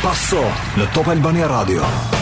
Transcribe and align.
Passo, 0.00 0.42
the 0.76 0.86
Top 0.94 1.08
Albania 1.08 1.46
Radio. 1.48 1.82
Radio. 1.82 2.20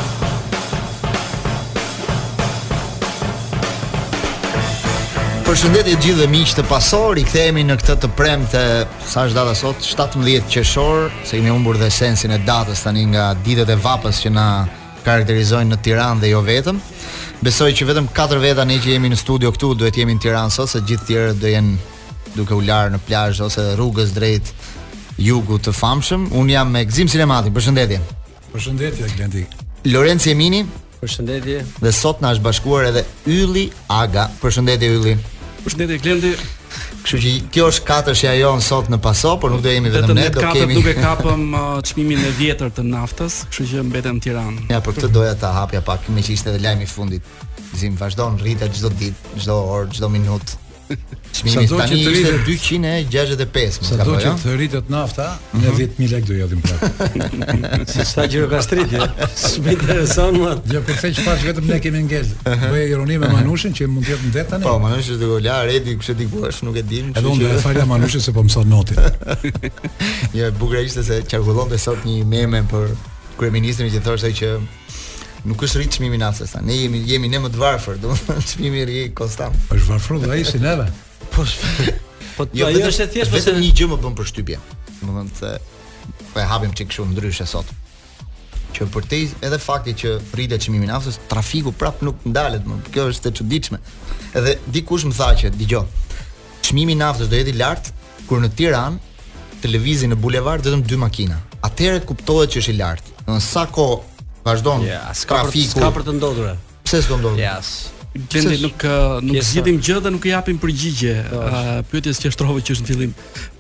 Përshëndetje 5.50 5.92
të 5.98 6.02
gjithë 6.04 6.27
miq 6.30 6.50
të 6.54 6.62
pasor, 6.70 7.18
i 7.18 7.24
kthehemi 7.27 7.64
në 7.66 7.74
këtë 7.80 7.95
të 8.04 8.09
premte 8.14 8.60
sa 9.02 9.24
është 9.27 9.34
data 9.34 9.54
sot, 9.59 9.80
17 9.82 10.45
qershor, 10.46 11.09
se 11.26 11.40
kemi 11.40 11.50
umbur 11.50 11.74
dhe 11.80 11.88
sensin 11.90 12.30
e 12.30 12.36
datës 12.46 12.84
tani 12.84 13.02
nga 13.10 13.24
ditët 13.42 13.73
e 13.74 13.76
vapës 13.82 14.20
që 14.23 14.30
na 14.30 14.45
karakterizojnë 15.02 15.73
në 15.73 15.78
Tiranë 15.82 16.23
dhe 16.23 16.30
jo 16.30 16.42
vetëm. 16.46 16.78
Besoj 17.42 17.68
që 17.80 17.88
vetëm 17.88 18.06
4 18.14 18.38
veta 18.45 18.66
ne 18.70 18.76
që 18.78 18.92
jemi 18.95 19.10
në 19.10 19.18
studio 19.24 19.50
këtu 19.56 19.73
duhet 19.80 19.98
jemi 19.98 20.14
në 20.14 20.23
Tiranë 20.23 20.54
sot, 20.54 20.70
se 20.70 20.84
gjithë 20.86 21.09
tjerë 21.09 21.34
do 21.42 21.51
jenë 21.51 21.74
duke 22.37 22.54
u 22.54 22.62
larë 22.70 22.95
në 22.95 23.02
plazh 23.10 23.42
ose 23.48 23.66
rrugës 23.74 24.14
drejt 24.14 24.54
jugu 25.18 25.59
të 25.66 25.74
famshëm. 25.74 26.28
Un 26.30 26.54
jam 26.54 26.70
me 26.70 26.84
Gzim 26.92 27.10
Sinematin. 27.10 27.51
Përshëndetje. 27.59 27.98
Përshëndetje 28.54 29.10
Glendi. 29.16 29.42
Lorenzo 29.90 30.30
Emini, 30.30 30.62
Përshëndetje. 31.02 31.66
Dhe 31.82 31.92
sot 31.96 32.23
na 32.23 32.37
është 32.37 32.46
bashkuar 32.46 32.92
edhe 32.92 33.04
Ylli 33.26 33.66
Aga. 33.98 34.30
Përshëndetje 34.46 34.95
Ylli. 35.01 35.18
Përshëndetje 35.65 35.99
Klendi. 36.05 36.30
Kështu 37.05 37.19
që 37.23 37.33
kjo 37.53 37.66
është 37.71 37.87
katërshja 37.89 38.33
jonë 38.39 38.63
sot 38.65 38.89
në 38.93 38.99
paso, 39.05 39.35
por 39.43 39.53
nuk 39.53 39.61
do 39.65 39.73
jemi 39.73 39.93
vetëm 39.93 40.16
ne, 40.16 40.27
do 40.35 40.45
kemi. 40.55 40.77
Duke 40.79 40.95
kapëm 40.99 41.43
uh, 41.53 41.66
çmimin 41.89 42.23
e 42.29 42.30
vjetër 42.39 42.73
të 42.79 42.85
naftës, 42.89 43.41
kështu 43.53 43.66
që 43.75 43.85
mbetem 43.91 44.16
në 44.21 44.25
Tiranë. 44.27 44.65
Ja, 44.73 44.81
për 44.85 44.97
këtë 44.99 45.13
doja 45.16 45.37
ta 45.43 45.53
hapja 45.57 45.83
pak, 45.88 46.09
më 46.15 46.25
që 46.29 46.35
ishte 46.38 46.53
edhe 46.55 46.63
lajmi 46.65 46.88
i 46.88 46.93
fundit. 46.95 47.33
Zim 47.81 47.99
vazhdon 48.01 48.41
rritet 48.43 48.77
çdo 48.79 48.93
ditë, 49.03 49.37
çdo 49.45 49.61
orë, 49.77 49.93
çdo 49.99 50.13
minutë. 50.16 50.59
Çmimi 51.33 51.57
tani 51.66 51.95
265, 52.46 53.79
më 53.80 53.88
ka 53.88 53.88
Sa 53.88 54.05
do 54.05 54.15
të 54.19 54.33
të 54.35 54.49
jo? 54.49 54.55
rritet 54.59 54.88
nafta, 54.93 55.27
mhm. 55.52 55.63
në 55.63 55.74
10000 55.79 56.09
lekë 56.13 56.27
do 56.30 56.38
jodim 56.38 56.65
prapë. 56.65 57.85
Si 57.91 58.07
sa 58.10 58.24
gjëra 58.30 58.49
gastrit, 58.52 58.95
ja. 58.99 59.07
Shumë 59.38 59.77
intereson 59.77 60.38
më. 60.41 60.55
Jo, 60.74 60.82
për 60.88 60.99
fëç 61.05 61.21
pas 61.27 61.45
vetëm 61.47 61.71
ne 61.71 61.79
kemi 61.85 62.02
ngelë. 62.09 62.57
Bëj 62.73 62.80
ironi 62.97 63.21
me 63.23 63.30
Manushin 63.37 63.74
që 63.79 63.87
mund 63.93 64.09
të 64.09 64.16
jetë 64.16 64.31
ndet 64.32 64.50
tani. 64.55 64.66
Po, 64.66 64.75
Manushi 64.82 65.19
do 65.22 65.31
gola 65.34 65.60
redi 65.69 65.94
kush 66.00 66.10
e 66.15 66.19
di 66.19 66.27
nuk 66.27 66.77
e 66.77 66.82
dim. 66.91 67.12
Edhe 67.15 67.31
unë 67.34 67.53
do 67.54 67.62
falja 67.65 67.87
Manushin 67.94 68.25
se 68.27 68.34
po 68.37 68.44
mëson 68.47 68.66
notin. 68.71 68.99
Jo, 70.34 70.50
bukur 70.59 70.78
ishte 70.82 71.03
se 71.04 71.22
çarkullonte 71.27 71.78
sot 71.78 72.04
një 72.06 72.25
meme 72.28 72.62
për 72.71 72.91
kryeministrin 73.38 73.91
që 73.91 74.03
thoshte 74.04 74.31
që 74.38 74.50
nuk 75.44 75.62
është 75.65 75.78
rrit 75.81 75.93
çmimi 75.97 76.16
i 76.19 76.21
nafsës 76.21 76.55
Ne 76.65 76.75
jemi 76.77 77.00
jemi 77.09 77.28
ne 77.31 77.38
më 77.41 77.50
të 77.55 77.60
varfër, 77.60 77.99
domethënë 78.03 78.47
çmimi 78.53 78.83
i 78.83 78.87
ri 78.88 79.00
konstant. 79.16 79.56
Është 79.72 79.88
varfër 79.93 80.19
dhe 80.25 80.32
ai 80.37 80.44
si 80.44 80.60
neve. 80.62 80.87
Po. 81.32 81.44
Po 82.37 82.47
jo, 82.56 82.66
ajo 82.69 82.88
është 82.91 83.06
thjesht 83.15 83.32
po 83.32 83.38
vetëm 83.38 83.60
një 83.60 83.72
gjë 83.78 83.88
më 83.93 83.99
bën 84.05 84.16
përshtypje. 84.21 84.59
Domethënë 84.97 85.37
se 85.41 85.55
po 86.32 86.41
e 86.41 86.47
hapim 86.53 86.75
çik 86.77 86.93
shumë 86.97 87.15
ndryshe 87.16 87.47
sot. 87.49 87.72
Që 88.77 88.87
për 88.94 89.06
te 89.10 89.22
edhe 89.49 89.59
fakti 89.60 89.94
që 90.05 90.16
rritet 90.37 90.62
çmimi 90.66 90.87
i 90.87 90.91
nafsës, 90.93 91.19
trafiku 91.31 91.72
prap 91.72 92.03
nuk 92.06 92.21
ndalet 92.28 92.65
më. 92.69 92.81
Kjo 92.94 93.09
është 93.15 93.32
e 93.32 93.37
çuditshme. 93.41 93.78
Edhe 94.37 94.59
dikush 94.77 95.04
më 95.09 95.16
tha 95.19 95.31
që 95.43 95.53
dëgjoj. 95.59 95.87
Çmimi 96.69 96.94
i 96.97 97.00
nafsës 97.00 97.31
do 97.32 97.41
jetë 97.41 97.54
i 97.54 97.59
lartë 97.60 97.94
kur 98.28 98.43
në 98.44 98.53
Tiranë 98.59 99.06
Televizi 99.60 100.06
në 100.09 100.16
bulevard, 100.16 100.62
dhe 100.64 100.70
të 100.72 100.88
dy 100.88 100.97
makina 100.97 101.34
Atere 101.66 101.98
kuptohet 102.09 102.53
që 102.54 102.60
është 102.62 102.72
i 102.72 102.76
lartë 102.78 103.26
Në 103.26 103.34
sa 103.44 103.64
ko 103.69 103.88
Vazhdon. 104.44 104.84
Yes. 104.86 105.24
Ka 105.28 105.42
për, 105.48 105.90
për 105.94 106.06
të 106.08 106.14
ndodhur. 106.18 106.52
Pse 106.86 107.00
s'do 107.04 107.18
ndodhur? 107.20 107.40
Yes. 107.42 107.72
Gjendi 108.32 108.56
nuk 108.64 108.82
uh, 108.82 109.18
nuk 109.22 109.44
zgjidhim 109.46 109.76
gjë 109.86 109.98
dhe 110.02 110.10
nuk 110.16 110.24
i 110.26 110.32
japim 110.32 110.58
përgjigje 110.62 111.14
po. 111.30 111.42
uh, 111.44 111.72
pyetjes 111.92 112.18
që 112.24 112.32
shtrova 112.34 112.62
që 112.66 112.74
është 112.74 112.86
në 112.86 112.90
fillim. 112.90 113.12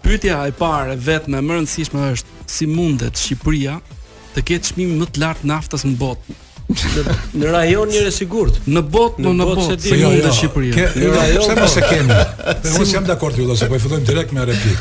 Pyetja 0.02 0.38
e 0.50 0.54
parë 0.58 0.96
vetëm 1.06 1.36
e 1.38 1.42
më 1.46 1.58
rëndësishme 1.60 2.06
është 2.16 2.48
si 2.50 2.66
mundet 2.70 3.20
Shqipëria 3.20 3.76
të 4.34 4.46
ketë 4.50 4.72
çmim 4.72 4.96
më 5.02 5.10
të 5.14 5.22
lartë 5.22 5.48
naftas 5.52 5.86
në 5.86 5.94
botë 6.00 6.34
në 7.34 7.48
rajon 7.50 7.88
njëre 7.90 8.10
sigurt. 8.14 8.58
Në 8.70 8.82
botë, 8.92 9.22
në, 9.24 9.32
në 9.40 9.46
botë. 9.48 9.66
Bot, 9.70 9.82
se 9.82 9.98
jo, 9.98 10.10
jo, 10.14 10.30
në 10.70 11.10
rajon. 11.14 11.42
Pse 11.42 11.56
mos 11.60 11.76
e 11.76 11.82
kemi? 11.88 12.18
Pse 12.62 12.74
mos 12.78 12.92
jam 12.94 13.06
dakord 13.08 13.38
ju 13.38 13.48
ose 13.52 13.68
po 13.70 13.74
e 13.80 14.00
direkt 14.10 14.32
me 14.36 14.44
replik. 14.44 14.78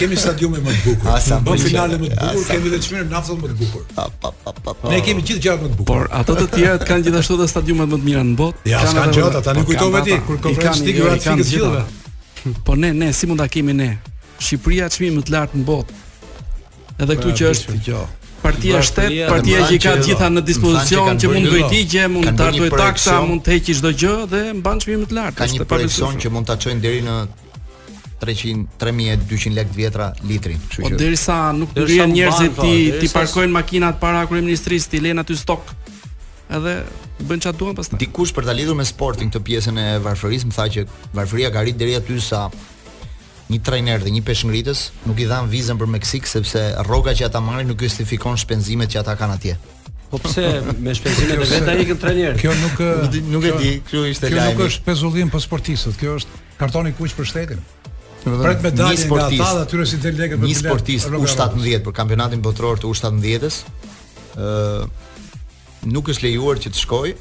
Kemi 0.00 0.16
stadiume 0.18 0.58
më 0.64 0.74
të 0.74 0.84
bukur. 0.88 1.12
Asa, 1.14 1.38
në 1.38 1.46
bot 1.46 1.62
finale 1.62 1.98
më 2.02 2.10
të 2.10 2.18
bukur, 2.18 2.44
kemi 2.48 2.68
edhe 2.72 2.80
çmir 2.88 3.06
naftë 3.10 3.38
më 3.38 3.48
të 3.48 3.60
bukur. 3.62 4.90
Ne 4.92 5.00
kemi 5.06 5.22
gjithë 5.22 5.40
gjërat 5.40 5.62
më 5.62 5.70
të 5.70 5.76
bukur. 5.76 5.86
Por 5.86 6.10
ato 6.20 6.34
të 6.34 6.50
tjera 6.56 6.90
kanë 6.90 7.08
gjithashtu 7.08 7.38
edhe 7.38 7.48
stadiume 7.54 7.86
më 7.92 7.96
të 7.96 8.10
mira 8.10 8.26
në 8.32 8.36
botë. 8.42 8.66
Ja, 8.72 8.82
kanë 8.98 9.14
gjë 9.16 9.24
ata, 9.30 9.42
tani 9.48 9.64
kujtove 9.68 10.04
ti 10.08 10.20
kur 10.26 10.44
kanë 10.66 11.38
gjithë. 11.38 11.72
Po 12.66 12.74
ne, 12.78 12.92
ne 12.94 13.12
si 13.12 13.26
mund 13.28 13.40
ta 13.42 13.48
kemi 13.50 13.74
ne? 13.76 13.92
Shqipëria 14.38 14.86
çmim 14.94 15.16
më 15.18 15.24
të 15.26 15.32
lartë 15.34 15.58
në 15.58 15.64
botë. 15.68 16.04
Edhe 16.98 17.10
po 17.10 17.16
këtu 17.22 17.32
që 17.40 17.48
është. 17.50 17.74
Jo. 17.88 18.04
Partia 18.42 18.78
Bashkëria 18.78 19.26
Shtet, 19.26 19.32
Partia 19.32 19.62
që 19.66 19.78
ka 19.82 19.94
të 19.98 20.06
gjitha 20.06 20.28
në 20.34 20.42
dispozicion 20.46 21.18
që, 21.20 21.30
mund 21.32 21.50
bëj 21.52 21.80
gjë, 21.92 22.04
mund 22.12 22.28
të 22.38 22.46
hartoj 22.46 22.68
taksa, 22.78 23.16
mund 23.26 23.42
të 23.46 23.54
heqë 23.56 23.76
çdo 23.80 23.92
gjë 24.02 24.12
dhe 24.32 24.42
mban 24.60 24.82
çmimin 24.84 25.02
më 25.04 25.08
të 25.12 25.16
lartë. 25.18 25.36
Ka 25.42 25.48
një 25.52 25.66
projekcion 25.72 26.18
që 26.22 26.32
mund 26.36 26.50
ta 26.50 26.54
çojnë 26.62 26.84
deri 26.84 27.02
në 27.06 27.16
300 28.22 28.78
3200 28.82 29.56
lekë 29.58 29.76
vjetra 29.78 30.06
litrin, 30.26 30.62
kështu 30.70 30.84
po 30.86 30.90
që. 30.92 30.94
Po 30.96 31.02
derisa 31.02 31.38
nuk 31.58 31.74
rrien 31.80 32.14
njerëzit 32.14 32.54
po, 32.56 32.64
ti 32.66 32.88
ti 33.02 33.10
parkojnë 33.14 33.54
makinat 33.58 34.00
para 34.02 34.24
kryeministrisë, 34.30 34.92
ti 34.94 35.02
lën 35.04 35.22
aty 35.24 35.36
stok. 35.38 35.74
Edhe 36.54 36.78
bën 37.28 37.42
çfarë 37.44 37.58
duan 37.60 37.76
pastaj. 37.78 37.98
Dikush 38.02 38.32
për 38.38 38.46
ta 38.48 38.54
lidhur 38.56 38.78
me 38.78 38.86
sportin 38.88 39.30
këtë 39.30 39.44
pjesën 39.50 39.82
e 39.82 39.88
varfërisë, 40.06 40.48
më 40.52 40.56
tha 40.58 40.66
që 40.74 40.86
varfëria 41.18 41.50
ka 41.54 41.66
rrit 41.66 41.78
deri 41.78 41.98
aty 41.98 42.18
sa 42.22 42.46
një 43.48 43.60
trajner 43.64 44.02
dhe 44.02 44.10
një 44.12 44.22
peshngritës 44.26 44.82
nuk 45.08 45.22
i 45.22 45.26
dhan 45.30 45.48
vizën 45.50 45.78
për 45.80 45.88
Meksik 45.94 46.28
sepse 46.28 46.62
rroga 46.84 47.14
që 47.16 47.28
ata 47.28 47.40
marrin 47.40 47.70
nuk 47.72 47.80
justifikon 47.84 48.36
shpenzimet 48.38 48.92
që 48.92 49.00
ata 49.00 49.14
kanë 49.20 49.36
atje. 49.38 49.54
Po 50.08 50.20
pse 50.24 50.44
me 50.80 50.92
shpenzimet 50.96 51.34
e 51.36 51.48
vetë 51.54 51.72
ai 51.72 51.80
ikën 51.84 51.98
trajner? 52.02 52.38
Kjo 52.40 52.52
nuk 52.60 52.78
nuk 53.32 53.48
eh, 53.48 53.48
e 53.48 53.58
di, 53.62 53.72
kjo 53.88 54.04
ishte 54.10 54.28
lajmi. 54.28 54.38
Kjo 54.38 54.52
nuk 54.52 54.62
është 54.68 54.84
pezullim 54.86 55.32
për 55.32 55.44
sportistët, 55.46 55.96
kjo 56.00 56.16
është 56.20 56.42
kartoni 56.60 56.92
kuq 56.98 57.16
për 57.18 57.28
shtetin. 57.32 57.64
Pret 58.28 58.64
medalje 58.66 59.08
nga 59.08 59.24
ata 59.24 59.30
dhe 59.32 59.64
atyre 59.66 59.86
si 59.88 60.00
delegat 60.02 60.42
për 60.42 60.50
një 60.50 60.58
sportist 60.58 61.12
u 61.16 61.22
17 61.24 61.86
për 61.88 61.96
kampionatin 61.96 62.44
botëror 62.44 62.80
të 62.82 62.90
u 62.92 62.96
17-s. 62.98 63.62
ë 64.36 64.88
nuk 65.88 66.08
është 66.10 66.24
lejuar 66.26 66.58
që 66.58 66.72
të 66.74 66.80
shkojë 66.82 67.12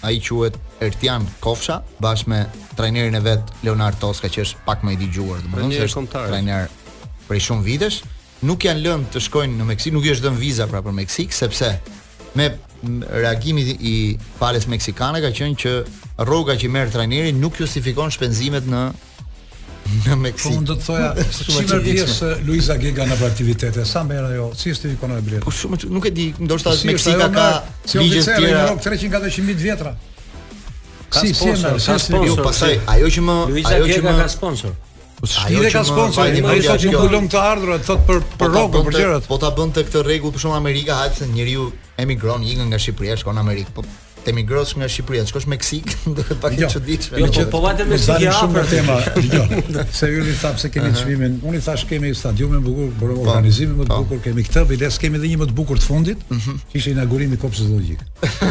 a 0.00 0.10
i 0.10 0.20
quet 0.20 0.54
Ertian 0.82 1.24
Kofsha, 1.42 1.82
bashkë 2.02 2.30
me 2.32 2.40
trajnerin 2.76 3.14
e 3.18 3.22
vetë 3.22 3.56
Leonard 3.66 3.98
Toska, 4.02 4.30
që 4.32 4.44
është 4.46 4.64
pak 4.66 4.82
më 4.86 4.96
i 4.96 5.00
digjuar, 5.04 5.42
dhe 5.42 5.52
më 5.52 5.80
është 5.86 6.06
trajner 6.14 6.68
prej 7.28 7.42
shumë 7.46 7.64
vitesh, 7.68 8.00
nuk 8.48 8.66
janë 8.66 8.82
lënë 8.86 9.10
të 9.14 9.22
shkojnë 9.28 9.58
në 9.60 9.68
Meksik, 9.70 9.94
nuk 9.94 10.06
i 10.08 10.12
është 10.14 10.26
dhe 10.28 10.34
viza 10.42 10.66
pra 10.72 10.82
për 10.82 10.96
Meksik, 11.00 11.32
sepse 11.34 11.72
me 12.38 12.48
reagimit 13.22 13.78
i 13.86 13.94
pales 14.40 14.66
Meksikane 14.66 15.20
ka 15.22 15.30
qënë 15.36 15.58
që 15.62 15.74
rroga 16.26 16.58
që 16.58 16.70
merë 16.74 16.94
trajnerin 16.96 17.38
nuk 17.40 17.60
justifikon 17.62 18.10
shpenzimet 18.10 18.66
në 18.66 18.88
në 20.06 20.16
Meksikë. 20.18 20.44
Po 20.44 20.60
unë 20.60 20.66
do 20.66 20.76
të 20.78 20.86
thoja, 20.86 21.08
çfarë 21.26 21.78
vjes 21.84 22.16
Luiza 22.46 22.76
Gega 22.80 23.06
në 23.08 23.18
aktivitete? 23.26 23.84
Sa 23.88 24.04
merr 24.06 24.28
ajo? 24.30 24.48
Si 24.58 24.72
është 24.74 24.92
i 24.94 24.98
konoj 25.00 25.20
bletë? 25.26 25.42
Po 25.44 25.52
shumë, 25.54 25.80
nuk 25.92 26.06
e 26.08 26.12
di, 26.14 26.28
ndoshta 26.42 26.72
jo, 26.72 26.80
si 26.82 26.88
Meksika 26.90 27.28
ka 27.34 27.46
si 27.84 27.98
të 27.98 27.98
tjera. 27.98 27.98
Si 27.98 27.98
oficeri 28.00 28.48
i 28.48 28.54
Rok 28.56 28.84
300 28.86 29.46
mijë 29.48 29.58
vjetra. 29.66 29.94
Ka 31.12 31.20
si, 31.20 31.32
sponsor, 31.36 31.78
si, 31.78 31.90
ka 31.90 31.98
sponsor. 32.00 32.28
Jo, 32.28 32.38
pastaj 32.40 32.78
ajo 32.94 33.10
që 33.16 33.26
më 33.26 33.38
Luiza 33.50 33.74
ajo 33.74 33.88
po 33.88 33.90
jo 33.90 33.96
që 33.96 34.14
ka 34.22 34.28
sponsor. 34.36 34.76
Po 35.18 35.32
dhe 35.48 35.70
ka 35.74 35.84
sponsor, 35.86 36.22
ai 36.26 36.40
më 36.44 36.56
thotë 36.68 36.90
nuk 36.92 37.02
ulëm 37.08 37.28
të 37.30 37.42
ardhurë, 37.48 37.80
thot 37.88 38.06
për 38.08 38.22
po 38.24 38.38
për 38.42 38.56
rrokun, 38.56 38.88
për 38.88 38.96
gjërat. 39.00 39.28
Po 39.30 39.36
ta 39.42 39.52
bën 39.54 39.70
te 39.76 39.84
këtë 39.86 40.02
rregull 40.08 40.32
për 40.34 40.42
shumë 40.46 40.56
Amerika, 40.58 40.96
hajde 40.98 41.20
se 41.20 41.28
njeriu 41.30 41.68
emigron, 42.02 42.42
ikën 42.42 42.64
nga 42.72 42.80
Shqipëria, 42.82 43.20
shkon 43.20 43.38
në 43.38 43.44
Amerikë. 43.46 43.76
Po 43.76 43.84
Te 44.22 44.30
emigrosh 44.30 44.74
nga 44.78 44.86
Shqipëria, 44.88 45.24
shkosh 45.26 45.46
Meksik, 45.50 45.86
do 46.16 46.22
të 46.22 46.36
pakë 46.42 46.58
jo. 46.62 46.68
çuditshme. 46.76 47.18
Jo, 47.20 47.26
po, 47.26 47.32
që 47.34 47.42
po, 47.42 47.50
po 47.56 47.60
vajte 47.64 47.86
po, 47.86 47.90
me 47.90 47.98
sigja 47.98 48.30
shumë 48.36 48.54
për 48.60 48.68
tema. 48.70 48.98
Jo. 49.34 49.42
Se 49.94 50.08
ju 50.10 50.22
i 50.30 50.34
thap 50.40 50.58
se 50.60 50.68
keni 50.70 50.90
çmimin, 50.98 51.38
unë 51.48 51.58
i 51.58 51.62
thash 51.64 51.84
kemi 51.88 52.10
stadiumin 52.18 52.58
më 52.62 52.68
bukur, 52.68 52.92
por 53.00 53.12
organizimin 53.14 53.78
më 53.80 53.86
të 53.88 53.98
bukur 54.02 54.20
kemi 54.26 54.44
këtë, 54.46 54.62
bides 54.68 54.98
kemi 55.02 55.18
edhe 55.18 55.30
një 55.32 55.38
më 55.42 55.48
të 55.50 55.56
bukur 55.56 55.80
të 55.80 55.86
fundit, 55.88 56.24
mhm. 56.32 56.58
që 56.70 56.76
ishte 56.80 56.92
inaugurimi 56.94 57.38
i 57.38 57.42
kopshtit 57.42 57.70
zoologjik. 57.72 58.02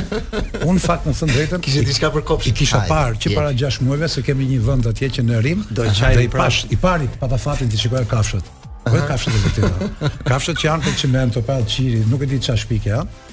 Unë 0.72 0.84
fakt 0.86 1.08
në 1.10 1.14
thënë 1.20 1.36
drejtën, 1.38 1.64
kishte 1.68 1.86
diçka 1.90 2.12
për 2.16 2.26
kopshtin. 2.32 2.52
I 2.54 2.56
kisha 2.62 2.82
parë 2.90 3.20
që 3.22 3.36
para 3.38 3.54
6 3.64 3.82
muajve 3.86 4.10
se 4.16 4.26
kemi 4.28 4.50
një 4.54 4.62
vend 4.68 4.90
atje 4.92 5.12
që 5.20 5.28
në 5.30 5.42
Rim, 5.48 5.66
do 5.76 5.86
të 5.86 6.16
i 6.16 6.28
pra. 6.34 6.48
pash 6.48 6.66
i 6.76 6.80
pari 6.86 7.10
patafatin 7.22 7.70
ti 7.72 7.80
shikoj 7.84 8.08
kafshët. 8.14 8.52
Po 8.88 8.98
kafshët 9.10 9.38
e 9.38 9.44
vërteta. 9.46 10.12
Kafshët 10.26 10.58
që 10.62 10.70
janë 10.72 10.86
për 10.88 10.98
çimento 11.04 11.44
pa 11.46 11.60
qiri, 11.70 12.02
nuk 12.10 12.26
e 12.26 12.32
di 12.34 12.42
çfarë 12.42 12.64
shpikë 12.66 12.96
janë. 12.96 13.30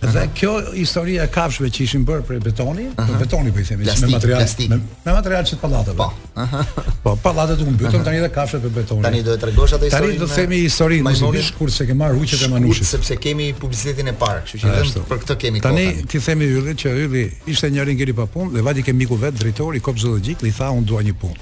Dhe 0.00 0.28
kjo 0.34 0.52
historia 0.74 1.24
e 1.28 1.28
kafshëve 1.28 1.68
që 1.76 1.80
ishin 1.84 2.04
bërë 2.08 2.22
prej 2.24 2.38
betoni, 2.40 2.86
prej 2.96 3.18
betoni 3.20 3.50
po 3.52 3.60
i 3.60 3.66
themi, 3.68 3.84
me 3.84 4.08
material 4.08 4.44
me, 4.72 4.78
me 5.04 5.12
material 5.12 5.44
që 5.44 5.58
të 5.58 5.60
pallatave. 5.60 5.96
Po. 5.98 6.06
Aha. 6.40 6.60
Po, 7.04 7.12
pallatet 7.20 7.60
u 7.60 7.66
mbytën 7.74 8.06
tani 8.06 8.22
dhe 8.22 8.30
kafshët 8.32 8.64
për 8.64 8.72
betonin. 8.78 9.04
Tani 9.04 9.20
do 9.26 9.34
të 9.36 9.42
tregosh 9.44 9.74
atë 9.76 9.90
historinë. 9.90 10.06
Tani 10.06 10.22
do 10.22 10.30
të 10.30 10.38
themi 10.38 10.60
historinë, 10.64 11.04
më 11.04 11.12
shumë 11.20 11.44
shkurt 11.50 11.76
se 11.76 11.86
ke 11.90 11.96
marr 12.00 12.16
huçet 12.16 12.46
e 12.46 12.48
manushit. 12.48 12.88
sepse 12.88 13.18
kemi 13.20 13.50
publicitetin 13.60 14.08
e 14.08 14.16
parë, 14.24 14.40
kështu 14.48 14.62
që 14.64 14.78
vetëm 14.78 15.06
për 15.12 15.20
këtë 15.26 15.38
kemi 15.44 15.60
kohë. 15.60 15.68
Tani 15.68 16.08
ti 16.14 16.22
themi 16.30 16.48
hyrrit 16.54 16.80
që 16.82 16.96
hyrri 17.02 17.28
ishte 17.52 17.70
një 17.76 17.88
rinj 17.90 18.00
geri 18.00 18.16
pa 18.22 18.28
punë 18.34 18.56
dhe 18.56 18.64
vati 18.70 18.86
ke 18.88 18.96
miku 19.00 19.20
vet 19.20 19.36
drejtori 19.36 19.82
i 19.82 19.84
kopzologjik 19.90 20.46
i 20.48 20.54
tha 20.60 20.72
unë 20.80 20.88
dua 20.88 21.04
një 21.10 21.14
punë. 21.20 21.40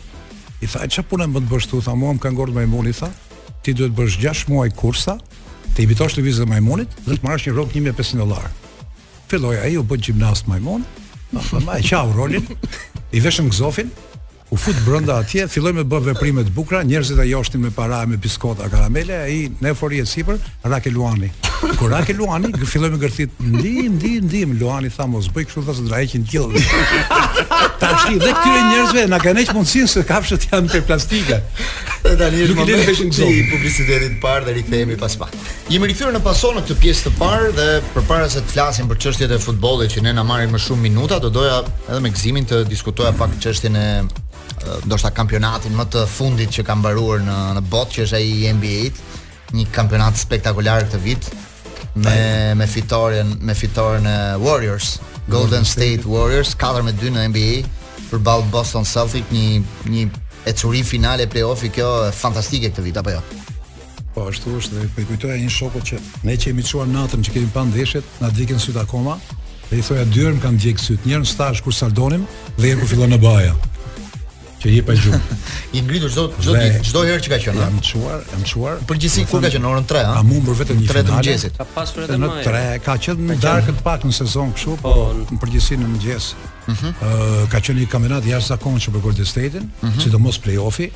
I 0.59 0.67
tha 0.67 0.89
çfarë 0.91 1.09
punë 1.15 1.31
më 1.37 1.47
të 1.47 1.55
bësh 1.55 1.71
tu? 1.71 1.79
Tha 1.87 1.95
mua 1.95 2.11
më 2.17 2.23
ka 2.27 2.35
ngordhur 2.35 2.59
majmuni 2.59 2.93
tha. 2.99 3.13
Ti 3.63 3.77
duhet 3.79 3.95
bësh 3.99 4.19
6 4.27 4.49
muaj 4.51 4.75
kursa, 4.75 5.15
të 5.77 5.85
i 5.85 5.89
bitosh 5.91 6.17
të 6.19 6.25
vizë 6.25 6.45
dhe 6.45 6.51
majmonit, 6.55 6.91
dhe 7.07 7.17
të 7.19 7.25
marrash 7.25 7.49
një 7.49 7.55
robë 7.57 7.77
1500 7.81 8.23
dolar. 8.27 8.49
Filloj 9.29 9.59
a 9.63 9.69
i, 9.71 9.77
u 9.81 9.85
bënë 9.85 10.09
gjimnast 10.09 10.49
majmon, 10.49 10.85
ma, 11.35 11.45
ma 11.67 11.77
e 11.79 11.85
qavë 11.87 12.15
rolin, 12.17 12.47
i 13.13 13.21
veshëm 13.25 13.51
gëzofin, 13.53 13.91
u 14.51 14.57
futë 14.57 14.85
brënda 14.87 15.19
atje, 15.23 15.45
filloj 15.53 15.75
me 15.77 15.85
bëve 15.85 16.15
primet 16.19 16.49
bukra, 16.57 16.81
njerëzit 16.89 17.21
a 17.21 17.27
joshtin 17.29 17.61
me 17.67 17.73
para, 17.77 17.99
me 18.09 18.17
biskota, 18.17 18.71
karamele, 18.73 19.19
a 19.19 19.29
i 19.29 19.43
në 19.61 19.75
efori 19.75 20.01
e 20.01 20.07
sipër, 20.09 20.39
rake 20.65 20.89
luani. 20.95 21.29
Kur 21.77 21.91
rake 21.93 22.15
luani, 22.17 22.53
filloj 22.65 22.93
me 22.95 23.01
gërthit, 23.03 23.35
ndim, 23.45 23.99
ndim, 24.01 24.25
ndim, 24.31 24.57
luani, 24.61 24.89
tha, 24.95 25.05
mos 25.07 25.29
bëj 25.37 25.51
kështu, 25.51 25.67
thasë, 25.69 25.89
dra 25.91 26.01
eqin 26.07 26.25
qinë 26.25 27.48
Tashi 27.81 28.19
dhe 28.19 28.31
këtyre 28.31 28.59
ah! 28.61 28.69
njerëzve 28.71 29.03
na 29.13 29.19
kanë 29.23 29.43
hedh 29.43 29.53
mundësinë 29.57 29.91
se 29.91 30.03
kafshët 30.07 30.45
janë 30.51 30.71
për 30.73 30.85
plastike. 30.89 31.39
Dhe 32.05 32.13
tani 32.21 32.43
është 32.45 32.57
momenti 32.59 32.87
për 32.87 33.03
një 33.07 33.17
çik 33.19 33.51
publicitetit 33.53 34.15
të 34.17 34.21
parë 34.23 34.47
dhe 34.49 34.55
rikthehemi 34.59 34.97
pas 34.99 35.15
pak. 35.21 35.35
Jemi 35.73 35.91
rikthyer 35.91 36.13
në 36.15 36.23
pason 36.25 36.57
në 36.59 36.63
këtë 36.67 36.79
pjesë 36.83 37.07
të 37.09 37.13
parë 37.19 37.51
dhe 37.59 37.67
përpara 37.95 38.29
se 38.33 38.43
të 38.47 38.55
flasim 38.55 38.91
për 38.91 39.01
çështjet 39.05 39.35
e 39.35 39.41
futbollit 39.43 39.95
që 39.95 40.05
ne 40.07 40.15
na 40.19 40.25
marrin 40.27 40.51
më 40.55 40.61
shumë 40.67 40.85
minuta, 40.87 41.19
do 41.23 41.31
doja 41.39 41.61
edhe 41.89 41.99
me 42.07 42.13
gëzimin 42.15 42.49
të 42.51 42.63
diskutoja 42.71 43.13
pak 43.19 43.37
çështjen 43.43 43.77
e 43.83 43.87
ndoshta 44.89 45.13
kampionatin 45.15 45.75
më 45.79 45.89
të 45.95 46.07
fundit 46.15 46.55
që 46.59 46.67
ka 46.67 46.79
mbaruar 46.81 47.23
në 47.27 47.39
në 47.59 47.65
botë 47.73 47.99
që 47.99 48.07
është 48.09 48.19
ai 48.19 48.57
NBA, 48.59 48.81
një 49.59 49.69
kampionat 49.75 50.19
spektakolar 50.21 50.87
këtë 50.89 51.01
vit 51.07 51.31
me 51.99 52.19
me 52.59 52.67
fitoren 52.69 53.37
me 53.49 53.55
fitoren 53.59 54.05
e 54.07 54.17
Warriors 54.43 54.99
Golden 55.31 55.65
State 55.69 56.01
Warriors 56.09 56.55
4-2 56.57 57.11
në 57.13 57.27
NBA 57.29 57.49
për 58.09 58.23
Boston 58.51 58.87
Celtics, 58.89 59.29
një 59.37 59.63
një 59.93 60.05
ecuri 60.49 60.81
finale 60.89 61.27
play-offi 61.29 61.69
kjo 61.75 61.89
është 62.09 62.17
fantastike 62.17 62.71
këtë 62.71 62.87
vit 62.87 62.97
apo 63.01 63.13
jo? 63.13 63.21
Po 64.15 64.25
ashtu 64.31 64.55
është, 64.57 64.81
ne 64.81 64.89
po 64.97 65.05
kujtoja 65.11 65.37
një 65.43 65.51
shokut 65.53 65.85
që 65.91 66.01
ne 66.25 66.37
që 66.41 66.51
jemi 66.53 66.65
çuar 66.65 66.89
natën 66.89 67.27
që 67.29 67.35
kemi 67.37 67.51
pan 67.53 67.69
dëshet, 67.75 68.09
na 68.25 68.33
dikën 68.33 68.59
syt 68.61 68.81
akoma. 68.81 69.19
Dhe 69.69 69.83
i 69.83 69.85
thoja 69.85 70.07
dyrëm 70.09 70.41
kanë 70.41 70.63
djekë 70.65 70.85
sytë, 70.87 71.11
njërën 71.11 71.29
stash 71.29 71.61
kur 71.65 71.77
saldonim 71.77 72.25
dhe 72.57 72.71
jenë 72.73 72.81
kur 72.87 72.91
fillon 72.95 73.13
në 73.13 73.21
baja 73.21 73.53
që 74.63 74.71
jepa 74.75 74.95
gjumë. 74.99 75.19
I 75.79 75.83
ngritur 75.87 76.11
çdo 76.13 76.25
çdo 76.43 76.55
ditë, 76.57 76.81
çdo 76.89 77.03
herë 77.07 77.23
që 77.27 77.31
ka 77.33 77.39
qenë. 77.47 77.65
Jam 77.65 77.79
çuar, 77.89 78.23
jam 78.33 78.45
çuar. 78.51 78.81
Përgjithësi 78.91 79.25
kur 79.31 79.43
ka 79.45 79.51
qenë 79.55 79.71
orën 79.71 79.87
3, 79.93 80.03
a? 80.03 80.15
A 80.21 80.25
mund 80.27 80.47
për 80.49 80.59
vetëm 80.63 80.81
3 80.83 81.05
të 81.09 81.15
mëngjesit. 81.15 81.59
Ka 81.63 81.67
pasur 81.77 82.07
edhe 82.07 82.19
më. 82.19 82.31
Në 82.35 82.47
3, 82.47 82.65
ka 82.87 82.97
qenë 83.07 83.27
në 83.31 83.39
darkë 83.45 83.77
të 83.79 83.85
pak 83.87 84.07
në 84.09 84.17
sezon 84.19 84.55
kështu, 84.57 84.77
po, 84.83 84.95
po 84.97 85.05
në 85.35 85.39
përgjithësi 85.45 85.79
në 85.83 85.91
mëngjes. 85.95 86.31
Mhm. 86.73 86.95
Ëh, 86.97 87.45
ka 87.55 87.63
qenë 87.69 87.85
një 87.85 87.91
kampionat 87.95 88.27
jashtëzakonshëm 88.29 88.99
për 88.99 89.07
Golden 89.07 89.31
State-in, 89.35 89.71
mhm. 89.85 90.03
sidomos 90.07 90.41
play-offi. 90.45 90.91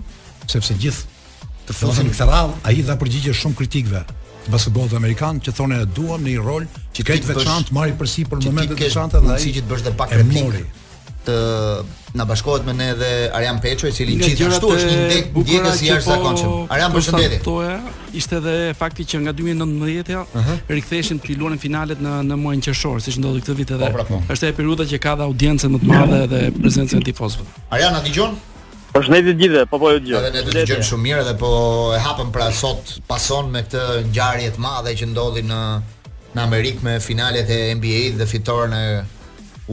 sepse 0.50 0.74
gjithë 0.80 1.48
të 1.68 1.76
flasin 1.78 2.10
këtë 2.10 2.26
radhë, 2.26 2.56
ai 2.66 2.76
dha 2.88 2.96
përgjigje 2.98 3.34
shumë 3.38 3.58
kritikëve 3.62 4.04
të 4.44 4.50
basketbollit 4.54 4.96
amerikan 4.98 5.38
që 5.42 5.54
thonë 5.54 5.82
e 5.84 5.88
duam 5.94 6.22
në 6.26 6.32
një 6.36 6.42
rol 6.48 6.66
që 6.96 7.04
këtë 7.10 7.28
veçantë 7.30 7.68
të 7.70 7.76
marrë 7.78 7.98
përsipër 8.00 8.38
për 8.38 8.46
momentet 8.50 8.78
e 8.80 8.88
veçanta 8.88 9.20
dhe 9.22 9.34
ai 9.36 9.42
siçit 9.44 9.68
bësh 9.70 9.84
dhe 9.86 9.94
pak 10.00 10.10
kritik 10.16 10.78
të 11.22 11.34
na 12.18 12.24
bashkohet 12.26 12.64
me 12.66 12.72
ne 12.74 12.88
edhe 12.96 13.08
Arjan 13.38 13.60
Peço 13.62 13.86
i 13.86 13.92
cili 13.94 14.16
gjithashtu 14.18 14.72
është 14.74 14.88
një 14.90 15.04
ndek 15.04 15.28
djegës 15.46 15.82
i 15.84 15.88
jashtëzakonshëm. 15.88 16.50
Po 16.50 16.66
Arjan 16.74 16.96
përshëndetje. 16.96 17.38
Po 17.46 17.52
ishte 18.18 18.40
edhe 18.40 18.54
fakti 18.76 19.06
që 19.12 19.20
nga 19.22 19.34
2019-ja 19.38 20.24
uh 20.26 20.34
-huh. 20.34 20.58
riktheshin 20.68 21.20
të 21.22 21.38
luanin 21.38 21.58
finalet 21.62 22.02
në 22.02 22.14
në 22.26 22.36
muajin 22.42 22.60
qershor, 22.66 22.98
siç 23.06 23.16
ndodhi 23.22 23.40
këtë 23.46 23.54
vit 23.62 23.70
edhe. 23.70 23.84
Është 23.88 24.04
po, 24.08 24.18
pra, 24.26 24.34
një 24.34 24.50
po. 24.50 24.56
periudhë 24.58 24.86
që 24.90 24.98
ka 25.06 25.14
dhë 25.20 25.26
audiencën 25.30 25.70
më 25.72 25.78
të 25.78 25.86
madhe 25.92 26.22
edhe 26.26 26.40
prezencën 26.58 26.98
e 27.00 27.04
tifozëve. 27.12 27.46
Arjan, 27.70 27.92
na 27.94 28.00
dëgjon? 28.02 28.34
Po 28.92 29.00
shëndet 29.00 29.38
gjithë, 29.40 29.62
po 29.72 29.78
po 29.80 29.94
ju 29.94 30.02
dëgjoj. 30.04 30.20
Edhe 30.20 30.40
ne 30.40 30.42
të 30.44 30.54
dëgjojmë 30.66 30.84
shumë 30.84 31.02
mirë 31.06 31.22
edhe 31.24 31.32
po 31.40 31.48
e 31.96 31.98
hapëm 32.04 32.28
pra 32.34 32.50
sot 32.52 32.90
pason 33.08 33.48
me 33.52 33.62
këtë 33.64 33.84
ngjarje 34.10 34.50
të 34.52 34.60
madhe 34.60 34.92
që 35.00 35.06
ndodhi 35.14 35.46
në 35.48 35.60
në 36.36 36.40
Amerikë 36.42 36.84
me 36.84 36.94
finalet 37.04 37.48
e 37.52 37.56
NBA 37.78 38.02
dhe 38.20 38.26
fitoren 38.28 38.72
e 38.76 38.84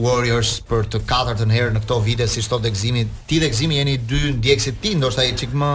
Warriors 0.04 0.54
për 0.68 0.88
të 0.94 1.02
katërtën 1.10 1.52
herë 1.52 1.74
në 1.74 1.82
këto 1.84 1.98
vite 2.06 2.26
si 2.32 2.40
sot 2.44 2.64
e 2.68 2.72
Ti 2.72 3.42
dhe 3.44 3.50
jeni 3.52 3.98
dy 4.08 4.22
ndjekësit 4.40 4.80
ti, 4.80 4.94
ndoshta 4.96 5.24
i 5.24 5.36
çikmë 5.36 5.70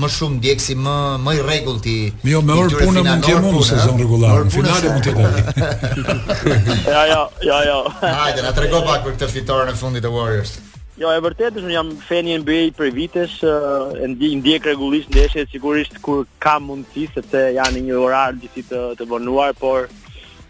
më 0.00 0.08
shumë 0.16 0.36
ndjeksi 0.40 0.74
më 0.80 0.96
më 1.20 1.36
i 1.36 1.40
rregullti. 1.44 1.98
Jo, 2.24 2.40
më 2.46 2.56
or 2.56 2.70
punë 2.80 3.04
mund 3.10 3.26
të 3.28 3.36
mund 3.44 3.62
sezon 3.66 4.00
rregullar. 4.00 4.46
Finale 4.48 4.88
mund 4.88 5.04
të 5.04 5.14
kohë. 5.20 5.44
Ja, 6.96 7.04
ja, 7.12 7.20
ja, 7.50 7.58
ja. 7.68 7.78
Hajde, 8.00 8.40
na 8.46 8.54
trego 8.56 8.80
pak 8.88 9.04
për 9.04 9.18
këtë 9.18 9.30
fitoren 9.36 9.68
e 9.72 9.76
fundit 9.76 10.04
të 10.06 10.12
Warriors. 10.16 10.56
Jo, 11.00 11.08
e 11.16 11.20
vërtet 11.24 11.56
është, 11.56 11.70
jam 11.72 11.90
fan 12.04 12.26
i 12.28 12.34
NBA 12.42 12.56
për 12.76 12.90
vitesh, 12.92 13.38
uh, 13.48 13.94
ndjek 14.10 14.34
ndje 14.42 14.56
rregullisht 14.66 15.08
ndeshjet 15.08 15.48
sigurisht 15.54 15.96
kur 16.04 16.26
kam 16.44 16.66
mundësi 16.68 17.06
sepse 17.14 17.40
janë 17.56 17.80
një 17.86 17.96
orar 17.96 18.36
gjithë 18.42 18.66
të 18.68 18.80
të 19.00 19.06
bonuar, 19.14 19.54
por 19.62 19.88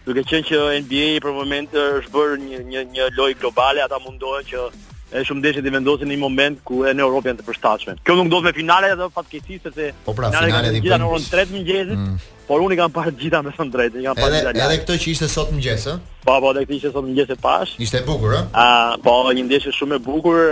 duke 0.09 0.27
qenë 0.33 0.49
që 0.51 0.65
NBA 0.83 1.07
për 1.23 1.37
moment 1.39 1.79
është 1.87 2.15
bërë 2.17 2.41
një 2.49 2.65
një 2.73 2.85
një 2.97 3.07
lojë 3.21 3.39
globale, 3.45 3.85
ata 3.87 4.03
mundohen 4.09 4.49
që 4.51 4.65
e 5.13 5.23
shumë 5.27 5.43
deshet 5.43 5.67
i 5.67 5.73
vendosin 5.75 6.11
një 6.13 6.19
moment 6.23 6.59
ku 6.67 6.85
e 6.87 6.93
në 6.95 7.03
janë 7.05 7.35
të 7.41 7.47
përstashme. 7.47 7.97
Kjo 8.07 8.17
nuk 8.19 8.29
do 8.33 8.39
të 8.41 8.47
me 8.47 8.53
finale 8.59 8.91
edhe 8.95 9.09
fatkeqësi 9.15 9.61
sepse 9.65 9.87
po 10.07 10.15
pra, 10.15 10.31
finale, 10.31 10.51
finale 10.53 10.75
gjitha 10.79 10.99
në 11.03 11.09
orën 11.11 11.25
të 11.25 11.33
tretë 11.33 11.55
më 11.55 11.97
mm. 11.97 12.21
por 12.51 12.63
unë 12.65 12.77
i 12.77 12.79
kam 12.79 12.93
parë 12.95 13.15
gjitha 13.23 13.41
me 13.47 13.53
sënë 13.57 13.75
drejtë, 13.77 13.99
i 13.99 14.07
kam 14.07 14.19
parë 14.19 14.35
gjitha 14.37 14.53
po, 14.53 14.59
po, 14.59 14.67
Edhe 14.67 14.83
këto 14.85 14.99
që 15.03 15.09
ishte 15.15 15.31
sot 15.33 15.51
më 15.57 15.65
gjezë? 15.65 15.95
Po, 16.29 16.37
po, 16.45 16.53
edhe 16.55 16.63
këto 16.67 16.77
ishte 16.79 16.93
sot 16.95 17.09
më 17.09 17.25
e 17.35 17.39
pashë. 17.49 17.81
Ishte 17.89 18.03
e 18.03 18.07
bukur, 18.11 18.37
a? 18.39 18.45
a? 18.55 18.69
Po, 19.03 19.17
një 19.35 19.49
ndeshje 19.49 19.75
shumë 19.81 19.99
e 20.01 20.05
bukur, 20.05 20.47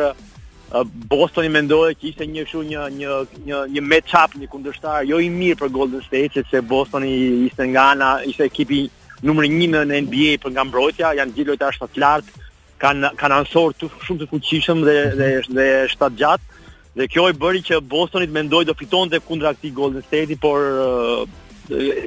Boston 1.08 1.46
i 1.46 1.52
mendoj 1.54 1.94
që 2.00 2.10
ishte 2.10 2.26
një 2.28 2.44
shumë 2.50 2.68
një, 2.72 2.88
një, 2.96 3.20
një, 3.48 3.60
një 3.76 3.86
match-up, 3.88 4.34
një 4.36 4.50
kundërshtar, 4.52 5.06
jo 5.08 5.22
i 5.24 5.30
mirë 5.32 5.60
për 5.62 5.70
Golden 5.72 6.02
State, 6.04 6.42
që 6.50 6.64
Boston 6.68 7.06
i 7.08 7.14
ishte 7.46 7.70
nga 7.70 7.90
ishte 8.32 8.48
ekipi, 8.50 8.88
Numri 9.18 9.48
1 9.50 9.72
në 9.90 9.96
NBA 10.04 10.36
për 10.44 10.52
nga 10.54 10.62
mbrojtja, 10.68 11.08
janë 11.18 11.32
gjithë 11.34 11.50
lojtarë 11.50 11.74
shtatë 11.74 11.94
të 11.96 12.00
lartë, 12.04 12.34
kanë 12.82 13.10
kanë 13.20 13.38
ansor 13.42 13.74
të 13.78 13.88
shumë 14.06 14.22
të 14.22 14.28
fuqishëm 14.32 14.82
dhe 14.86 14.94
dhe 15.20 15.28
është 15.42 15.56
dhe 15.58 15.66
është 15.88 16.10
gjatë 16.20 16.56
dhe 16.98 17.06
kjo 17.12 17.28
i 17.32 17.36
bëri 17.42 17.60
që 17.68 17.80
Bostonit 17.90 18.32
mendoi 18.34 18.64
do 18.68 18.74
fitonte 18.78 19.20
kundra 19.28 19.52
këtij 19.56 19.74
Golden 19.78 20.02
State 20.06 20.38
por 20.42 20.62
uh, 20.62 21.22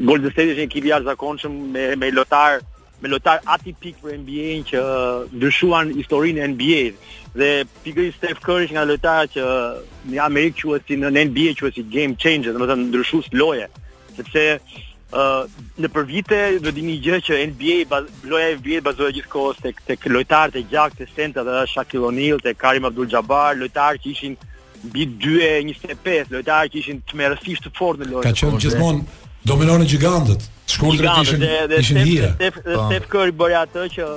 Golden 0.09 0.33
State 0.33 0.51
është 0.55 0.59
një 0.63 0.67
ekip 0.69 0.87
i 0.87 0.93
jashtëzakonshëm 0.93 1.57
me 1.75 1.85
me 2.01 2.11
lojtar 2.15 2.61
me 3.01 3.09
lojtar 3.11 3.37
atipik 3.55 3.97
për 4.01 4.17
nba 4.21 4.53
që 4.69 4.83
ndryshuan 5.35 5.93
historinë 5.97 6.43
e 6.43 6.49
NBA-s 6.53 7.17
dhe 7.39 7.49
pikëri 7.83 8.11
Steph 8.17 8.41
Curry 8.45 8.69
që 8.69 8.75
nga 8.77 8.85
lojtarët 8.89 9.35
që 9.35 9.43
uh, 9.43 9.81
në 10.13 10.21
Amerikë 10.27 10.63
quhet 10.63 10.87
si 10.89 10.99
në 11.01 11.11
NBA 11.31 11.55
quhet 11.59 11.75
si 11.77 11.87
game 11.95 12.15
changer, 12.21 12.55
domethënë 12.55 12.87
ndryshues 12.91 13.31
loje 13.41 13.67
sepse 14.15 14.43
në 15.11 15.87
për 15.91 16.05
vite 16.07 16.37
do 16.63 16.71
të 16.71 16.75
dini 16.77 16.95
gjë 17.03 17.19
që 17.27 17.39
NBA 17.49 17.99
loja 18.31 18.49
e 18.49 18.55
vjet 18.63 18.83
bazohet 18.85 19.13
gjithkohës 19.17 19.57
tek 19.63 19.81
tek 19.87 19.99
lojtarët 20.11 20.55
e 20.55 20.63
gjakt 20.71 20.97
të 21.01 21.05
Senta 21.13 21.43
dhe 21.43 21.57
Shaquille 21.67 22.05
O'Neal 22.11 22.39
të 22.43 22.53
Karim 22.55 22.85
Abdul 22.87 23.09
Jabbar, 23.11 23.57
lojtarë 23.59 23.99
që 24.05 24.09
ishin 24.13 24.37
mbi 24.87 25.05
2 25.19 25.41
25, 25.67 26.31
lojtarë 26.33 26.69
që 26.73 26.79
ishin 26.81 27.01
të 27.01 27.33
të 27.65 27.73
fortë 27.77 28.03
në 28.03 28.11
lojë. 28.11 28.23
Ka 28.23 28.31
qenë 28.39 28.59
gjithmonë 28.59 29.03
dominonë 29.51 29.85
gigantët. 29.89 30.41
e 30.69 30.91
ishin 31.21 31.43
ishin 31.77 31.97
hija. 32.07 32.29
Dhe 32.39 32.51
po. 32.51 32.87
Steph 32.87 33.07
Curry 33.11 33.31
bëri 33.39 33.55
atë 33.65 33.83
që 33.95 34.07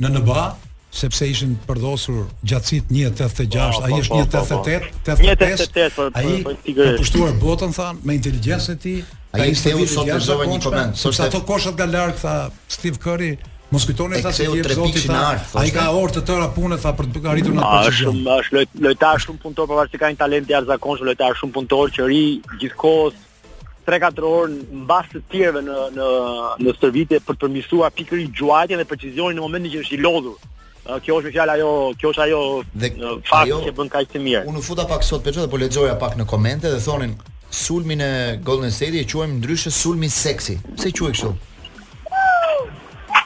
në 0.01 0.15
NBA, 0.15 0.47
sepse 0.91 1.25
ishin 1.31 1.55
përdosur 1.69 2.25
gjatësit 2.43 2.91
186, 2.91 3.55
wow, 3.55 3.71
po, 3.71 3.85
ai 3.87 3.93
po, 3.93 4.01
është 4.01 4.19
188, 4.27 4.99
85, 5.07 5.23
188, 5.29 6.19
ai 6.19 6.35
për, 6.49 6.99
për, 6.99 7.39
botën, 7.45 7.73
thanë, 7.77 8.07
me 8.11 8.19
inteligencët 8.21 8.83
ti, 8.85 8.97
A 9.31 9.45
i 9.47 9.53
ishte 9.55 9.71
u 9.79 9.85
sot 9.87 10.09
dëzove 10.11 10.43
një 10.51 10.57
komend 10.59 10.97
Sërsa 10.99 11.29
të 11.31 11.39
koshat 11.47 11.77
nga 11.79 11.85
larkë, 11.87 12.17
tha 12.19 12.33
Steve 12.75 12.99
Curry 12.99 13.29
Mos 13.71 13.85
kujtoni 13.87 14.19
sa 14.25 14.33
se 14.35 14.43
jep 14.51 14.67
zoti 14.75 15.05
ta. 15.07 15.29
Ai 15.61 15.69
ka 15.71 15.85
orë 15.95 16.17
të 16.17 16.23
tëra 16.27 16.49
punë 16.57 16.81
tha 16.83 16.91
për 16.99 17.07
të 17.15 17.21
arritur 17.31 17.55
në 17.55 17.63
atë. 17.63 17.93
Është 17.93 17.99
shumë 18.09 18.33
është 18.41 18.63
lojtar 18.83 19.23
shumë 19.23 19.39
punëtor, 19.45 19.69
por 19.71 19.79
vetë 19.85 20.01
ka 20.03 20.09
një 20.11 20.19
talent 20.25 20.49
të 20.49 20.57
jashtëzakonshëm, 20.57 21.07
lojtar 21.13 21.39
shumë 21.39 21.55
punëtor 21.55 21.93
që 21.95 22.09
ri 22.11 22.25
gjithkohës 22.65 23.21
3-4 23.87 24.27
orë 24.33 24.81
mbas 24.83 25.13
të 25.13 25.23
tjerëve 25.31 25.63
në 25.69 25.79
në 26.01 26.09
në 26.67 26.75
shërbime 26.81 27.23
për 27.29 27.39
të 27.39 27.45
përmirësuar 27.47 27.95
pikërisht 28.01 28.35
gjuajtjen 28.41 28.83
dhe 28.83 28.89
precizionin 28.91 29.39
në 29.39 29.47
momentin 29.47 29.77
që 29.77 29.85
është 29.87 30.01
i 30.01 30.07
lodhur 30.09 30.35
kjo 30.87 31.17
është 31.21 31.33
fjala 31.35 31.53
ajo, 31.57 31.71
kjo 31.99 32.13
është 32.13 32.23
ajo 32.25 32.41
dhe, 32.75 32.91
fakt 33.29 33.45
ajo, 33.45 33.61
që 33.67 33.75
bën 33.77 33.91
kaq 33.93 34.13
të 34.15 34.23
mirë. 34.25 34.43
Unë 34.51 34.63
futa 34.65 34.87
pak 34.89 35.05
sot 35.05 35.23
për 35.25 35.37
çfarë 35.37 35.53
po 35.53 35.61
lexoja 35.61 35.97
pak 36.01 36.17
në 36.19 36.27
komente 36.31 36.71
dhe 36.73 36.81
thonin 36.85 37.15
sulmin 37.51 38.01
e 38.01 38.11
Golden 38.47 38.73
State 38.73 38.97
e 39.01 39.05
quajmë 39.09 39.39
ndryshe 39.41 39.71
sulmi 39.75 40.09
seksi. 40.09 40.59
Pse 40.77 40.93
quaj 40.97 41.13
kështu? 41.17 41.33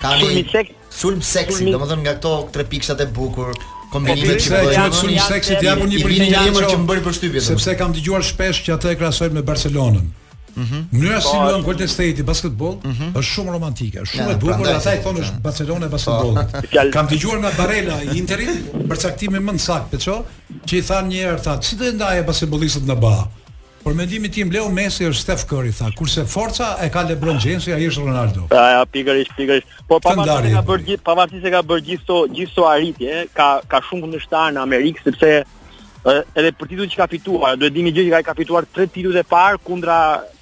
sulmi 0.04 0.42
seksi, 0.52 0.74
sulm 0.94 1.20
seksi, 1.24 1.56
sulmi... 1.60 1.72
domethënë 1.72 2.02
nga 2.04 2.12
këto 2.18 2.32
tre 2.52 2.64
pikshat 2.68 3.00
e 3.00 3.06
bukur, 3.16 3.54
kombinimet 3.92 4.36
po, 4.36 4.42
që 4.46 4.50
bëjnë. 4.52 4.74
ja 4.74 4.84
sulmi 4.92 5.18
seksi, 5.30 5.54
ti 5.60 5.70
apo 5.70 5.86
një 5.88 6.02
përgjigje 6.02 6.42
që 6.58 6.76
më 6.78 6.88
bëri 6.90 7.04
përshtypje. 7.06 7.42
Sepse 7.52 7.76
kam 7.80 7.94
dëgjuar 7.96 8.22
shpesh 8.32 8.60
që 8.66 8.76
ata 8.76 8.92
e 8.92 8.98
krahasojnë 9.00 9.38
me 9.40 9.46
Barcelonën. 9.46 10.12
Mhm. 10.56 10.88
Mënyra 10.92 11.18
si 11.20 11.34
luan 11.36 11.62
Golden 11.66 11.88
State 11.90 12.22
basketboll 12.26 12.76
mhm. 12.82 13.14
është 13.18 13.28
shumë 13.28 13.54
romantike, 13.56 14.02
është 14.06 14.18
shumë 14.20 14.34
e 14.34 14.38
bukur, 14.42 14.68
ata 14.70 14.92
i 14.94 15.00
thonë 15.04 15.22
është 15.24 15.38
Barcelona 15.46 15.86
e 15.88 15.92
po. 15.92 15.96
basketbollit. 15.98 16.92
Kam 16.94 17.08
dëgjuar 17.10 17.40
nga 17.44 17.52
Barella 17.58 17.98
i 18.04 18.18
Interit 18.20 18.68
për 18.72 19.40
më 19.48 19.56
sakt, 19.60 19.94
e 19.96 20.02
çoj, 20.04 20.20
që 20.68 20.76
i 20.78 20.84
thanë 20.90 21.10
një 21.14 21.24
herë 21.26 21.40
thaa, 21.46 21.58
si 21.62 21.78
do 21.78 21.88
të 21.88 21.96
ndaje 21.98 22.26
basketbollistët 22.28 22.86
në 22.90 22.98
BA. 23.02 23.16
Por 23.84 23.92
mendimi 23.92 24.30
tim 24.32 24.48
Leo 24.50 24.68
Messi 24.72 25.04
është 25.04 25.20
Steph 25.20 25.42
Curry 25.50 25.72
tha, 25.76 25.90
kurse 25.98 26.22
forca 26.24 26.70
e 26.80 26.86
ka 26.88 27.02
LeBron 27.04 27.36
James, 27.42 27.66
ai 27.68 27.82
është 27.90 28.00
Ronaldo. 28.06 28.46
Ja, 28.54 28.80
pikërisht, 28.88 29.34
pikërisht. 29.36 29.74
Po 29.90 29.98
pa 30.00 30.14
marrë 30.16 30.54
ka 30.56 30.62
bërë 30.64 30.96
pa 31.04 31.16
marrë 31.18 31.42
se 31.42 31.52
ka 31.52 31.60
bërë 31.68 31.84
gjithë 31.90 32.20
gjithto 32.38 32.64
arritje, 32.70 33.26
ka 33.36 33.50
ka 33.68 33.82
shumë 33.90 34.06
kundërshtar 34.06 34.54
në 34.56 34.62
Amerikë 34.62 35.04
sepse 35.10 35.34
edhe 36.14 36.54
për 36.56 36.68
titullin 36.70 36.92
që 36.94 37.00
ka 37.00 37.10
fituar, 37.12 37.54
duhet 37.60 37.76
dini 37.76 37.92
gjë 37.96 38.06
që 38.08 38.16
ai 38.20 38.24
ka 38.24 38.32
fituar 38.36 38.64
3 38.76 38.88
titull 38.92 39.14
të 39.18 39.24
parë 39.32 39.60
kundra 39.68 39.98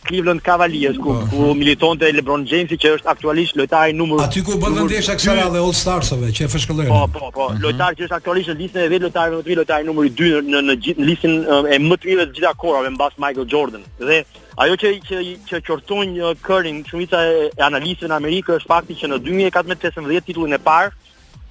Cleveland 0.08 0.40
Cavaliers 0.44 0.96
ku, 0.98 1.02
po. 1.14 1.26
ku 1.36 1.54
militonte 1.54 2.08
LeBron 2.12 2.44
Jamesi 2.46 2.78
që 2.80 2.90
është 2.98 3.10
aktualisht 3.14 3.56
lojtari 3.58 3.94
numër 3.96 4.22
Aty 4.24 4.42
ku 4.46 4.56
bën 4.60 4.74
ndeshja 4.88 5.14
kësaj 5.18 5.36
radhe 5.38 5.60
All 5.62 5.74
Starsove 5.78 6.32
që 6.34 6.46
e 6.46 6.50
fshkëllën. 6.50 6.88
Po, 6.90 7.04
po, 7.14 7.28
po, 7.30 7.46
uh 7.46 7.54
mhm. 7.54 7.58
-huh. 7.58 7.64
lojtari 7.64 7.96
që 8.00 8.04
është 8.08 8.16
aktualisht 8.18 8.48
në 8.50 8.56
listën 8.62 8.82
e 8.82 8.88
vetë 8.94 9.04
lojtarëve 9.06 9.36
më 9.38 9.42
të 9.42 9.50
mirë, 9.50 9.58
lojtari 9.62 9.84
numri 9.86 10.10
2 10.10 10.30
në 10.34 10.42
në, 10.50 10.60
në 10.70 10.94
listën 11.10 11.32
e 11.74 11.76
më 11.88 11.96
të 12.00 12.04
mirëve 12.08 12.28
të 12.30 12.34
gjitha 12.36 12.52
kohërave 12.62 12.90
mbas 12.96 13.12
Michael 13.22 13.46
Jordan. 13.52 13.82
Dhe 14.08 14.18
ajo 14.62 14.74
që 14.82 14.88
që 15.08 15.16
që 15.48 15.54
qortoi 15.66 16.06
një 16.16 16.34
Curry, 16.46 16.72
uh, 16.74 16.84
shumica 16.90 17.16
e 17.22 17.50
analistëve 17.68 18.08
në 18.10 18.16
Amerikë 18.20 18.50
është 18.58 18.70
fakti 18.74 18.92
që 19.00 19.06
në 19.08 19.16
2014-15 19.52 20.24
titullin 20.26 20.56
e 20.58 20.64
parë 20.68 20.90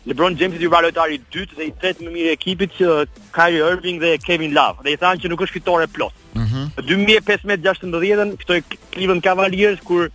LeBron 0.06 0.34
James 0.40 0.56
i 0.58 0.62
vjen 0.68 0.84
lojtari 0.84 1.14
i 1.16 1.22
dytë 1.34 1.54
dhe 1.58 1.64
i 1.70 1.74
tretë 1.82 2.04
më 2.04 2.10
mirë 2.18 2.32
ekipit 2.38 2.70
që 2.78 2.86
uh, 2.90 3.06
Kyrie 3.32 3.64
Irving 3.72 3.98
dhe 4.04 4.18
Kevin 4.18 4.52
Love. 4.58 4.78
Dhe 4.84 4.92
i 4.92 4.98
thanë 5.02 5.20
që 5.22 5.28
nuk 5.30 5.42
është 5.46 5.54
fitore 5.54 5.88
plot. 5.88 6.14
Uh 6.52 6.52
-huh. 6.52 7.22
2015-16-ën 7.22 8.38
këto 8.42 8.58
klivën 8.94 9.20
Cavaliers 9.26 9.80
kur 9.88 10.10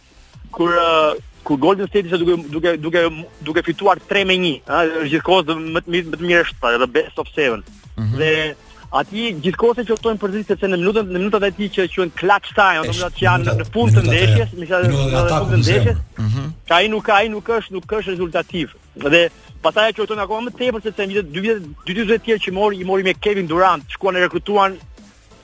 kur 0.57 0.69
uh, 0.69 1.13
kur 1.47 1.59
Golden 1.63 1.87
State 1.91 2.05
ishte 2.09 2.19
duke 2.25 2.49
duke 2.55 2.73
duke 2.87 3.03
duke 3.49 3.63
fituar 3.67 3.95
3-1, 3.97 4.05
ëh, 4.05 4.61
uh, 4.67 5.09
gjithkohë 5.11 5.43
më 5.77 5.81
të 5.81 5.89
mirë 5.95 6.07
më 6.13 6.17
të 6.23 6.27
mirë 6.31 6.43
është 6.47 6.59
pra, 6.61 6.75
edhe 6.79 6.89
best 6.99 7.19
of 7.23 7.29
7. 7.37 7.63
Mhm. 7.97 8.17
Dhe 8.17 8.55
aty 9.01 9.21
gjithkohë 9.45 9.83
që 9.91 9.95
për 10.05 10.19
përzitë 10.25 10.47
sepse 10.53 10.67
në 10.73 10.77
minutën 10.83 11.05
në 11.13 11.19
minutat 11.21 11.47
e 11.49 11.53
tij 11.57 11.69
që 11.77 11.89
quhen 11.95 12.13
clutch 12.21 12.51
time, 12.59 12.83
ato 12.83 13.11
që 13.17 13.27
janë 13.29 13.45
në 13.61 13.67
fund 13.73 13.91
të 13.97 14.03
ndeshjes, 14.09 14.51
më 14.61 14.65
sa 14.71 14.77
në 14.83 15.23
fund 15.33 15.51
të 15.55 15.59
ndeshjes, 15.65 15.99
Ka 16.17 16.23
mhm. 16.23 16.27
mhm. 16.27 16.43
ai 16.79 16.87
nuk 16.95 17.07
ai 17.19 17.27
nuk 17.35 17.47
është 17.59 17.73
nuk 17.77 17.89
është 17.99 18.11
rezultativ. 18.13 18.67
Dhe 19.13 19.23
pastaj 19.63 19.87
ajo 19.91 19.99
qoftën 20.03 20.23
akoma 20.25 20.43
më 20.49 20.53
tepër 20.59 20.83
sepse 20.85 21.03
në 21.07 21.11
vitet 21.13 21.33
2020 21.37 22.19
të 22.19 22.25
tjerë 22.27 22.45
që 22.45 22.51
mori 22.59 22.77
i 22.83 22.89
mori 22.89 23.07
me 23.07 23.15
Kevin 23.25 23.49
Durant, 23.51 23.83
shkuan 23.95 24.17
e 24.17 24.25
rekrutuan 24.27 24.73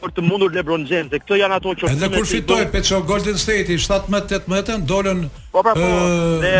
për 0.02 0.12
të 0.16 0.22
mundur 0.26 0.50
LeBron 0.54 0.82
James, 0.90 1.12
se 1.14 1.20
këto 1.22 1.38
janë 1.40 1.58
ato 1.60 1.72
që 1.78 1.90
Edhe 1.92 2.08
kur 2.14 2.26
fitoi 2.26 2.64
Peço 2.72 2.98
Golden 3.06 3.38
State 3.40 3.72
i 3.74 3.78
17-18-ën 3.82 4.84
dolën 4.90 5.22
po 5.52 5.60
pra 5.60 5.74
po, 5.76 5.88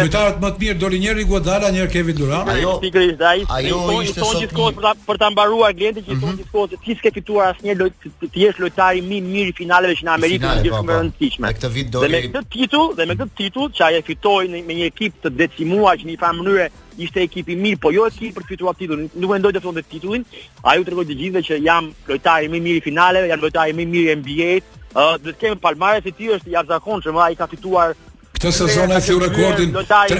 lojtarët 0.04 0.40
më 0.42 0.50
të 0.52 0.62
mirë 0.66 0.80
doli 0.82 0.98
një 1.00 1.08
herë 1.08 1.22
Guadala, 1.30 1.70
një 1.72 1.86
Kevin 1.94 2.18
Durant. 2.18 2.50
Ajo 2.52 2.74
pikërisht 2.82 3.22
ai, 3.24 3.40
ajo 3.56 3.78
ishte 4.04 4.20
sot 4.20 4.36
gjithkohë 4.42 4.74
për 4.76 4.82
ta 4.86 4.90
për 5.06 5.20
ta 5.22 5.30
mbaruar 5.32 5.72
klientin 5.78 6.04
që 6.04 6.18
thon 6.20 6.34
mhm. 6.34 6.42
gjithkohë 6.42 6.70
se 6.74 6.80
ti 6.84 6.96
s'ke 6.98 7.14
fituar 7.16 7.54
asnjë 7.54 7.76
lojë 7.80 8.12
ti 8.34 8.42
je 8.44 8.50
lojtari 8.60 9.02
më 9.06 9.18
i 9.18 9.22
mirë 9.32 9.54
i 9.54 9.56
finaleve 9.62 9.96
që 9.96 10.06
në 10.08 10.12
Amerikë 10.16 10.50
është 10.50 10.66
gjithë 10.66 10.76
po, 10.76 10.84
më 10.84 10.94
po. 10.94 11.00
rëndësishme. 11.00 11.46
Me 11.46 11.58
këtë 11.58 11.72
vit 11.78 11.90
doli 11.96 12.18
me 12.18 12.22
këtë 12.28 12.46
titull 12.58 12.92
dhe 13.00 13.08
me 13.12 13.18
këtë 13.22 13.36
titull 13.40 13.72
që 13.78 13.88
ai 13.88 13.96
e 13.96 14.04
fitoi 14.10 14.52
me 14.60 14.78
një 14.82 14.90
ekip 14.92 15.22
të 15.24 15.34
decimuar 15.40 16.02
që 16.02 16.10
në 16.12 16.16
një 16.16 16.34
mënyrë 16.42 16.70
ishte 16.98 17.20
ekip 17.24 17.48
i 17.52 17.56
mirë, 17.56 17.80
po 17.82 17.90
jo 17.94 18.06
ekip 18.10 18.36
për 18.36 18.46
fituar 18.50 18.76
titullin. 18.78 19.08
Nuk 19.16 19.30
mendoj 19.34 19.52
të 19.54 19.62
fundit 19.64 19.88
titullin. 19.90 20.24
Ai 20.62 20.78
u 20.82 20.86
tregoi 20.86 21.06
të 21.08 21.16
gjithëve 21.18 21.44
që 21.48 21.60
jam 21.64 21.90
lojtari 22.08 22.48
më 22.52 22.56
i 22.60 22.64
mirë 22.68 22.80
i 22.80 22.84
finaleve, 22.84 23.30
jam 23.32 23.42
lojtari 23.42 23.76
më 23.76 23.84
i 23.86 23.90
mirë 23.96 24.08
i 24.12 24.16
NBA. 24.22 24.52
Ëh, 24.92 25.14
do 25.24 25.30
të 25.32 25.38
kemi 25.40 25.60
palmare 25.62 26.02
se 26.04 26.12
ti 26.12 26.30
është 26.34 26.50
i 26.50 26.56
jashtëzakonshëm, 26.56 27.20
ai 27.24 27.36
ka 27.38 27.46
fituar 27.50 27.96
këtë 28.32 28.50
sezon 28.56 28.90
ai 28.90 28.98
thiu 29.04 29.20
rekordin 29.22 29.70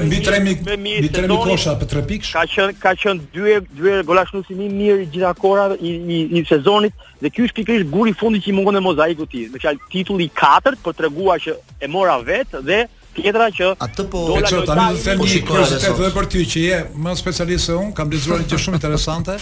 mbi 0.07 0.19
3 0.23 0.39
mijë 0.45 0.77
mbi 0.79 1.09
3 1.17 1.27
mijë 1.33 1.39
kosha 1.43 1.73
për 1.81 1.89
3 2.05 2.05
pikë. 2.11 2.29
Ka 2.33 2.45
qen 2.47 2.75
ka 2.83 2.93
qen 2.95 3.19
dy 3.35 3.57
dy 3.75 3.97
golashnuesi 4.07 4.55
më 4.59 4.69
i 4.69 4.69
mirë 4.79 5.01
i 5.03 5.09
gjithë 5.17 5.27
akorave 5.33 5.79
i, 5.83 5.97
i, 5.97 6.21
i 6.39 6.45
sezonit 6.47 6.95
dhe 7.25 7.33
ky 7.35 7.49
është 7.49 7.57
pikërisht 7.59 7.91
guri 7.91 8.13
i 8.13 8.17
fundit 8.21 8.45
që 8.45 8.53
i 8.53 8.55
mungon 8.61 8.79
në 8.79 8.85
mozaikut 8.87 9.27
i 9.33 9.33
tij. 9.35 9.49
Me 9.57 9.63
fjalë 9.65 9.91
titulli 9.97 10.29
i 10.29 10.35
katërt 10.39 10.79
për 10.85 10.99
treguar 11.01 11.43
që 11.43 11.57
e 11.83 11.91
mora 11.91 12.21
vet 12.23 12.55
dhe 12.63 12.85
Tjetra 13.13 13.51
që 13.53 13.67
atë 13.85 14.05
po 14.09 14.21
do 14.31 14.37
të 14.41 14.47
tani 14.47 14.97
do 14.97 15.01
të 15.01 15.03
them 15.05 15.21
një 15.29 15.41
kurse 15.47 15.79
edhe 15.93 16.09
për 16.15 16.27
ty 16.33 16.43
që 16.49 16.61
je 16.63 16.77
më 17.05 17.13
specialist 17.21 17.69
se 17.69 17.75
un, 17.77 17.91
kam 17.97 18.09
lexuar 18.13 18.41
një 18.41 18.49
gjë 18.49 18.61
shumë 18.65 18.79
interesante 18.79 19.35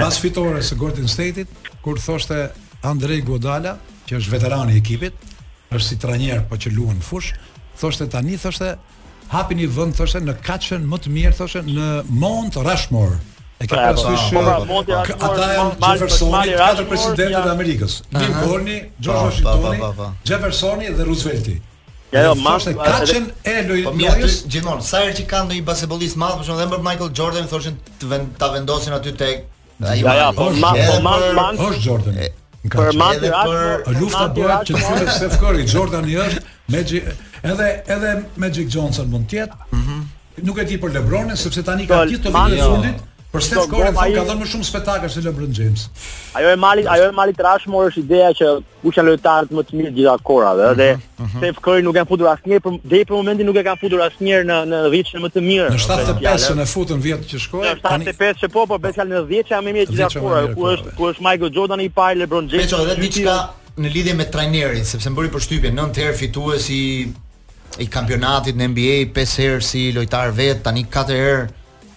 pas 0.00 0.18
fitores 0.20 0.68
së 0.70 0.76
Golden 0.80 1.08
State-it, 1.08 1.70
kur 1.80 1.96
thoshte 2.02 2.42
Andrej 2.84 3.22
Godala, 3.24 3.76
që 4.08 4.18
është 4.18 4.34
veteran 4.34 4.72
i 4.72 4.76
ekipit, 4.82 5.16
është 5.72 5.86
si 5.86 5.98
trajner 6.02 6.42
po 6.50 6.58
që 6.60 6.74
luan 6.76 6.98
në 7.00 7.06
fush, 7.08 7.32
thoshte 7.80 8.06
tani 8.12 8.36
thoshte 8.42 8.74
hapi 9.32 9.56
një 9.62 9.70
vend 9.78 9.96
thoshte 9.96 10.20
në 10.26 10.36
kaçën 10.44 10.84
më 10.92 11.00
të 11.06 11.14
mirë 11.16 11.32
thoshte 11.40 11.64
në 11.70 11.88
Mount 12.20 12.60
Rushmore 12.60 13.16
e 13.60 13.64
po, 13.64 13.80
uh, 13.80 13.80
ka 13.80 13.88
pasur 13.94 14.44
ata 15.16 15.48
janë 15.54 15.80
Jeffersoni, 15.86 16.52
katër 16.56 16.86
presidentët 16.92 17.48
e 17.48 17.54
Amerikës, 17.56 17.98
Lincoln, 18.16 18.70
George 19.00 19.40
Washington, 19.40 20.14
Jeffersoni 20.34 20.92
dhe 20.96 21.04
Roosevelti. 21.10 21.58
Ja, 22.12 22.20
jo, 22.22 22.34
mas, 22.34 22.64
thoshen, 22.64 22.74
kaqen 22.76 23.28
e 23.46 23.56
po, 23.62 23.94
lojës. 23.94 24.40
Po 24.40 24.50
gjithmonë, 24.50 24.82
sa 24.82 25.00
herë 25.04 25.12
që 25.20 25.24
kanë 25.30 25.46
ndonjë 25.52 25.64
basketbollist 25.68 26.16
madh, 26.18 26.40
për 26.40 26.48
shembull, 26.48 26.70
për 26.72 26.82
Michael 26.86 27.10
Jordan 27.20 27.48
thoshin 27.52 27.76
të 28.00 28.08
vend 28.10 28.32
ta 28.40 28.48
vendosin 28.50 28.96
aty 28.96 29.12
tek. 29.20 29.44
Ja, 29.80 29.94
ja, 29.94 30.24
po, 30.34 30.48
ma, 30.58 30.72
po, 30.74 30.96
ma, 31.04 31.14
ma. 31.38 31.46
Është 31.54 31.82
Jordan. 31.86 32.18
Për 32.60 32.90
Mandy 33.00 33.30
për 33.32 33.86
lufta 34.00 34.26
bëhet 34.36 34.66
që 34.68 34.80
thonë 34.82 35.12
se 35.16 35.28
Curry 35.40 35.62
Jordan 35.64 36.04
i 36.10 36.18
është 36.20 36.40
Magic 36.74 37.06
edhe 37.52 37.68
edhe 37.94 38.10
Magic 38.42 38.68
Johnson 38.74 39.08
mund 39.14 39.30
të 39.30 39.38
jetë. 39.40 39.60
Mhm. 39.78 40.02
Nuk 40.50 40.58
e 40.62 40.66
di 40.68 40.76
për 40.82 40.92
LeBronin 40.98 41.38
sepse 41.40 41.62
tani 41.64 41.86
ka 41.88 42.02
gjithë 42.10 42.26
të 42.26 42.34
vitin 42.34 42.58
e 42.58 42.66
fundit. 42.66 43.06
Për 43.30 43.42
Steph 43.46 43.66
Curry 43.70 43.92
ka 43.94 44.22
dhënë 44.26 44.42
më 44.42 44.46
shumë 44.50 44.64
spektakël 44.66 45.10
se 45.14 45.20
LeBron 45.22 45.52
James. 45.54 45.82
Ajo 46.34 46.48
e 46.50 46.56
mali, 46.58 46.82
ajo 46.90 47.04
e 47.06 47.10
mali 47.14 47.34
Rushmore 47.38 47.90
është 47.92 48.02
ideja 48.02 48.30
që 48.40 48.46
kush 48.82 48.96
janë 48.98 49.06
lojtarët 49.12 49.52
më 49.54 49.62
të 49.68 49.76
mirë 49.78 49.92
gjithë 49.98 50.24
kohërave, 50.26 50.70
dhe 50.80 50.88
mhm, 50.96 51.20
mhm. 51.28 51.36
Steph 51.38 51.60
Curry 51.66 51.84
nuk 51.86 51.94
e 51.94 52.02
ka 52.02 52.06
futur 52.10 52.30
asnjëherë 52.32 52.64
për 52.64 52.78
deri 52.90 53.06
për 53.06 53.14
momentin 53.20 53.48
nuk 53.50 53.60
e 53.62 53.64
ka 53.68 53.76
futur 53.78 54.02
asnjëherë 54.06 54.48
në 54.48 54.56
në 54.72 54.80
vitin 54.96 55.22
më 55.22 55.30
të 55.36 55.44
mirë. 55.46 55.68
Në 55.76 55.84
75-ën 55.84 56.64
e 56.64 56.66
futën 56.72 57.04
vjet 57.04 57.28
që 57.30 57.40
shkoi. 57.44 57.62
Në 57.68 57.76
75-ën 57.86 58.54
po, 58.56 58.66
po 58.74 58.80
besa 58.88 59.06
në 59.06 59.22
10-ën 59.30 59.62
më 59.68 59.76
mirë 59.78 59.88
gjitha 59.92 60.10
kohërave, 60.16 60.52
ku 60.56 60.66
po. 60.66 60.74
është 60.74 60.96
ku 60.98 61.08
është 61.12 61.26
Michael 61.28 61.54
Jordan 61.60 61.84
i 61.86 61.88
parë, 62.00 62.18
LeBron 62.24 62.50
James. 62.50 62.74
Edhe 62.82 62.98
diçka 63.04 63.36
në 63.78 63.94
lidhje 63.94 64.16
me 64.18 64.26
trajnerin, 64.34 64.82
sepse 64.90 65.14
mbori 65.14 65.30
përshtypje 65.36 65.70
9 65.78 66.02
herë 66.02 66.18
fituesi 66.18 66.82
i 67.78 67.86
kampionatit 67.86 68.58
në 68.58 68.70
NBA, 68.74 68.98
5 69.14 69.38
herë 69.44 69.62
si 69.70 69.86
lojtar 69.94 70.34
vet, 70.40 70.64
tani 70.66 70.82
4 70.90 71.22
herë 71.22 71.48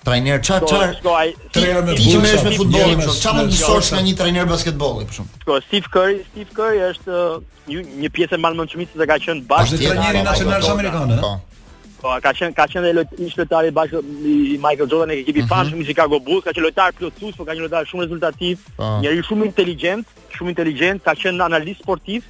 trajner 0.05 0.41
çfar 0.43 0.59
Ti 0.63 1.59
trajner 1.59 2.43
me 2.43 2.51
futbollin 2.55 3.01
çfarë 3.01 3.37
mund 3.39 3.53
të 3.53 3.61
sosh 3.61 3.93
nga 3.95 4.01
një 4.07 4.15
trajner 4.19 4.49
basketbolli 4.49 5.07
për 5.09 5.17
shemb 5.19 5.39
ko 5.47 5.59
Steve 5.67 5.91
Curry 5.95 6.19
Steve 6.31 6.55
Curry 6.59 6.83
është 6.89 7.15
uh, 7.15 7.39
një, 7.71 7.83
një 8.03 8.11
pjesë 8.17 8.37
e 8.37 8.41
mallmonçmisë 8.45 8.99
që 9.01 9.09
ka 9.11 9.17
qenë 9.27 9.47
bash 9.51 9.73
trajneri 9.79 10.23
nacional 10.27 10.69
amerikan 10.73 11.15
ë 11.15 11.19
po. 11.23 11.33
po 12.03 12.15
ka 12.25 12.33
qenë 12.39 12.55
ka 12.57 12.67
qenë 12.73 12.89
dhe 12.89 13.05
lojtar 13.37 13.69
i 13.69 13.73
bash 13.79 13.95
i 13.95 14.35
Michael 14.65 14.91
Jordan 14.91 15.15
e 15.15 15.21
ekipit 15.23 15.49
pas 15.53 15.67
mhm. 15.71 15.81
i 15.81 15.87
Chicago 15.89 16.19
Bulls 16.27 16.45
ka 16.47 16.51
qenë 16.57 16.67
lojtar 16.67 16.91
plotësues 16.99 17.39
por 17.39 17.47
ka 17.49 17.55
një 17.57 17.65
lojtar 17.67 17.89
shumë 17.91 18.07
rezultativ 18.07 18.67
po. 18.77 18.91
njëri 19.05 19.25
shumë 19.29 19.49
inteligjent 19.51 20.15
shumë 20.37 20.55
inteligjent 20.55 21.03
ka 21.07 21.15
qenë 21.23 21.47
analist 21.47 21.83
sportiv 21.85 22.27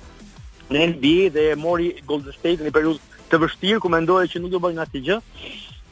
në 0.74 0.86
NBA 0.94 1.32
dhe 1.36 1.50
mori 1.60 1.92
Golden 2.08 2.34
State 2.38 2.62
në 2.64 2.72
periudhë 2.76 3.12
të 3.32 3.40
vështirë 3.42 3.82
ku 3.82 3.90
mendoi 3.90 4.28
që 4.30 4.40
nuk 4.44 4.52
do 4.54 4.60
bëj 4.62 4.78
gjë 4.94 5.20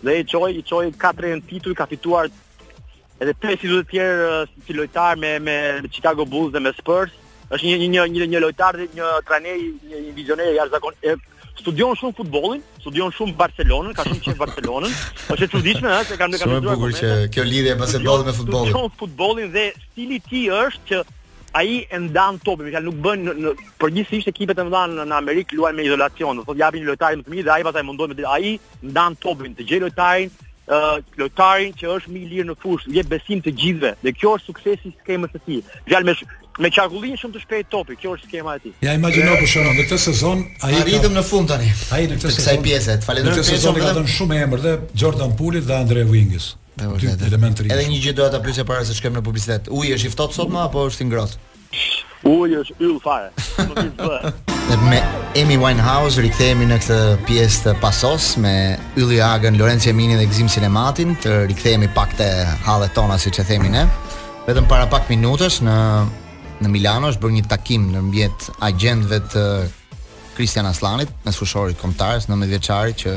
dhe 0.03 0.19
i 0.21 0.25
qoj, 0.27 0.51
i 0.57 0.63
çoi 0.69 0.87
në 0.91 1.41
titull, 1.47 1.75
ka 1.77 1.85
fituar 1.89 2.29
edhe 3.21 3.33
tre 3.37 3.55
si 3.61 3.69
të 3.69 3.83
tjerë 3.89 4.29
si 4.65 4.73
lojtar 4.77 5.17
me 5.21 5.35
me 5.39 5.55
Chicago 5.93 6.25
Bulls 6.25 6.53
dhe 6.53 6.59
me 6.59 6.71
Spurs. 6.77 7.13
Është 7.51 7.67
një 7.67 7.77
një 7.95 8.05
një 8.09 8.27
një 8.31 8.39
lojtar, 8.41 8.77
një 8.95 9.07
trajner, 9.27 9.57
një, 9.89 9.97
një 10.07 10.13
vizioner 10.15 10.53
i 10.55 11.15
Studion 11.61 11.93
shumë 11.99 12.15
futbollin, 12.17 12.61
studion 12.79 13.11
shumë 13.13 13.35
Barcelonën, 13.37 13.91
ka 13.93 14.01
shumë 14.07 14.31
e 14.31 14.37
Barcelonën. 14.39 14.93
Është 15.35 15.45
e 15.45 15.49
çuditshme 15.53 15.89
ëh 15.93 16.03
se 16.07 16.15
kam 16.17 16.31
kanë 16.31 16.39
dhënë. 16.39 16.49
Shumë 16.49 16.61
bukur 16.71 16.93
që 16.97 17.27
kjo 17.35 17.43
me 17.45 17.83
futbollin. 17.83 18.33
Studion 18.33 18.93
futbollin 18.97 19.51
dhe 19.53 19.65
stili 19.91 20.17
i 20.17 20.23
ti 20.23 20.47
tij 20.47 20.55
është 20.57 20.87
që 20.89 21.01
ai 21.51 21.87
e 21.91 21.97
ndan 21.99 22.37
topin, 22.45 22.67
më 22.67 22.71
thënë 22.75 22.89
nuk 22.89 22.99
bën 23.03 23.25
në 23.43 23.53
përgjithësisht 23.81 24.31
ekipet 24.31 24.59
e 24.61 24.65
mëdha 24.65 25.05
në 25.11 25.17
Amerik 25.17 25.53
luajnë 25.55 25.77
me 25.81 25.87
izolacion, 25.87 26.39
do 26.39 26.45
thotë 26.47 26.63
japin 26.63 26.85
lojtarin 26.87 27.21
më 27.21 27.25
të 27.27 27.33
mirë 27.33 27.47
dhe 27.47 27.53
ai 27.55 27.65
pastaj 27.67 27.83
mundon 27.87 28.13
me 28.15 28.27
ai 28.35 28.53
ndan 28.91 29.17
topin, 29.23 29.55
të 29.57 29.67
gjej 29.67 29.81
lojtarin, 29.83 30.31
uh, 30.71 30.97
lojtarin 31.19 31.73
që 31.79 31.89
është 31.95 32.13
më 32.13 32.21
i 32.25 32.29
lirë 32.33 32.49
në 32.51 32.57
fushë, 32.63 32.93
jep 32.97 33.09
besim 33.11 33.41
të 33.43 33.55
gjithëve. 33.63 33.93
Dhe 34.03 34.13
kjo 34.19 34.35
është 34.37 34.51
suksesi 34.51 34.85
i 34.91 34.95
skemës 35.01 35.35
së 35.35 35.41
tij. 35.47 35.61
Gjallë 35.91 36.09
me 36.11 36.15
me 36.59 36.69
çarkullin 36.69 37.15
shumë 37.19 37.33
të 37.37 37.41
shpejt 37.45 37.69
topi, 37.71 37.95
kjo 37.99 38.11
është 38.17 38.27
skema 38.27 38.55
e 38.55 38.59
tij. 38.63 38.73
Ja 38.85 38.91
imagjino 38.97 39.35
po 39.39 39.47
shonë, 39.51 39.71
në 39.75 39.83
këtë 39.85 39.97
sezon 40.07 40.43
ai 40.67 40.81
ritëm 40.87 41.13
në 41.15 41.23
fund 41.25 41.47
tani. 41.51 41.69
Ai 41.95 42.01
në 42.11 42.19
këtë 42.21 42.33
sezon. 42.37 42.65
Në 43.01 43.35
këtë 43.35 43.45
sezon 43.53 43.79
i 43.79 43.83
ka 43.83 43.93
dhënë 43.97 44.15
shumë 44.19 44.41
emër 44.45 44.61
dhe 44.65 44.73
Jordan 45.01 45.31
Pulit 45.39 45.63
dhe 45.67 45.79
Andre 45.79 46.03
Wingis. 46.11 46.49
Edhe 46.79 47.87
një 47.91 47.97
gjë 47.99 48.13
doja 48.15 48.31
ta 48.31 48.39
pyesja 48.41 48.63
para 48.65 48.85
se 48.87 48.93
shkojmë 48.95 49.19
në 49.19 49.23
publicitet. 49.25 49.67
Uji 49.67 49.93
është 49.97 50.07
i 50.07 50.11
ftohtë 50.13 50.37
sot 50.37 50.51
më 50.53 50.61
apo 50.69 50.85
është 50.87 51.03
i 51.03 51.07
ngrohtë? 51.09 51.39
Uji 52.31 52.57
është 52.61 52.85
yll 52.87 52.97
fare. 53.03 53.31
Nuk 53.67 54.49
Me 54.87 55.01
Amy 55.41 55.57
Winehouse 55.59 56.21
rikthehemi 56.23 56.63
në 56.69 56.77
këtë 56.79 56.97
pjesë 57.27 57.63
të 57.65 57.73
pasos 57.81 58.29
me 58.39 58.53
Ylli 58.99 59.17
Agën, 59.25 59.57
Lorenzo 59.59 59.89
Emini 59.91 60.15
dhe 60.19 60.27
Gzim 60.31 60.47
Sinematin, 60.49 61.11
të 61.19 61.41
rikthehemi 61.49 61.89
pak 61.95 62.13
te 62.19 62.27
hallet 62.63 62.93
tona 62.95 63.17
siç 63.19 63.41
e 63.43 63.45
themi 63.49 63.71
ne. 63.73 63.83
Vetëm 64.47 64.69
para 64.71 64.87
pak 64.89 65.11
minutash 65.11 65.59
në 65.65 65.75
në 66.61 66.69
Milano 66.71 67.09
është 67.11 67.23
bërë 67.23 67.33
një 67.39 67.47
takim 67.51 67.89
ndërmjet 67.91 68.47
agentëve 68.63 69.17
të 69.33 69.45
Cristian 70.37 70.69
Aslanit, 70.69 71.11
mesfushorit 71.25 71.79
kombëtarës 71.81 72.29
19 72.29 72.53
vjeçari 72.53 72.93
që 73.01 73.15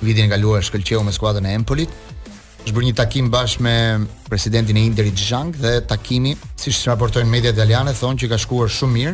vitin 0.00 0.26
e 0.26 0.32
kaluar 0.32 0.64
shkëlqeu 0.64 1.04
me 1.06 1.12
skuadrën 1.14 1.46
e 1.46 1.54
Empolit 1.60 1.92
është 2.66 2.74
bërë 2.74 2.86
një 2.88 2.94
takim 2.98 3.26
bashkë 3.30 3.62
me 3.62 3.72
presidentin 4.26 4.78
e 4.80 4.80
Interit 4.88 5.20
Zhang 5.22 5.52
dhe 5.54 5.74
takimi, 5.86 6.32
siç 6.58 6.80
raportojnë 6.88 7.30
media 7.30 7.52
italiane, 7.54 7.92
thonë 7.94 8.18
që 8.18 8.30
ka 8.32 8.38
shkuar 8.42 8.70
shumë 8.74 8.92
mirë. 8.92 9.12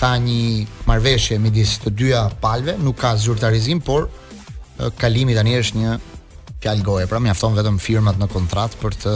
Ka 0.00 0.14
një 0.16 0.64
marrëveshje 0.88 1.36
midis 1.38 1.74
të 1.82 1.90
dyja 2.00 2.22
palëve, 2.40 2.78
nuk 2.80 2.96
ka 3.02 3.10
zyrtarizim, 3.20 3.82
por 3.84 4.08
kalimi 4.98 5.36
tani 5.36 5.58
është 5.60 5.82
një 5.82 5.98
fjalë 6.64 6.86
goje. 6.86 7.10
Pra 7.12 7.20
mjafton 7.20 7.56
vetëm 7.58 7.76
firmat 7.78 8.16
në 8.18 8.30
kontratë 8.32 8.80
për 8.80 8.96
të 9.02 9.12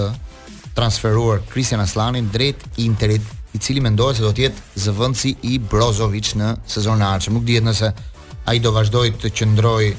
transferuar 0.76 1.40
Christian 1.48 1.80
Aslanin 1.80 2.28
drejt 2.28 2.66
Interit, 2.85 3.24
i 3.57 3.59
cili 3.59 3.80
mendohet 3.80 4.18
se 4.20 4.26
do 4.26 4.35
të 4.37 4.50
jetë 4.50 4.83
zëvendësi 4.85 5.33
i 5.48 5.57
Brozovic 5.64 6.35
në 6.37 6.52
sezonin 6.68 7.07
e 7.07 7.09
ardhshëm. 7.09 7.38
Nuk 7.40 7.48
dihet 7.48 7.64
nëse 7.64 7.88
ai 8.52 8.61
do 8.61 8.74
vazhdojë 8.76 9.16
të 9.22 9.30
qëndrojë 9.33 9.94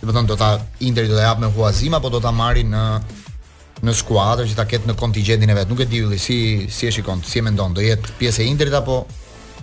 Po 0.00 0.06
do 0.12 0.36
të 0.36 0.46
interi 0.86 1.08
do 1.08 1.16
të 1.16 1.22
japë 1.24 1.40
me 1.42 1.48
huazim 1.56 1.94
Apo 1.96 2.10
do 2.12 2.20
të 2.22 2.32
marri 2.34 2.64
në 2.68 2.80
në 3.84 3.92
skuadër 3.92 4.46
që 4.48 4.54
ta 4.56 4.64
ket 4.64 4.86
në 4.88 4.94
kontingjentin 4.96 5.50
e 5.52 5.54
vet. 5.58 5.68
Nuk 5.68 5.80
e 5.84 5.86
di 5.86 5.98
Ylli 6.00 6.16
si 6.18 6.64
si 6.72 6.86
e 6.88 6.90
shikon, 6.90 7.20
si 7.24 7.38
e 7.42 7.42
mendon, 7.44 7.74
do 7.76 7.82
jetë 7.84 8.14
pjesë 8.18 8.42
e 8.46 8.46
Interit 8.48 8.72
apo 8.74 9.02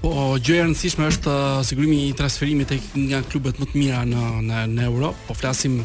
po 0.03 0.35
gjë 0.37 0.57
e 0.59 0.65
rëndësishme 0.67 1.07
është 1.09 1.31
uh, 1.31 1.61
sigurimi 1.65 1.95
i 2.09 2.11
transferimit 2.17 2.69
tek 2.69 2.83
nga 3.07 3.21
klubet 3.25 3.57
më 3.61 3.67
të 3.71 3.79
mira 3.81 4.03
në 4.05 4.27
në 4.51 4.61
në 4.75 4.85
Europë. 4.85 5.25
Po 5.29 5.33
flasim 5.39 5.79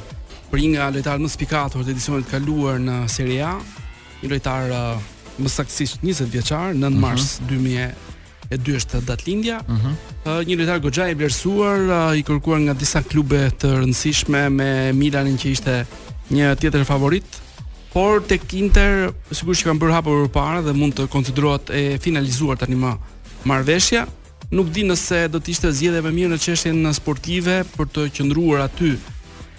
për 0.51 0.61
një 0.61 0.89
lojtarët 0.99 1.25
më 1.25 1.31
spikator 1.33 1.85
të 1.87 1.95
edicionit 1.95 2.29
të 2.29 2.35
kaluar 2.37 2.81
në 2.85 2.99
Serie 3.15 3.41
A, 3.49 3.55
një 4.23 4.33
lojtar 4.35 4.75
uh, 4.77 5.09
më 5.39 5.55
saktësisht 5.57 6.05
20 6.05 6.33
vjeçar, 6.35 6.77
9 6.77 7.01
mars 7.01 7.39
uh 7.41 8.13
e 8.49 8.57
dy 8.57 8.73
është 8.81 9.03
Datlindja. 9.07 9.59
Mhm. 9.69 9.97
Ëh. 10.25 10.45
Një 10.49 10.57
lojtar 10.61 10.79
goxha 10.81 11.07
i 11.13 11.17
vlerësuar, 11.17 12.15
i 12.17 12.23
kërkuar 12.25 12.61
nga 12.65 12.75
disa 12.81 13.03
klube 13.05 13.51
të 13.61 13.75
rëndësishme 13.83 14.47
me 14.53 14.71
Milanin 14.97 15.37
që 15.39 15.53
ishte 15.53 15.75
një 16.33 16.55
tjetër 16.63 16.85
favorit. 16.85 17.27
Por 17.93 18.21
tek 18.29 18.49
Inter 18.57 19.13
sigurisht 19.33 19.65
që 19.65 19.69
kanë 19.71 19.81
bërë 19.83 19.95
hapur 19.97 20.27
para 20.33 20.63
dhe 20.65 20.73
mund 20.77 20.95
të 20.97 21.07
konsiderohet 21.13 21.71
e 21.77 21.83
finalizuar 22.01 22.59
tani 22.61 22.77
më 22.77 22.95
marrveshja. 23.49 24.07
Nuk 24.51 24.71
di 24.73 24.83
nëse 24.89 25.27
do 25.29 25.41
të 25.41 25.49
ishte 25.53 25.73
zgjedhje 25.77 26.01
më 26.07 26.13
mirë 26.17 26.33
në 26.33 26.39
çështjen 26.41 26.89
sportive 26.97 27.63
për 27.77 27.87
të 27.95 28.07
qëndruar 28.17 28.65
aty 28.65 28.95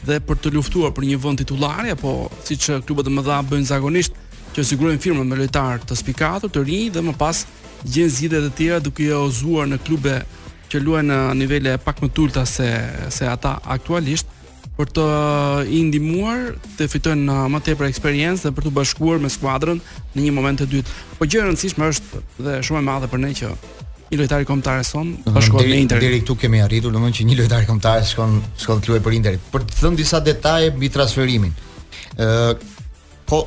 dhe 0.06 0.18
për 0.24 0.38
të 0.40 0.54
luftuar 0.56 0.94
për 0.96 1.06
një 1.10 1.18
vend 1.22 1.42
titullari 1.44 1.92
apo 1.94 2.32
siç 2.48 2.72
klubet 2.88 3.08
e 3.10 3.14
mëdha 3.14 3.42
bëjnë 3.50 3.70
zakonisht 3.70 4.14
që 4.56 4.64
sigurojnë 4.66 5.02
firmën 5.04 5.28
me 5.30 5.36
lojtar 5.44 5.82
të 5.86 5.98
spikatur, 6.00 6.50
të 6.50 6.64
rinj 6.66 6.88
dhe 6.96 7.02
më 7.06 7.14
pas 7.22 7.44
gjen 7.88 8.10
zgjidhje 8.12 8.42
të 8.46 8.52
tjera 8.58 8.80
duke 8.84 9.04
i 9.08 9.12
ozuar 9.16 9.68
në 9.70 9.80
klube 9.86 10.20
që 10.70 10.82
luajnë 10.84 11.16
në 11.16 11.38
nivele 11.40 11.78
pak 11.82 12.02
më 12.04 12.10
të 12.12 12.24
ulta 12.26 12.44
se 12.48 12.68
se 13.12 13.28
ata 13.30 13.58
aktualisht 13.78 14.28
për 14.78 14.92
të 14.96 15.06
i 15.76 15.82
ndihmuar 15.90 16.54
të 16.80 16.88
fitojnë 16.92 17.26
në 17.28 17.38
më 17.52 17.60
tepër 17.68 17.90
eksperiencë 17.92 18.48
dhe 18.48 18.54
për 18.56 18.68
të 18.70 18.76
bashkuar 18.78 19.20
me 19.24 19.28
skuadrën 19.32 19.82
në 20.16 20.24
një 20.24 20.32
moment 20.36 20.62
të 20.62 20.70
dytë. 20.72 20.94
Po 21.20 21.28
gjë 21.28 21.42
e 21.42 21.48
rëndësishme 21.50 21.90
është 21.94 22.22
dhe 22.46 22.54
shumë 22.68 22.80
e 22.80 22.88
madhe 22.88 23.10
për 23.12 23.24
ne 23.26 23.34
që 23.36 23.52
i 24.10 24.18
lojtari 24.18 24.48
kombëtar 24.50 24.84
son 24.88 25.12
mhm. 25.14 25.36
bashkohet 25.36 25.68
me 25.70 25.80
Inter. 25.84 26.00
Deri 26.02 26.22
këtu 26.24 26.36
kemi 26.46 26.62
arritur, 26.64 26.94
domthonjë 26.96 27.20
që 27.20 27.28
një 27.30 27.40
lojtar 27.42 27.68
kombëtar 27.70 28.04
shkon 28.12 28.36
shkon 28.64 28.80
të 28.84 28.94
luajë 28.94 29.06
për 29.10 29.18
Inter. 29.20 29.40
Për 29.52 29.68
të 29.70 29.80
thënë 29.84 30.00
disa 30.04 30.22
detaje 30.24 30.72
mbi 30.76 30.92
transferimin. 30.96 31.52
ë 32.20 32.26
uh, 32.26 32.62
po 33.30 33.44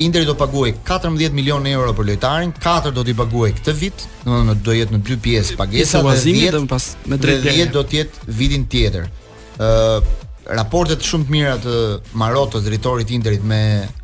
Interi 0.00 0.24
do 0.24 0.34
paguaj 0.34 0.72
14 0.84 1.28
milion 1.36 1.66
euro 1.68 1.92
për 1.92 2.06
lojtarin, 2.08 2.52
4 2.56 2.88
do 2.96 3.02
t'i 3.04 3.12
paguaj 3.16 3.50
këtë 3.58 3.72
vit, 3.76 4.04
do 4.24 4.54
do 4.68 4.72
jetë 4.76 4.94
në 4.94 5.00
dy 5.04 5.16
pjesë 5.26 5.58
pagesa 5.60 6.00
dhe 6.06 6.14
vjet, 6.24 6.54
dhe 6.56 6.60
pas 6.70 6.86
me 7.04 7.18
drejtë. 7.20 7.52
10 7.68 7.74
do 7.74 7.82
të 7.84 7.98
jetë 7.98 8.28
vitin 8.38 8.62
tjetër. 8.72 9.10
Ë 9.10 9.60
uh, 9.60 10.08
raportet 10.56 11.04
shumë 11.04 11.26
të 11.28 11.34
mira 11.34 11.52
të 11.60 11.74
Marotës, 12.22 12.64
dritorit 12.64 13.10
të 13.10 13.14
Interit 13.18 13.44
me 13.44 13.58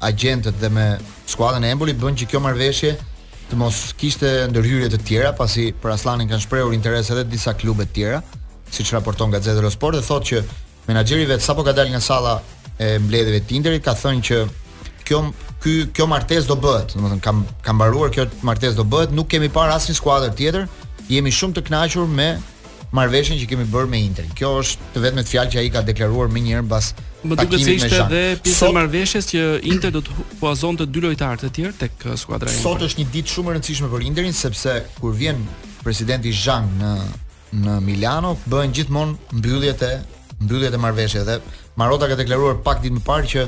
agentët 0.04 0.58
dhe 0.60 0.68
me 0.68 0.84
skuadrën 1.30 1.64
e 1.64 1.72
Emboli 1.72 1.96
bën 1.96 2.20
që 2.20 2.28
kjo 2.34 2.42
marveshje 2.44 2.92
të 3.48 3.56
mos 3.56 3.80
kishte 3.96 4.34
ndërhyrje 4.52 4.92
të 4.92 5.00
tjera, 5.08 5.32
pasi 5.38 5.70
për 5.80 5.94
Aslanin 5.96 6.28
kanë 6.28 6.44
shprehur 6.44 6.76
interes 6.76 7.08
edhe 7.14 7.24
disa 7.32 7.56
klube 7.56 7.88
të 7.88 7.96
tjera, 7.96 8.20
siç 8.68 8.92
raporton 8.92 9.32
nga 9.32 9.40
dello 9.48 9.72
Sport 9.72 9.96
dhe 9.96 10.04
thotë 10.04 10.28
që 10.28 10.44
menaxheri 10.90 11.24
vet 11.32 11.40
sapo 11.42 11.64
ka 11.64 11.72
dalë 11.72 11.96
nga 11.96 12.04
salla 12.04 12.36
e 12.76 12.98
mbledhjeve 13.00 13.40
të 13.48 13.56
Interit 13.62 13.88
ka 13.88 13.96
thënë 13.96 14.26
që 14.28 14.44
kjo 15.06 15.24
ky 15.58 15.86
kjo 15.96 16.06
martesë 16.10 16.50
do 16.50 16.56
bëhet. 16.60 16.94
Domethënë 16.96 17.24
kam 17.24 17.44
kam 17.64 17.78
mbaruar 17.78 18.12
kjo 18.14 18.26
martesë 18.46 18.78
do 18.80 18.84
bëhet, 18.92 19.14
nuk 19.16 19.28
kemi 19.32 19.50
parë 19.52 19.76
asnjë 19.78 19.96
skuadër 19.98 20.34
tjetër. 20.38 20.66
Jemi 21.10 21.32
shumë 21.32 21.56
të 21.60 21.64
kënaqur 21.68 22.08
me 22.10 22.30
marrveshën 22.96 23.38
që 23.40 23.48
kemi 23.50 23.66
bërë 23.72 23.90
me 23.90 24.00
Inter. 24.08 24.26
Kjo 24.38 24.52
është 24.62 24.90
të 24.94 25.02
vetme 25.04 25.24
fjalë 25.26 25.52
që 25.54 25.60
ai 25.62 25.70
ka 25.74 25.82
deklaruar 25.86 26.30
më 26.32 26.42
njëherë 26.46 26.66
mbas 26.66 26.90
takimit 26.92 27.20
me 27.24 27.42
Më 27.42 27.42
duke 27.42 27.62
se 27.62 27.76
ishte 27.76 28.02
edhe 28.68 28.88
pjesë 28.94 29.22
që 29.30 29.44
Inter 29.72 29.92
do 29.96 30.02
të 30.06 30.54
të 30.78 30.86
dy 30.94 31.02
lojtarë 31.04 31.40
të 31.44 31.50
tjerë 31.56 31.78
tek 31.80 32.06
uh, 32.06 32.16
skuadra 32.16 32.48
e 32.50 32.52
Inter. 32.52 32.62
Sot 32.62 32.86
është 32.86 33.00
një 33.02 33.10
ditë 33.16 33.34
shumë 33.34 33.52
e 33.52 33.54
rëndësishme 33.56 33.88
për 33.92 34.06
Interin 34.06 34.32
sepse 34.38 34.76
kur 35.00 35.14
vjen 35.18 35.42
presidenti 35.84 36.32
Zhang 36.32 36.68
në 36.80 36.92
në 37.56 37.74
Milano, 37.80 38.34
bëhen 38.50 38.72
gjithmonë 38.74 39.36
mbylljet 39.38 39.82
e 39.86 39.90
mbylljet 40.42 40.74
e 40.76 40.80
marrveshjeve 40.82 41.26
dhe 41.26 41.58
Marota 41.78 42.08
ka 42.10 42.16
deklaruar 42.18 42.58
pak 42.64 42.80
ditë 42.82 42.96
më 42.98 43.04
parë 43.06 43.30
që 43.32 43.44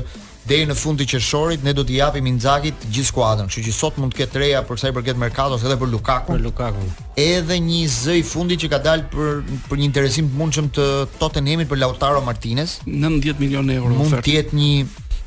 deri 0.49 0.65
në 0.65 0.75
fund 0.81 0.97
të 1.01 1.05
qershorit 1.11 1.61
ne 1.63 1.73
do 1.77 1.83
t'i 1.85 1.99
japim 1.99 2.25
Inzagit 2.29 2.85
gjithë 2.89 3.09
skuadrën. 3.11 3.49
Kështu 3.51 3.65
që 3.67 3.73
sot 3.75 3.99
mund 4.01 4.15
të 4.15 4.21
ketë 4.23 4.33
treja 4.33 4.63
për 4.65 4.79
sa 4.81 4.89
i 4.89 4.95
përket 4.95 5.19
Mercatos 5.21 5.65
edhe 5.67 5.77
për 5.77 5.91
Lukaku. 5.93 6.33
Për 6.33 6.41
Lukaku. 6.47 6.85
Edhe 7.21 7.59
një 7.65 7.83
z 7.93 8.17
i 8.19 8.23
fundit 8.25 8.63
që 8.63 8.71
ka 8.73 8.79
dalë 8.87 9.09
për 9.13 9.43
për 9.69 9.81
një 9.83 9.87
interesim 9.91 10.31
të 10.31 10.39
mundshëm 10.41 10.71
të 10.79 10.87
Tottenhamit 11.21 11.69
për 11.69 11.83
Lautaro 11.83 12.23
Martinez, 12.25 12.79
19 12.87 13.43
milionë 13.43 13.77
euro. 13.77 13.93
Mund 13.99 14.17
të 14.25 14.35
jetë 14.39 14.57
një 14.57 14.73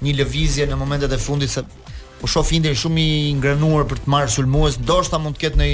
një 0.03 0.17
lëvizje 0.19 0.67
në 0.73 0.79
momentet 0.81 1.13
e 1.15 1.21
fundit 1.23 1.51
se 1.55 1.63
u 1.63 2.23
po 2.23 2.29
shoh 2.31 2.47
Finder 2.47 2.75
shumë 2.79 3.03
i 3.05 3.33
ngrenuar 3.35 3.83
për 3.91 3.99
të 4.05 4.11
marrë 4.15 4.31
sulmues, 4.31 4.77
ndoshta 4.85 5.19
mund 5.23 5.35
të 5.39 5.43
ketë 5.47 5.59
një 5.63 5.71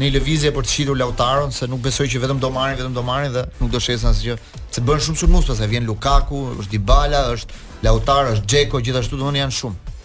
në 0.00 0.06
një 0.08 0.14
lëvizje 0.16 0.50
për 0.56 0.64
të 0.66 0.70
shitur 0.72 0.96
Lautaron 0.96 1.52
se 1.52 1.66
nuk 1.68 1.82
besoj 1.84 2.06
që 2.08 2.20
vetëm 2.24 2.38
do 2.40 2.48
marrin, 2.54 2.78
vetëm 2.80 2.94
do 2.96 3.02
marrin 3.04 3.32
dhe 3.34 3.42
nuk 3.60 3.70
do 3.74 3.80
shesin 3.82 4.08
asgjë. 4.08 4.36
Se 4.72 4.80
bën 4.86 5.02
shumë 5.04 5.20
sulmues 5.20 5.44
pastaj 5.48 5.68
vjen 5.72 5.84
Lukaku, 5.88 6.40
është 6.62 6.72
Dybala, 6.74 7.20
është 7.34 7.84
Lautaro, 7.84 8.30
është 8.36 8.48
Dzeko, 8.48 8.80
gjithashtu 8.86 9.18
domun 9.20 9.36
janë 9.36 9.56
shumë. 9.58 9.96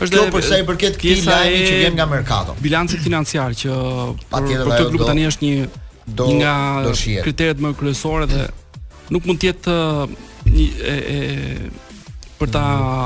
Është 0.00 0.16
kjo 0.16 0.24
për 0.34 0.46
sa 0.48 0.58
i 0.58 0.64
përket 0.66 0.98
këtij 1.00 1.22
lajmi 1.26 1.62
që 1.66 1.78
vjen 1.82 1.94
nga 1.98 2.06
Mercato. 2.10 2.54
Bilanci 2.64 2.98
financiar 3.02 3.54
që 3.62 3.78
për 4.32 4.50
këtë 4.50 4.80
klub 4.92 5.06
tani 5.08 5.26
është 5.30 5.44
një 5.46 5.70
do, 6.18 6.28
një 6.32 6.42
nga 6.42 6.52
do 6.88 6.92
kriteret 7.24 7.62
më 7.64 7.72
kryesore 7.80 8.26
dhe 8.30 8.46
nuk 9.14 9.22
mund 9.26 9.38
të 9.42 9.50
jetë 9.52 9.74
uh, 9.78 10.18
një 10.50 10.68
e, 10.82 10.98
e 11.14 12.28
për 12.40 12.52
ta 12.56 12.62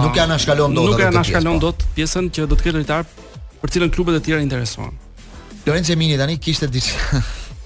nuk 0.06 0.16
janë 0.20 0.30
anashkalon 0.34 0.76
dot 0.78 0.92
nuk 0.92 1.00
janë 1.00 1.16
anashkalon 1.16 1.58
po. 1.58 1.64
dot 1.72 1.86
pjesën 1.96 2.28
që 2.36 2.46
do 2.52 2.58
të 2.60 2.68
ketë 2.68 2.78
lojtar 2.82 3.08
për 3.64 3.72
cilën 3.76 3.92
klubet 3.94 4.20
e 4.22 4.24
tjera 4.28 4.44
intereson. 4.44 4.94
Lorenzo 5.66 5.92
Emini 5.92 6.18
tani 6.18 6.38
kishte 6.38 6.66
diçka. 6.72 6.98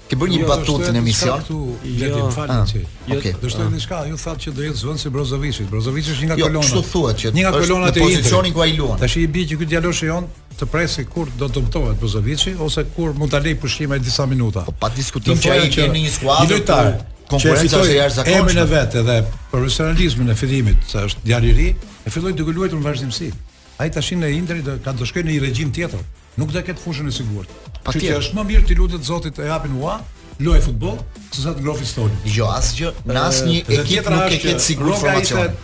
Ke 0.07 0.15
bërë 0.15 0.31
një 0.31 0.37
jo, 0.39 0.73
në, 0.79 0.99
emision. 1.01 1.41
Këtu, 1.41 1.55
jo, 1.83 2.19
më 2.23 2.29
falni 2.31 2.53
ti. 2.53 2.53
Ah, 2.53 2.67
që. 2.69 3.11
Jo, 3.11 3.15
okay. 3.17 3.33
do 3.41 3.49
shtoj 3.51 3.65
ah. 3.65 3.71
diçka, 3.73 3.97
ju 4.07 4.17
thatë 4.21 4.43
që 4.45 4.51
do 4.55 4.61
jetë 4.63 4.79
zvon 4.79 4.99
si 5.01 5.09
Brozovicit. 5.11 5.67
Brozovic 5.67 6.05
është 6.13 6.21
një 6.21 6.27
nga 6.29 6.37
jo, 6.39 6.45
kolonat. 6.47 6.71
Jo, 6.77 6.83
thua 6.91 7.11
që. 7.11 7.31
Një 7.35 7.43
nga 7.43 7.51
kolonat 7.57 7.97
e 7.99 8.03
pozicionin 8.05 8.53
ku 8.55 8.63
ai 8.63 8.75
luan. 8.77 9.01
Tash 9.01 9.17
i 9.19 9.25
bie 9.27 9.43
që 9.49 9.57
ky 9.59 9.67
djalosh 9.73 9.99
jon 10.07 10.29
të 10.61 10.67
presi 10.71 11.03
kur 11.11 11.27
do 11.35 11.49
të 11.51 11.57
dëmtohet 11.59 11.99
Brozovici 11.99 12.53
ose 12.63 12.85
kur 12.95 13.17
mund 13.19 13.33
ta 13.35 13.41
lej 13.43 13.57
pushim 13.59 13.91
ai 13.91 13.99
disa 13.99 14.23
minuta. 14.31 14.63
Po 14.67 14.71
pa 14.79 14.87
diskutim 14.95 15.35
që 15.43 15.57
ai 15.57 15.67
që 15.75 15.89
në 15.91 16.05
një 16.05 16.13
skuadër 16.21 16.55
lojtar 16.55 16.91
konkurenca 17.33 17.81
është 17.83 17.97
jashtë 17.99 18.29
Emrin 18.31 18.61
e 18.63 18.65
vet 18.71 18.95
edhe 19.01 19.17
profesionalizmin 19.51 20.31
e 20.31 20.37
fillimit, 20.39 20.87
se 20.87 21.03
është 21.09 21.27
djalë 21.27 21.51
i 21.51 21.57
ri, 21.59 21.67
e 22.07 22.15
filloi 22.15 22.31
të 22.33 22.47
luajë 22.47 22.77
në 22.79 22.85
vazhdimsi. 22.87 23.33
Ai 23.77 23.91
tashin 23.93 24.23
në 24.23 24.31
Indri 24.39 24.63
do 24.65 24.79
ka 24.85 24.95
të 24.97 25.05
shkojë 25.11 25.27
në 25.27 25.33
një 25.35 25.43
regjim 25.43 25.75
tjetër 25.75 26.07
nuk 26.37 26.51
do 26.53 26.57
të 26.61 26.67
ketë 26.69 26.83
fushën 26.83 27.09
e 27.09 27.13
sigurt. 27.13 27.53
Patjetër. 27.85 28.13
Që 28.13 28.21
është 28.23 28.37
më 28.39 28.43
mirë 28.51 28.67
ti 28.69 28.77
lutet 28.77 29.05
Zotit 29.07 29.35
të 29.37 29.47
japin 29.49 29.75
ua, 29.81 29.97
lojë 30.45 30.63
futboll, 30.67 30.99
sesa 31.33 31.53
të 31.57 31.65
ngrofi 31.65 31.87
stolin. 31.89 32.19
Jo, 32.33 32.47
asgjë, 32.55 32.93
në 33.09 33.19
asnjë 33.23 33.63
ekip 33.81 34.11
nuk 34.13 34.35
e 34.37 34.43
ketë 34.43 34.65
sigurt 34.69 35.01
formacionin 35.01 35.63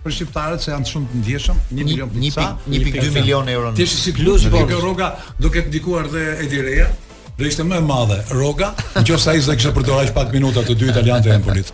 për 0.00 0.14
shqiptarët 0.16 0.62
që 0.64 0.70
janë 0.72 0.88
shumë 0.88 1.06
të 1.12 1.18
ndjeshëm, 1.20 1.56
1 1.76 1.84
milion 1.90 2.12
pica, 2.14 2.44
1.2 2.72 3.10
milion 3.18 3.50
euro. 3.52 3.74
Ti 3.76 3.84
je 3.84 3.92
si 4.00 4.14
plus 4.16 4.46
rroga 4.80 5.10
do 5.44 5.50
ketë 5.52 5.68
ndikuar 5.68 6.06
dhe 6.08 6.22
Edi 6.46 6.62
Reja, 6.64 6.86
do 7.40 7.46
ishte 7.48 7.64
më 7.64 7.76
e 7.80 7.82
madhe 7.88 8.18
Roga, 8.36 8.68
nëse 9.00 9.28
ai 9.32 9.40
sa 9.42 9.54
kishte 9.56 9.70
përdorur 9.72 10.02
aq 10.04 10.10
pak 10.16 10.32
minuta 10.34 10.60
të 10.66 10.74
dy 10.76 10.90
italianëve 10.92 11.22
të 11.26 11.30
Empolit. 11.38 11.70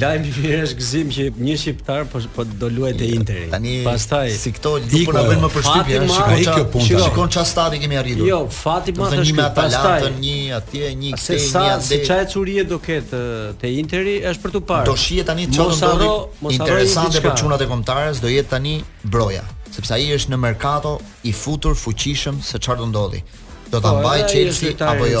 Lajm 0.00 0.24
i 0.26 0.32
mirë 0.42 0.56
është 0.66 0.78
gëzim 0.80 1.12
që 1.16 1.26
një 1.48 1.54
shqiptar 1.62 2.08
po 2.12 2.22
po 2.34 2.46
do 2.62 2.70
luajë 2.78 2.96
te 2.98 3.08
Interi. 3.18 3.44
Tani 3.54 3.76
pastaj 3.86 4.32
si 4.42 4.52
këto 4.58 4.72
do 4.82 4.90
lupun 4.96 5.16
na 5.16 5.22
bën 5.30 5.42
më 5.44 5.50
përshtypje, 5.54 6.00
shikoj 6.16 6.40
kjo 6.48 6.64
punë. 6.74 6.88
Shikon 7.06 7.32
çfarë 7.36 7.50
stati 7.52 7.80
kemi 7.84 8.00
arritur. 8.02 8.26
Jo, 8.28 8.40
fati 8.58 8.94
më 8.98 9.14
është 9.22 9.38
me 9.38 9.46
Atalantën, 9.46 10.18
një 10.26 10.60
atje, 10.60 10.90
një 11.04 11.16
këtej, 11.16 11.40
një 11.46 11.72
atje. 11.78 11.82
Se 11.92 11.94
sa 11.94 12.02
çaj 12.10 12.22
çurie 12.34 12.66
do 12.74 12.80
ketë 12.90 13.22
te 13.62 13.72
Interi 13.78 14.18
është 14.34 14.42
për 14.48 14.56
tu 14.58 14.64
parë. 14.72 14.88
Do 14.90 14.98
shihet 15.06 15.30
tani 15.30 15.46
çfarë 15.54 16.06
do 16.06 16.14
ndodhi. 16.42 16.54
Interesante 16.58 17.22
për 17.24 17.38
çunat 17.44 17.62
e 17.62 17.70
kontarës 17.70 18.20
do 18.24 18.34
jetë 18.34 18.52
tani 18.56 18.76
broja 19.04 19.46
sepse 19.72 19.92
ai 19.94 20.06
është 20.16 20.32
në 20.32 20.38
merkato 20.42 20.98
i 21.28 21.30
futur 21.32 21.76
fuqishëm 21.78 22.40
se 22.42 22.58
çfarë 22.58 22.82
do 22.82 22.90
ndodhi 22.96 23.22
do 23.70 23.80
ta 23.80 23.92
mbaj 23.98 24.20
Chelsea 24.28 24.72
apo 24.88 25.04
jo. 25.06 25.20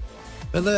edhe 0.60 0.76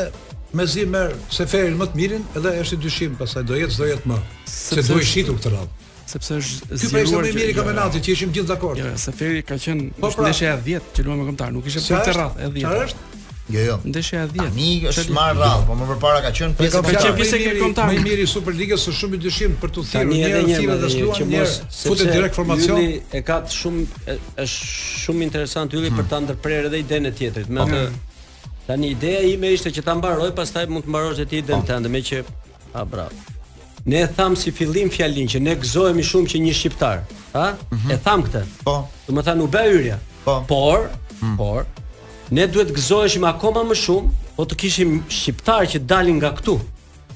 mezi 0.58 0.86
merr 0.90 1.18
seferin 1.38 1.78
më 1.78 1.90
të 1.92 2.00
mirin 2.00 2.24
edhe 2.40 2.54
është 2.64 2.80
i 2.80 2.86
dyshim 2.88 3.18
pasaj 3.20 3.44
do 3.50 3.58
jetë 3.60 3.76
çdo 3.76 3.90
jetë 3.92 4.12
më 4.12 4.22
se 4.50 4.86
do 4.88 4.96
i 4.96 5.06
shitur 5.14 5.36
këtë 5.38 5.52
radhë 5.54 5.76
sepse 6.08 6.38
është 6.40 6.78
zgjuar. 6.80 6.80
Ky 6.80 7.00
është 7.02 7.18
më 7.18 7.18
i 7.28 7.32
miri 7.36 7.44
jo, 7.44 7.50
jo. 7.52 7.56
kampionati 7.58 8.00
që 8.06 8.12
ishim 8.14 8.30
gjithë 8.32 8.50
dakord. 8.54 8.80
Jo, 8.80 8.86
jo 8.94 9.00
Seferi 9.04 9.42
ka 9.44 9.58
qenë 9.60 9.90
po 10.00 10.08
pra, 10.16 10.30
ndeshja 10.30 10.54
e 10.56 10.62
10 10.70 10.94
që 10.96 11.04
luajmë 11.04 11.20
me 11.20 11.28
kombëtar, 11.28 11.52
nuk 11.58 11.68
ishte 11.68 11.84
për 11.92 12.06
të 12.08 12.14
radhë, 12.16 12.44
e 12.46 12.52
10. 12.62 12.62
Çfarë 12.64 12.86
është? 12.88 13.17
Jo, 13.50 13.60
jo. 13.60 13.78
Ndeshja 13.84 14.20
e 14.24 14.28
10. 14.28 14.40
Ai 14.52 14.82
është 14.92 15.14
marr 15.16 15.36
rradh, 15.40 15.62
po 15.70 15.76
më 15.80 15.86
përpara 15.94 16.20
ka 16.26 16.32
qenë 16.36 16.56
pesë. 16.60 16.72
Ka 16.72 16.82
qenë 17.00 17.14
pjesë 17.16 17.38
e 17.38 17.38
ekipit 17.46 17.80
Më 17.88 17.94
i 17.96 18.02
miri 18.04 18.26
i 18.28 18.28
Superligës 18.28 18.82
është 18.92 18.96
shumë 18.98 19.16
i 19.16 19.20
dyshim 19.24 19.54
për 19.62 19.72
të 19.78 19.84
thirrur 19.92 20.12
një 20.12 20.18
ekip 20.26 20.66
që 20.66 20.76
do 20.82 20.90
të 20.90 21.06
luajë. 21.06 21.46
Futet 21.78 22.12
direkt 22.12 22.36
formacion. 22.36 22.82
Yli 22.82 22.98
e 23.12 23.22
ka 23.24 23.38
shumë 23.54 23.86
është 24.44 24.74
shumë 25.06 25.28
interesant 25.30 25.78
Yli 25.80 25.94
për 25.96 26.10
ta 26.12 26.20
ndërprerë 26.26 26.68
edhe 26.72 26.82
idenë 26.84 27.14
e 27.14 27.18
tjetrit. 27.22 27.48
Me 27.56 27.64
atë 27.64 28.52
tani 28.68 28.92
ideja 28.98 29.24
ime 29.32 29.54
ishte 29.56 29.72
që 29.78 29.86
ta 29.88 29.96
mbaroj, 30.02 30.30
pastaj 30.36 30.68
mund 30.68 30.90
të 30.90 30.92
mbarosh 30.92 31.24
ti 31.32 31.40
idenë 31.40 31.70
tënde, 31.72 31.94
me 31.96 32.04
që 32.04 32.22
a 32.76 32.84
brap. 32.84 33.16
Ne 33.88 34.04
tham 34.20 34.36
si 34.36 34.52
fillim 34.52 34.92
fjalin 34.92 35.32
që 35.32 35.40
ne 35.48 35.56
gëzohemi 35.62 36.04
shumë 36.04 36.34
që 36.34 36.44
një 36.44 36.54
shqiptar, 36.60 37.06
ha? 37.32 37.48
Mm 37.56 37.78
-hmm. 37.78 37.94
E 37.96 38.00
tham 38.04 38.24
këtë. 38.28 38.42
Po. 38.68 38.76
Do 39.08 39.16
të 39.22 39.28
thonë 39.30 39.44
u 39.46 39.48
bë 39.54 39.62
hyrja. 39.72 39.96
Po. 40.26 40.42
Por, 40.50 40.90
mm. 41.24 41.38
por 41.40 41.62
ne 42.32 42.54
duhet 42.54 42.72
gëzoheshim 42.76 43.24
akoma 43.28 43.64
më 43.68 43.76
shumë, 43.82 44.12
po 44.36 44.46
të 44.46 44.56
kishim 44.64 44.98
shqiptar 45.10 45.66
që 45.72 45.80
dalin 45.90 46.18
nga 46.20 46.32
këtu. 46.38 46.58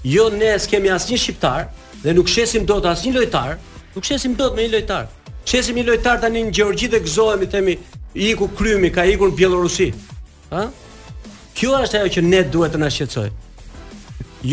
Jo 0.07 0.29
ne 0.33 0.53
s'kemi 0.59 0.89
asnjë 0.93 1.19
shqiptar 1.23 1.67
dhe 2.03 2.13
nuk 2.17 2.31
shesim 2.31 2.65
dot 2.69 2.85
asnjë 2.89 3.13
lojtar, 3.17 3.57
nuk 3.95 4.07
shesim 4.07 4.35
dot 4.39 4.55
me 4.55 4.63
një 4.65 4.71
lojtar. 4.77 5.09
Shesim 5.45 5.75
një 5.77 5.85
lojtar 5.89 6.21
tani 6.21 6.45
në 6.47 6.55
Gjeorgji 6.55 6.87
dhe 6.93 7.01
gëzohemi 7.05 7.49
themi 7.51 7.75
iku 8.31 8.47
krymi, 8.57 8.91
ka 8.95 9.05
ikur 9.13 9.33
në 9.33 9.37
Bielorusi. 9.41 9.89
Ha? 10.53 10.67
Kjo 11.57 11.75
është 11.83 11.99
ajo 12.01 12.13
që 12.17 12.21
ne 12.27 12.43
duhet 12.53 12.73
të 12.73 12.81
na 12.81 12.89
shqetësoj. 12.91 13.29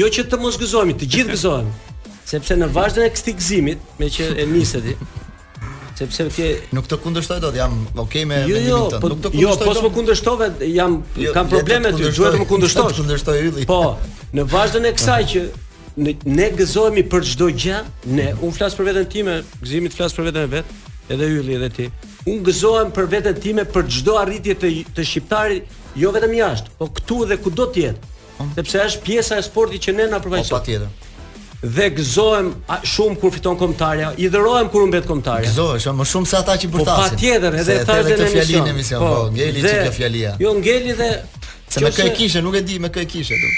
Jo 0.01 0.11
që 0.15 0.27
të 0.29 0.41
mos 0.43 0.59
gëzohemi, 0.61 0.99
të 1.01 1.09
gjithë 1.15 1.37
gëzohemi. 1.37 1.77
Sepse 2.29 2.59
në 2.61 2.69
vazhdim 2.77 3.07
e 3.07 3.13
këtij 3.15 3.35
gëzimit, 3.39 3.87
me 4.01 4.11
që 4.13 4.33
e 4.43 4.45
niseti, 4.51 4.97
sepse 5.99 6.27
ti 6.37 6.47
nuk 6.77 6.87
të 6.89 6.99
kundërshtoj 7.03 7.39
dot, 7.43 7.57
jam 7.59 7.75
okay 8.03 8.25
me 8.31 8.43
jo, 8.45 8.57
me 8.57 8.67
jo, 8.67 8.79
limitën. 8.83 9.01
Po, 9.03 9.09
nuk 9.13 9.23
të 9.25 9.33
kundërshtoj. 9.35 9.49
Jo, 9.49 9.65
po 9.67 9.77
s'më 9.79 9.91
kundërshtove, 9.97 10.49
jam 10.73 10.99
jo, 11.25 11.33
kam 11.35 11.49
probleme 11.51 11.93
ty, 11.97 12.07
duhet 12.11 12.37
të 12.37 12.43
më 12.43 12.49
kundërshtosh. 12.53 12.93
Të 12.95 13.01
kundërshtoj 13.01 13.41
ylli. 13.49 13.65
Po, 13.73 13.81
në 14.39 14.45
vazhdim 14.53 14.87
e 14.87 14.93
kësaj 14.99 15.23
që 15.33 15.43
ne, 16.05 16.15
ne 16.41 16.49
gëzohemi 16.61 17.05
për 17.15 17.27
çdo 17.33 17.51
gjë, 17.65 17.81
ne 18.15 18.29
mm 18.37 18.45
un 18.49 18.55
flas 18.57 18.79
për 18.79 18.91
veten 18.93 19.09
time, 19.17 19.39
gëzimi 19.65 19.91
të 19.93 19.99
flas 20.01 20.15
për 20.19 20.29
veten 20.31 20.47
e 20.47 20.53
vet, 20.55 20.77
edhe 21.17 21.31
ylli 21.39 21.59
edhe 21.59 21.73
ti. 21.81 21.89
Un 22.29 22.43
gëzohem 22.47 22.95
për 22.99 23.11
veten 23.17 23.43
time 23.43 23.67
për 23.75 23.91
çdo 23.99 24.15
arritje 24.23 24.55
të 24.63 24.73
të 24.99 25.09
shqiptarit, 25.11 25.77
jo 25.99 26.15
vetëm 26.15 26.39
jashtë, 26.39 26.77
po 26.79 26.91
këtu 26.99 27.21
edhe 27.27 27.41
kudo 27.43 27.69
jetë 27.75 28.15
po. 28.39 28.49
Sepse 28.55 28.85
është 28.85 29.03
pjesa 29.03 29.39
e 29.41 29.43
sportit 29.43 29.89
që 29.89 29.97
ne 29.99 30.05
na 30.13 30.21
përfaqësojmë. 30.23 30.55
Po 30.55 30.59
patjetër 30.61 31.07
dhe 31.63 31.89
gëzohem 31.91 32.53
shumë 32.87 33.17
kur 33.19 33.33
fiton 33.35 33.57
kombëtarja, 33.59 34.13
i 34.23 34.29
dhurohem 34.31 34.69
kur 34.71 34.85
humbet 34.85 35.07
kombëtarja. 35.09 35.49
Gëzohesh 35.51 35.89
më 35.91 36.05
shumë 36.07 36.29
se 36.31 36.37
ata 36.39 36.55
që 36.55 36.69
bërtasin. 36.75 36.85
Po 36.87 37.09
patjetër, 37.11 37.57
edhe 37.63 37.77
ta 37.85 37.97
dhe 38.03 38.17
në 38.21 38.29
emision. 38.31 38.71
mision, 38.77 39.01
po, 39.03 39.09
po, 39.25 39.33
ngeli 39.35 39.61
dhe, 39.65 39.73
kjo 39.89 39.95
fjalia. 39.97 40.37
Jo, 40.39 40.53
ngeli 40.55 40.95
dhe 41.01 41.09
se 41.69 41.81
me 41.83 41.91
kë 41.91 42.05
e 42.05 42.13
kishe, 42.15 42.43
nuk 42.47 42.55
e 42.55 42.63
di 42.63 42.79
me 42.79 42.93
kë 42.95 43.03
e 43.03 43.09
kishe 43.11 43.35
do. 43.43 43.51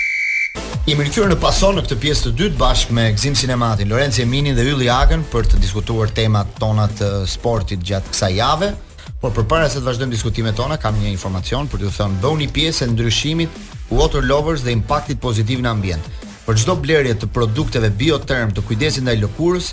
I 0.90 0.94
më 0.96 1.04
rikëtyrë 1.10 1.28
në 1.34 1.38
pason 1.44 1.76
në 1.76 1.82
këtë 1.84 1.98
pjesë 2.02 2.26
të 2.26 2.30
dytë 2.40 2.56
bashkë 2.58 2.94
me 2.96 3.04
Gzim 3.14 3.34
Sinematin, 3.38 3.90
Lorenzi 3.92 4.22
Eminin 4.24 4.56
dhe 4.56 4.64
Ylli 4.72 4.88
Agën 4.90 5.20
për 5.30 5.46
të 5.50 5.60
diskutuar 5.62 6.10
temat 6.16 6.48
tonat 6.58 7.04
sportit 7.30 7.84
gjatë 7.84 8.14
kësa 8.14 8.30
jave. 8.32 8.72
Por 9.20 9.34
përpara 9.36 9.68
se 9.68 9.76
të 9.78 9.84
vazhdojmë 9.84 10.14
diskutimet 10.16 10.56
tona, 10.56 10.80
kam 10.80 10.96
një 10.96 11.12
informacion 11.12 11.68
për 11.68 11.84
t'ju 11.84 11.92
thënë 11.98 12.18
bëu 12.24 12.40
një 12.40 12.48
pjesë 12.56 12.86
e 12.86 12.90
ndryshimit 12.94 13.60
Water 13.92 14.24
Lovers 14.24 14.64
dhe 14.64 14.72
impaktit 14.72 15.20
pozitiv 15.20 15.60
në 15.60 15.68
ambient. 15.68 16.08
Për 16.50 16.56
çdo 16.64 16.74
blerje 16.82 17.12
të 17.14 17.26
produkteve 17.30 17.88
BioTerm 17.94 18.50
të 18.50 18.62
kujdesit 18.66 19.04
ndaj 19.06 19.20
lëkurës, 19.20 19.66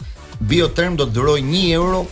BioTerm 0.52 0.94
do 1.00 1.08
të 1.10 1.16
dhurojë 1.16 1.42
1 1.42 1.72
euro 1.74 2.04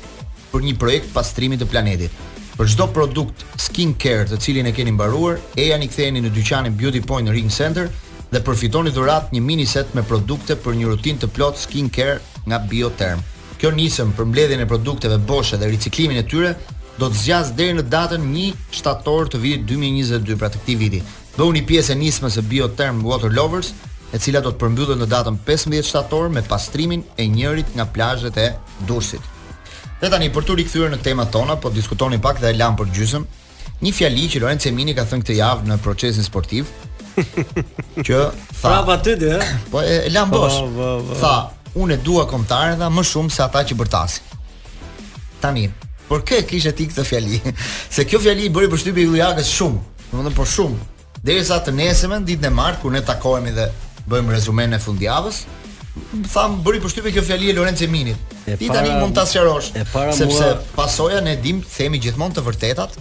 për 0.49 0.63
një 0.65 0.71
projekt 0.81 1.11
pastrimi 1.13 1.59
të 1.61 1.67
planetit. 1.69 2.15
Për 2.57 2.71
çdo 2.73 2.87
produkt 2.95 3.43
skin 3.61 3.91
care 4.01 4.25
të 4.25 4.39
cilin 4.41 4.65
e 4.65 4.73
keni 4.73 4.95
mbaruar, 4.97 5.37
e 5.53 5.67
i 5.69 5.89
ktheheni 5.91 6.23
në 6.25 6.33
dyqanin 6.39 6.79
Beauty 6.81 7.03
Point 7.05 7.29
Ring 7.29 7.51
Center 7.53 7.91
dhe 8.33 8.41
përfitoni 8.41 8.89
dhuratë 8.89 9.37
një 9.37 9.43
mini 9.45 9.67
set 9.69 9.93
me 9.93 10.01
produkte 10.01 10.57
për 10.63 10.79
një 10.81 10.89
rutinë 10.95 11.21
të 11.21 11.29
plot 11.37 11.61
skin 11.67 11.93
care 11.93 12.17
nga 12.49 12.63
BioTerm. 12.71 13.21
Kjo 13.61 13.69
nisëm 13.69 14.17
për 14.17 14.31
mbledhjen 14.33 14.65
e 14.65 14.71
produkteve 14.73 15.21
boshe 15.29 15.61
dhe 15.61 15.69
riciklimin 15.77 16.23
e 16.25 16.29
tyre 16.33 16.55
do 16.97 17.05
të 17.05 17.15
zgjas 17.21 17.53
deri 17.53 17.77
në 17.77 17.85
datën 17.93 18.25
1 18.33 18.57
shtator 18.79 19.27
të 19.29 19.45
vitit 19.45 19.69
2022, 19.77 20.37
pra 20.41 20.49
të 20.49 20.65
këtij 20.65 20.79
viti. 20.81 21.05
Bëhuni 21.37 21.61
pjesë 21.69 21.93
e 21.93 22.01
nismës 22.07 22.39
së 22.39 22.47
BioTerm 22.49 23.03
Water 23.05 23.29
Lovers, 23.29 23.75
e 24.15 24.19
cila 24.23 24.39
do 24.39 24.53
të 24.53 24.61
përmbyllet 24.61 24.99
në 25.01 25.05
datën 25.11 25.37
15 25.43 25.83
shtator 25.89 26.29
me 26.31 26.39
pastrimin 26.47 27.01
e 27.19 27.25
njërit 27.27 27.73
nga 27.75 27.83
plazhet 27.95 28.37
e 28.39 28.45
Durrësit. 28.87 29.23
Dhe 29.99 30.07
tani 30.11 30.29
për 30.31 30.45
të 30.47 30.55
rikthyer 30.61 30.91
në 30.93 31.01
temat 31.03 31.33
tona, 31.33 31.57
po 31.59 31.67
diskutonin 31.73 32.21
pak 32.23 32.39
dhe 32.39 32.53
e 32.53 32.55
lam 32.55 32.77
për 32.79 32.93
gjysëm. 32.95 33.25
Një 33.83 33.91
fjali 33.91 34.29
që 34.31 34.39
Lorenzo 34.43 34.71
Mini 34.71 34.95
ka 34.95 35.03
thënë 35.09 35.25
këtë 35.25 35.35
javë 35.41 35.67
në 35.67 35.77
procesin 35.83 36.23
sportiv, 36.23 36.71
që 38.07 38.21
tha, 38.31 38.55
"Prapa 38.61 38.95
ty 39.03 39.17
dhe, 39.19 39.33
eh? 39.35 39.51
Po 39.71 39.83
e, 39.83 39.97
e 40.07 40.13
lam 40.15 40.31
bosh." 40.31 40.61
Tha, 41.19 41.33
"Unë 41.83 41.97
e 41.97 41.97
dua 42.07 42.23
dhe 42.79 42.87
më 42.95 43.03
shumë 43.11 43.31
se 43.35 43.41
ata 43.43 43.65
që 43.67 43.75
bërtasin." 43.81 44.23
Tani, 45.43 45.67
por 46.07 46.23
kë 46.23 46.45
kishe 46.47 46.71
ti 46.71 46.87
këtë 46.87 47.03
fjali? 47.03 47.41
se 47.95 48.05
kjo 48.07 48.19
fjali 48.19 48.47
i 48.47 48.49
bëri 48.53 48.71
përshtypje 48.71 49.03
Ilijakës 49.09 49.51
shumë, 49.57 49.79
domethënë 50.11 50.35
po 50.39 50.45
shumë. 50.45 50.93
Derisa 51.25 51.59
të 51.59 51.73
nesëmën 51.75 52.23
ditën 52.27 52.47
e 52.47 52.53
martë 52.53 52.79
kur 52.81 52.91
ne 52.93 53.01
takohemi 53.01 53.51
dhe 53.51 53.67
bëjmë 54.09 54.33
rezumen 54.35 54.75
e 54.77 54.81
fundjavës. 54.81 55.43
Tham 56.33 56.57
bëri 56.65 56.81
përshtypje 56.83 57.13
kjo 57.15 57.23
fjali 57.29 57.51
e 57.51 57.55
Lorenzo 57.57 57.87
Minit. 57.91 58.35
Ti 58.59 58.67
tani 58.67 58.91
mund 58.99 59.15
ta 59.15 59.23
sqarosh. 59.27 59.69
Sepse 59.75 60.27
mua... 60.31 60.49
pasoja 60.75 61.21
ne 61.25 61.35
dim 61.41 61.61
themi 61.65 61.99
gjithmonë 62.03 62.35
të 62.37 62.43
vërtetat 62.45 62.97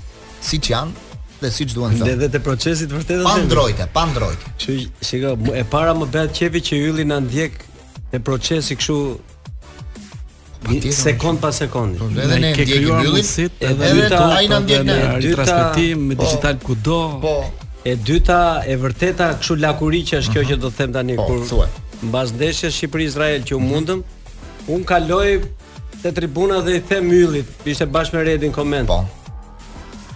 siç 0.46 0.70
janë 0.72 1.02
dhe 1.42 1.50
siç 1.52 1.74
duan 1.76 1.92
të 1.96 2.00
thonë. 2.04 2.16
Dhe 2.22 2.30
te 2.36 2.40
procesi 2.44 2.86
të 2.88 2.98
vërtetë. 3.00 3.22
Pa 3.26 3.36
ndrojtë, 3.42 3.88
pa 3.94 4.06
ndrojtë. 4.12 4.54
Që 4.62 4.78
shiko, 5.10 5.34
e 5.58 5.64
para 5.74 5.94
më 5.98 6.08
bëhet 6.14 6.34
qefi 6.38 6.62
që 6.70 6.80
ylli 6.92 7.06
na 7.10 7.18
ndjek 7.26 7.58
te 8.14 8.22
procesi 8.24 8.78
kështu 8.78 9.00
sekond 10.94 11.42
pas 11.42 11.58
sekondi. 11.60 11.98
Edhe 12.24 12.38
ne 12.40 12.54
ndjekim 12.54 13.02
yllin, 13.02 13.28
edhe 13.68 14.22
ai 14.38 14.46
na 14.48 14.62
ndjek 14.64 14.86
në 14.86 14.96
transmetim 15.34 16.08
me 16.08 16.16
po. 16.16 16.24
digital 16.24 16.56
kudo. 16.62 17.02
Po, 17.24 17.34
E 17.84 17.92
dyta 18.06 18.64
e 18.66 18.76
vërteta 18.80 19.26
kështu 19.40 19.58
lakuri 19.60 20.00
që 20.08 20.22
është 20.22 20.32
kjo 20.32 20.42
mhm. 20.42 20.48
që 20.50 20.56
do 20.64 20.68
të 20.72 20.76
them 20.80 20.94
tani 20.96 21.16
po, 21.18 21.26
kur 21.28 21.42
thuaj. 21.50 21.68
Mbas 22.08 22.30
ndeshjes 22.38 22.78
Shqipëri-Izrael 22.78 23.42
që 23.44 23.58
u 23.58 23.60
mhm. 23.60 23.74
mundëm, 23.74 24.00
un 24.72 24.86
kaloj 24.88 25.42
te 26.00 26.12
tribuna 26.16 26.62
dhe 26.64 26.78
i 26.78 26.82
them 26.88 27.10
Yllit, 27.12 27.50
ishte 27.68 27.86
bashkë 27.92 28.16
me 28.16 28.22
Redin 28.30 28.56
koment. 28.56 28.88
Po. 28.88 29.02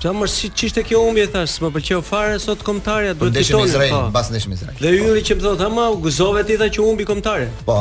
Ja 0.00 0.14
më 0.16 0.28
si 0.30 0.48
çishte 0.54 0.80
kjo 0.86 1.02
humbje 1.04 1.26
thash, 1.34 1.58
më 1.60 1.68
pëlqeu 1.74 2.02
fare 2.06 2.38
sot 2.40 2.62
kombëtarja 2.64 3.16
duhet 3.18 3.36
të 3.36 3.42
shtonë. 3.50 3.88
Po. 3.92 4.02
Mbas 4.14 4.32
ndeshjes 4.32 4.48
me 4.52 4.56
Izrael. 4.56 4.80
Dhe 4.80 4.94
Ylli 5.02 5.24
që 5.28 5.36
më 5.36 5.44
thotë, 5.46 5.64
"Ama 5.68 5.88
u 5.96 6.00
gëzove 6.06 6.46
ti 6.48 6.56
tha 6.60 6.70
që 6.72 6.86
humbi 6.86 7.04
kombëtarën?" 7.10 7.50
Po. 7.68 7.78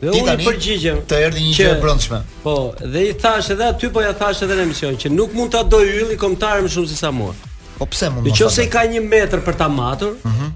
Dhe 0.00 0.14
unë 0.14 0.38
i 0.40 0.48
përgjigjem. 0.48 1.00
Të 1.10 1.20
erdhi 1.26 1.44
një 1.48 1.58
gjë 1.58 1.68
e 1.74 1.76
brondhshme. 1.84 2.22
Po, 2.46 2.54
dhe 2.94 3.04
i 3.10 3.12
thash 3.20 3.52
edhe 3.52 3.68
aty 3.68 3.90
po 3.92 4.00
ja 4.06 4.14
thash 4.22 4.46
edhe 4.46 4.56
në 4.60 4.64
emision 4.68 4.96
që 4.96 5.12
nuk 5.12 5.34
mund 5.36 5.52
ta 5.52 5.60
doj 5.74 5.84
Ylli 6.00 6.16
kombëtarën 6.22 6.64
më 6.64 6.72
shumë 6.76 6.88
se 6.88 6.96
sa 7.02 7.10
mua. 7.12 7.34
Po 7.80 7.88
pse 7.88 8.10
mund 8.12 8.26
të 8.26 8.30
mos? 8.34 8.40
Nëse 8.46 8.66
ka 8.72 8.82
1 8.88 9.06
metër 9.08 9.40
për 9.46 9.56
ta 9.62 9.68
matur, 9.72 10.16
ëh. 10.16 10.24
Uh 10.24 10.38
-huh. 10.38 10.50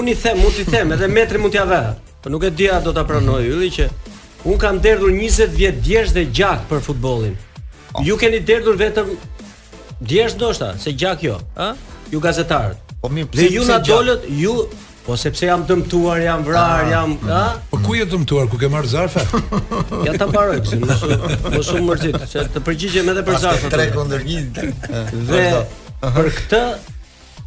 Unë 0.00 0.10
i 0.10 0.14
them, 0.22 0.38
mund 0.38 0.54
t'i 0.58 0.64
them, 0.70 0.92
edhe 0.92 1.08
metri 1.10 1.38
mund 1.40 1.54
t'ja 1.56 1.64
dhe. 1.66 1.78
Po 2.22 2.28
nuk 2.30 2.44
e 2.44 2.50
dia 2.50 2.76
do 2.84 2.92
ta 2.92 3.04
pranoj 3.04 3.40
ylli 3.48 3.70
që 3.76 3.88
un 4.44 4.58
kam 4.58 4.78
derdhur 4.80 5.10
20 5.10 5.48
vjet 5.56 5.80
djesh 5.84 6.12
dhe 6.12 6.24
gjak 6.36 6.60
për 6.70 6.80
futbollin. 6.82 7.34
Oh. 7.94 8.04
Ju 8.06 8.16
keni 8.16 8.40
derdhur 8.40 8.76
vetëm 8.76 9.08
djesh 10.00 10.34
ndoshta, 10.36 10.74
se 10.78 10.92
gjak 10.92 11.22
jo, 11.22 11.40
ëh? 11.56 11.72
Ju 12.12 12.20
gazetarët. 12.20 12.76
Po 13.02 13.08
mirë, 13.08 13.26
pse 13.30 13.48
ju 13.54 13.64
na 13.64 13.78
dolët 13.78 14.20
ju 14.28 14.66
Po 15.06 15.16
sepse 15.16 15.46
jam 15.46 15.64
dëmtuar, 15.66 16.20
jam 16.22 16.44
vrar, 16.44 16.84
ah, 16.84 16.90
jam, 16.90 17.16
ha? 17.28 17.54
Po 17.70 17.76
ku 17.86 17.94
je 17.94 18.04
dëmtuar 18.06 18.48
ku 18.50 18.56
ke 18.58 18.68
marr 18.68 18.84
zarfa? 18.86 19.20
ja 20.06 20.12
ta 20.18 20.26
mbaroj 20.26 20.60
gjithë, 20.60 20.86
mos 21.56 21.70
u 21.72 21.80
mërzit, 21.88 22.18
se 22.28 22.38
të 22.54 22.60
përgjigjem 22.62 23.08
edhe 23.10 23.22
për 23.24 23.38
zarfën. 23.42 23.70
3 23.72 23.94
kundër 23.94 24.20
1. 24.22 24.72
dhe 25.26 25.66
-huh. 26.00 26.16
Për 26.16 26.28
këtë 26.36 26.62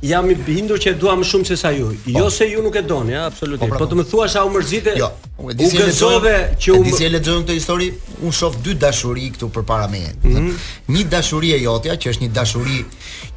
jam 0.04 0.28
i 0.28 0.34
bindur 0.46 0.82
që 0.84 0.92
e 0.92 0.96
dua 1.00 1.14
më 1.16 1.26
shumë 1.30 1.48
se 1.48 1.56
sa 1.60 1.70
ju. 1.72 1.88
Po. 2.04 2.14
Jo 2.20 2.30
se 2.34 2.44
ju 2.52 2.62
nuk 2.66 2.76
e 2.76 2.82
doni, 2.84 3.14
ja, 3.16 3.26
absolutisht. 3.30 3.62
Po, 3.62 3.70
pra, 3.72 3.78
po, 3.80 3.86
po 3.86 3.94
të 3.94 3.98
më 4.02 4.06
thuash 4.12 4.36
a 4.36 4.44
u 4.44 4.52
mërzite? 4.52 4.96
Jo. 5.00 5.08
Unë 5.40 5.54
e 5.54 5.58
di 5.60 5.70
se 5.70 5.78
që 5.78 6.80
disi 6.84 7.08
e 7.08 7.10
lexoj 7.12 7.38
këtë 7.46 7.56
histori, 7.56 7.88
unë 8.22 8.34
shoh 8.40 8.58
dy 8.64 8.76
dashuri 8.84 9.30
këtu 9.36 9.50
përpara 9.56 9.88
meje. 9.92 10.12
Mm 10.24 10.36
-hmm. 10.36 10.68
Një 10.96 11.06
dashuri 11.16 11.54
e 11.56 11.62
jotja, 11.64 11.96
që 11.96 12.08
është 12.12 12.22
një 12.26 12.32
dashuri 12.40 12.84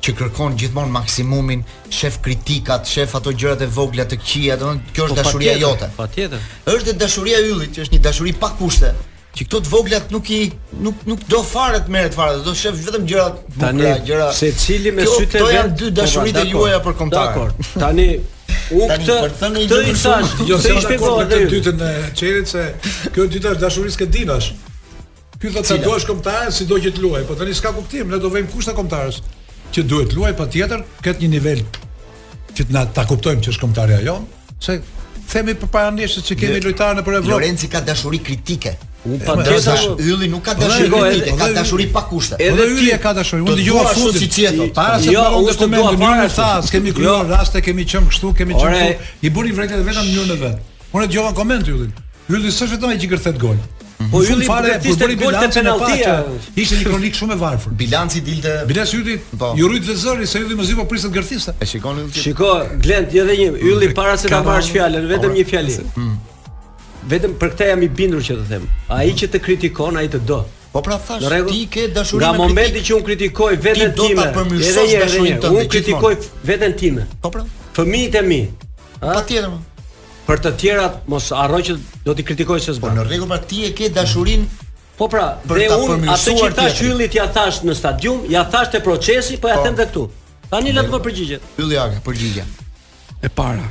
që 0.02 0.10
kërkon 0.18 0.58
gjithmonë 0.60 0.92
maksimumin, 0.98 1.64
shef 1.90 2.18
kritikat, 2.22 2.86
shef 2.86 3.14
ato 3.14 3.30
gjërat 3.40 3.60
e 3.62 3.66
vogla 3.66 4.04
të 4.04 4.16
këqija, 4.22 4.54
domethënë 4.60 4.92
kjo 4.92 5.04
është 5.04 5.16
po, 5.16 5.22
dashuria 5.22 5.56
jote. 5.58 5.90
Patjetër. 5.96 6.38
Është 6.66 6.84
dhe 6.86 6.92
dashuria 7.04 7.38
yllit, 7.50 7.70
që 7.76 7.80
është 7.84 7.94
një 7.94 8.02
dashuri 8.08 8.32
pa 8.32 8.48
kushte 8.58 8.90
që 9.36 9.44
këto 9.44 9.58
të 9.66 9.70
voglat 9.70 10.12
nuk 10.14 10.28
i 10.32 10.38
nuk 10.80 11.02
nuk 11.10 11.24
do 11.28 11.42
fare 11.44 11.82
të 11.84 11.92
merret 11.92 12.14
fare, 12.16 12.38
do 12.44 12.54
shef 12.56 12.78
vetëm 12.86 13.04
gjërat 13.08 13.34
bukura, 13.42 13.66
tani, 13.66 13.90
gjëra. 14.08 14.28
Tani 14.30 14.38
secili 14.38 14.92
me 14.96 15.04
sytë 15.04 15.26
vetë. 15.26 15.42
Kjo 15.42 15.50
janë 15.52 15.76
dy 15.82 15.90
dashuritë 15.98 16.44
juaja 16.54 16.78
për 16.86 16.96
kombëtar. 17.00 17.34
Dakor. 17.34 17.68
Tani 17.76 18.06
u 18.72 18.86
këtë 18.92 19.16
tani, 19.42 19.66
këtë 19.68 19.90
i 19.90 19.96
thash, 20.00 20.40
jo 20.48 20.58
se 20.62 20.72
i 20.72 20.80
shpjegoj 20.86 21.28
të 21.32 21.42
dytën 21.52 21.84
e 21.84 21.92
çerit 22.20 22.52
se 22.54 22.64
kjo 23.16 23.28
dyta 23.36 23.52
është 23.52 23.62
dashurisë 23.66 24.00
që 24.02 24.08
dinash. 24.16 24.50
Ky 25.36 25.52
thotë 25.52 25.66
se 25.74 25.78
do 25.84 25.90
të 25.98 26.02
shkomtarë, 26.06 26.54
si 26.56 26.64
do 26.72 26.80
që 26.80 26.94
të 26.96 27.04
luaj, 27.04 27.22
po 27.28 27.36
tani 27.36 27.52
s'ka 27.58 27.74
kuptim, 27.76 28.08
ne 28.14 28.22
do 28.22 28.30
vëmë 28.32 28.48
kushta 28.54 28.72
kombëtarës 28.78 29.20
që 29.76 29.84
duhet 29.84 30.16
luaj 30.16 30.32
patjetër 30.40 30.80
kët 31.04 31.20
një 31.20 31.28
nivel 31.36 31.60
që 32.56 32.70
na 32.72 32.86
ta 32.96 33.04
kuptojmë 33.10 33.44
që 33.44 33.52
është 33.52 33.62
kombëtarja 33.66 33.98
jon, 34.08 34.24
se 34.64 34.78
themi 35.28 35.52
përpara 35.60 35.92
nesër 35.92 36.24
se 36.24 36.36
kemi 36.40 36.62
lojtarë 36.64 37.02
nëpër 37.02 37.18
Evropë. 37.18 37.34
Lorenzi 37.36 37.68
ka 37.68 37.82
dashuri 37.84 38.20
kritike. 38.24 38.72
Unë 39.06 39.20
pa 39.26 39.34
po, 39.38 39.44
dash 39.44 39.84
ylli 40.02 40.26
nuk 40.30 40.42
ka 40.48 40.54
dashuri 40.58 40.90
limite, 40.90 41.30
po, 41.30 41.36
ka 41.42 41.48
dashuri 41.56 41.86
pa 41.94 42.02
kushte. 42.10 42.38
Edhe 42.42 42.66
ylli 42.72 42.96
ka 43.02 43.12
dashuri. 43.18 43.44
Unë 43.46 43.54
dëgjova 43.60 43.94
fundin. 43.94 44.18
Si 44.18 44.28
ti 44.28 44.46
Para 44.74 44.98
se 44.98 45.14
jo, 45.14 45.22
të 45.22 45.36
marrë 45.36 45.92
dokumentin, 45.92 46.26
unë 46.26 46.34
tha, 46.36 46.48
s'kemi 46.66 46.90
jo. 46.92 46.96
kryer 46.98 47.30
raste, 47.30 47.62
kemi 47.66 47.84
qen 47.92 48.08
kështu, 48.10 48.32
kemi 48.40 48.58
qen 48.58 48.74
kështu. 48.74 49.08
I 49.22 49.30
buri 49.36 49.54
vretet 49.56 49.84
vetëm 49.86 50.10
në 50.10 50.24
në 50.32 50.38
vend. 50.42 50.76
Unë 50.90 51.06
dëgjova 51.10 51.32
koment 51.38 51.70
yllin. 51.74 51.92
Ylli 52.32 52.50
s'është 52.50 52.74
vetëm 52.74 52.94
ai 52.96 53.00
që 53.04 53.10
kërthet 53.14 53.40
gol. 53.44 53.58
Mhm. 53.96 54.10
Po 54.12 54.22
ylli 54.26 54.48
fare 54.48 54.74
po 54.84 54.94
bëri 55.00 55.18
bilancin 55.20 55.46
e 55.46 55.62
penaltia. 55.62 56.16
Ishte 56.54 56.80
një 56.80 56.88
kronik 56.90 57.14
shumë 57.16 57.32
e 57.38 57.40
varfër. 57.44 57.76
Bilanci 57.84 58.22
dilte. 58.26 58.56
Bilanci 58.68 59.00
yti. 59.04 59.18
Po. 59.44 59.52
Ju 59.56 59.70
rrit 59.70 59.86
vezëri 59.88 60.26
se 60.26 60.42
ylli 60.42 60.58
mëzi 60.58 60.76
po 60.80 60.84
priset 60.90 61.14
gërthista. 61.14 61.54
E 61.60 61.64
shikoni 61.70 62.04
ylli. 62.08 62.24
Shiko, 62.26 62.50
Glend, 62.84 63.14
edhe 63.14 63.38
një 63.42 63.50
ylli 63.72 63.92
para 63.96 64.18
se 64.18 64.28
ta 64.34 64.42
marrësh 64.46 64.74
fjalën, 64.74 65.06
vetëm 65.14 65.38
një 65.38 65.46
fjalë. 65.52 65.80
Hmm 65.94 66.14
vetëm 67.10 67.34
për 67.40 67.50
këtë 67.54 67.68
jam 67.70 67.84
i 67.84 67.88
bindur 68.00 68.24
që 68.26 68.36
të 68.40 68.46
them. 68.50 68.66
Ai 68.96 69.12
që 69.18 69.28
të 69.34 69.40
kritikon, 69.44 69.98
ai 70.00 70.08
të 70.10 70.20
do. 70.28 70.40
Po 70.72 70.82
pra 70.84 70.98
thash, 71.00 71.22
ti 71.48 71.62
ke 71.72 71.86
dashurinë 71.94 72.32
me 72.32 72.38
kritikë. 72.38 72.50
Nga 72.50 72.50
momenti 72.54 72.82
që 72.88 72.96
un 72.98 73.04
kritikoj 73.06 73.52
veten 73.68 73.94
time, 73.96 74.26
edhe 74.56 74.82
një 74.88 75.06
herë 75.06 75.52
un 75.60 75.70
kritikoj 75.74 76.12
veten 76.50 76.76
time. 76.82 77.06
Po 77.22 77.32
pra. 77.32 77.46
Fëmijët 77.78 78.18
e 78.20 78.24
mi. 78.26 78.40
Patjetër. 79.00 79.54
Po. 79.54 79.88
Për 80.26 80.40
të 80.44 80.52
tjerat 80.60 80.96
mos 81.12 81.30
harro 81.38 81.60
që 81.68 81.78
do 82.06 82.14
t'i 82.18 82.24
kritikoj 82.26 82.60
se 82.66 82.74
s'bën. 82.76 82.84
Po 82.88 82.92
në 82.98 83.04
rregull, 83.08 83.30
pra 83.30 83.40
ti 83.48 83.62
e 83.68 83.72
ke 83.78 83.90
dashurinë 83.94 84.64
Po 84.98 85.06
pra, 85.12 85.26
dhe 85.44 85.66
unë 85.84 86.08
atë 86.08 86.34
që 86.40 86.48
ta 86.56 86.68
shyllit 86.72 87.12
ja 87.14 87.26
thash 87.34 87.60
në 87.68 87.74
stadium, 87.76 88.22
ja 88.32 88.46
thash 88.48 88.70
te 88.72 88.80
procesi, 88.84 89.36
po 89.42 89.50
ja 89.52 89.58
po. 89.60 89.66
them 89.68 89.74
edhe 89.76 89.84
këtu. 89.90 90.04
Ta 90.50 90.60
një 90.64 90.72
letë 90.78 90.92
më 90.94 91.00
përgjigjet. 91.06 91.44
Yllë 91.60 91.76
jake, 91.76 91.98
përgjigja. 92.06 92.46
E 93.20 93.30
para. 93.40 93.68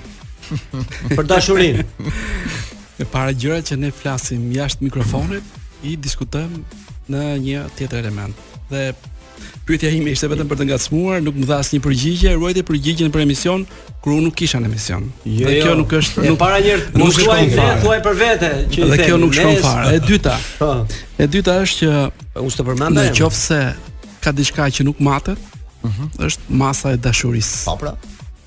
për 1.17 1.25
dashurinë. 1.25 1.85
E 2.95 3.03
para 3.11 3.33
gjëra 3.35 3.59
që 3.65 3.75
ne 3.79 3.89
flasim 3.91 4.43
jashtë 4.55 4.85
mikrofonit, 4.87 5.55
i 5.85 5.97
diskutojmë 5.99 6.61
në 7.11 7.23
një 7.43 7.63
tjetër 7.75 7.99
element. 8.07 8.37
Dhe 8.69 8.93
pyetja 9.67 9.89
ime 9.91 10.13
ishte 10.15 10.29
vetëm 10.31 10.47
për 10.49 10.61
të 10.61 10.67
ngacmuar, 10.69 11.19
nuk 11.25 11.35
më 11.41 11.49
dha 11.49 11.57
asnjë 11.61 11.81
përgjigje, 11.83 12.31
ruajte 12.39 12.63
përgjigjen 12.69 13.11
për 13.13 13.25
emision, 13.25 13.65
kur 13.99 14.15
unë 14.15 14.23
nuk 14.29 14.37
kisha 14.39 14.61
në 14.63 14.69
emision. 14.71 15.09
Jo, 15.27 15.43
dhe 15.49 15.57
kjo 15.65 15.75
nuk 15.81 15.97
është, 15.99 16.23
nuk 16.29 16.39
para 16.39 16.61
një 16.63 16.71
herë, 16.71 16.87
nuk 17.03 17.19
thuaj, 17.19 17.41
thuaj 17.83 17.99
për 18.07 18.17
vete 18.23 18.53
që 18.71 18.89
dhe 18.93 18.99
kjo 19.03 19.19
nuk 19.25 19.35
shkon 19.35 19.59
fare. 19.67 19.85
E 19.91 19.99
dyta. 20.07 20.37
Po. 20.61 20.71
E 21.19 21.27
dyta 21.35 21.59
është 21.67 21.83
që 21.83 22.07
unë 22.45 22.55
të 22.61 22.69
përmend 22.71 23.03
nëse 23.11 23.61
ka 24.25 24.31
diçka 24.33 24.71
që 24.79 24.87
nuk 24.87 25.03
matet, 25.05 25.35
ëh, 25.35 25.85
uh 25.85 25.91
-huh. 25.99 26.27
është 26.29 26.59
masa 26.63 26.95
e 26.95 27.01
dashurisë. 27.03 27.65
Po 27.67 27.75
pra. 27.83 27.93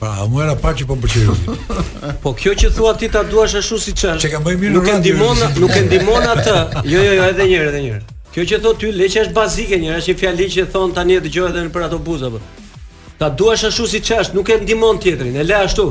Pra, 0.00 0.14
a 0.22 0.26
mua 0.26 0.44
era 0.44 0.56
paçi 0.56 0.84
po 0.84 0.96
Po 2.22 2.32
kjo 2.34 2.54
që 2.58 2.70
thua 2.76 2.92
ti 2.98 3.08
ta 3.08 3.22
duash 3.22 3.58
ashtu 3.60 3.78
si 3.78 3.92
është. 3.94 4.30
ka 4.30 4.40
mirë. 4.40 4.72
Nuk 4.74 4.88
e 4.90 4.96
ndihmon, 5.00 5.38
nuk 5.62 5.76
e 5.78 5.82
ndihmon 5.86 6.24
atë. 6.34 6.56
Jo, 6.90 6.98
jo, 6.98 7.12
jo, 7.18 7.22
edhe 7.32 7.44
një 7.50 7.56
herë, 7.60 7.72
edhe 7.74 7.80
një 7.84 7.92
herë. 7.92 8.08
Kjo 8.34 8.46
që 8.50 8.58
thot 8.64 8.80
ty, 8.82 8.90
leqja 8.92 9.22
është 9.26 9.34
bazike, 9.36 9.78
njëra 9.84 10.02
që 10.08 10.16
fjali 10.18 10.48
që 10.56 10.66
thon 10.74 10.94
tani 10.96 11.20
dëgjohet 11.22 11.54
edhe 11.60 11.70
për 11.76 11.86
ato 11.86 11.98
buza. 12.08 12.32
Ta 13.18 13.28
duash 13.30 13.68
ashtu 13.70 13.86
si 13.86 14.02
është, 14.02 14.34
nuk 14.34 14.50
e 14.50 14.58
ndihmon 14.64 14.98
tjetrin. 15.02 15.36
E 15.36 15.46
le 15.46 15.54
ashtu. 15.62 15.86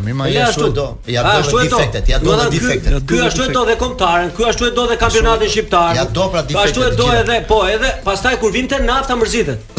Po 0.00 0.06
mirë, 0.06 0.28
ja 0.32 0.46
ashtu 0.48 0.68
do. 0.72 0.84
Ja 1.12 1.22
ah, 1.28 1.40
do 1.44 1.58
të 1.58 1.66
defektet, 1.68 2.06
ja 2.08 2.18
do 2.24 2.36
defektet. 2.52 3.02
Ky 3.08 3.18
ashtu 3.26 3.44
e 3.48 3.52
do 3.54 3.64
dhe 3.68 3.74
kombëtarën, 3.80 4.30
ky 4.36 4.46
ashtu 4.48 4.68
e 4.70 4.70
do 4.76 4.84
dhe 4.88 4.96
kampionatin 5.00 5.50
shqiptar. 5.52 5.98
Ja 5.98 6.04
do 6.08 6.28
pra 6.32 6.40
po 6.42 6.52
defektet. 6.52 6.80
Ashtu 6.80 7.02
do 7.02 7.08
edhe 7.18 7.36
po, 7.50 7.58
edhe 7.74 7.90
pastaj 8.06 8.38
kur 8.40 8.54
vinte 8.54 8.78
nafta 8.84 9.16
mërzitet. 9.20 9.76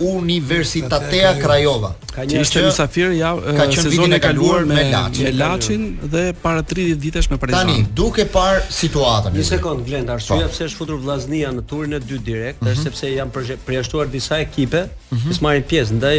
Universitatea 0.00 1.34
Craiova. 1.36 1.92
Ka 2.14 2.24
një 2.24 2.40
ishte 2.44 2.62
mysafir 2.64 3.12
ja 3.18 3.34
ka 3.42 3.66
qenë 3.68 3.84
sezonin 3.84 4.16
e 4.16 4.20
kaluar 4.24 4.64
me 4.68 4.80
Laçin, 4.90 5.24
me 5.28 5.32
Laçin 5.36 5.84
dhe 6.14 6.22
para 6.40 6.62
30 6.64 6.96
ditësh 7.04 7.28
me 7.30 7.36
Partizan. 7.40 7.68
Tani, 7.72 7.84
duke 7.98 8.24
par 8.34 8.62
situatën. 8.72 9.36
Një 9.36 9.44
sekond, 9.50 9.84
Glend, 9.86 10.12
arsyeja 10.14 10.48
po. 10.48 10.54
pse 10.56 10.68
është 10.70 10.80
futur 10.80 11.00
Vllaznia 11.04 11.52
në 11.52 11.66
turin 11.70 11.96
e 11.98 12.00
dy 12.00 12.20
direkt, 12.30 12.62
mhm. 12.62 12.72
është 12.72 12.86
sepse 12.88 13.12
janë 13.12 13.58
përjashtuar 13.68 14.08
disa 14.12 14.40
ekipe, 14.44 14.86
mm 14.88 15.18
-hmm. 15.18 15.36
që 15.36 15.44
marrin 15.44 15.64
pjesë, 15.74 15.98
ndaj 16.00 16.18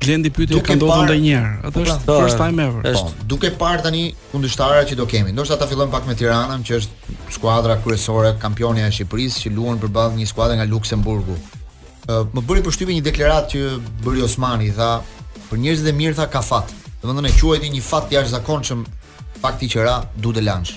Glendi 0.00 0.30
pyeti 0.32 0.56
u 0.56 0.62
ka 0.64 0.74
ndodhur 0.80 1.04
ndonjëherë. 1.12 1.48
Atë 1.60 1.72
po, 1.76 1.80
është 1.84 2.06
pra, 2.08 2.14
first 2.24 2.38
time 2.40 2.64
ever. 2.64 2.84
Është 2.88 3.10
po. 3.16 3.26
duke 3.28 3.50
parë 3.60 3.82
tani 3.84 4.04
kundërshtara 4.32 4.80
që 4.88 4.96
do 4.96 5.04
kemi. 5.08 5.34
Ndoshta 5.36 5.58
ta 5.60 5.66
fillojmë 5.68 5.92
pak 5.92 6.06
me 6.08 6.14
Tiranën, 6.16 6.64
që 6.64 6.76
është 6.78 7.16
skuadra 7.36 7.76
kryesore 7.84 8.32
kampionja 8.40 8.86
e 8.88 8.94
Shqipërisë 8.96 9.44
që 9.44 9.52
luan 9.58 9.76
përballë 9.82 10.16
një 10.22 10.28
skuadre 10.32 10.56
nga 10.56 10.64
Luksemburgu. 10.72 11.36
më 12.32 12.40
bëri 12.48 12.62
përshtypje 12.64 12.94
një 12.96 13.04
deklaratë 13.10 13.50
që 13.52 13.80
bëri 14.04 14.22
Osmani, 14.24 14.70
tha 14.78 14.90
për 15.50 15.60
njerëzit 15.62 15.90
e 15.92 15.96
mirë 16.00 16.16
tha 16.16 16.26
ka 16.32 16.42
fat. 16.42 16.72
Domethënë 17.02 17.28
e 17.32 17.36
quajti 17.40 17.68
një 17.76 17.82
fat 17.90 18.08
të 18.08 18.16
jashtëzakonshëm 18.16 18.80
fakti 19.44 19.68
që 19.74 19.84
ra 19.84 19.98
Dudelanç. 20.16 20.72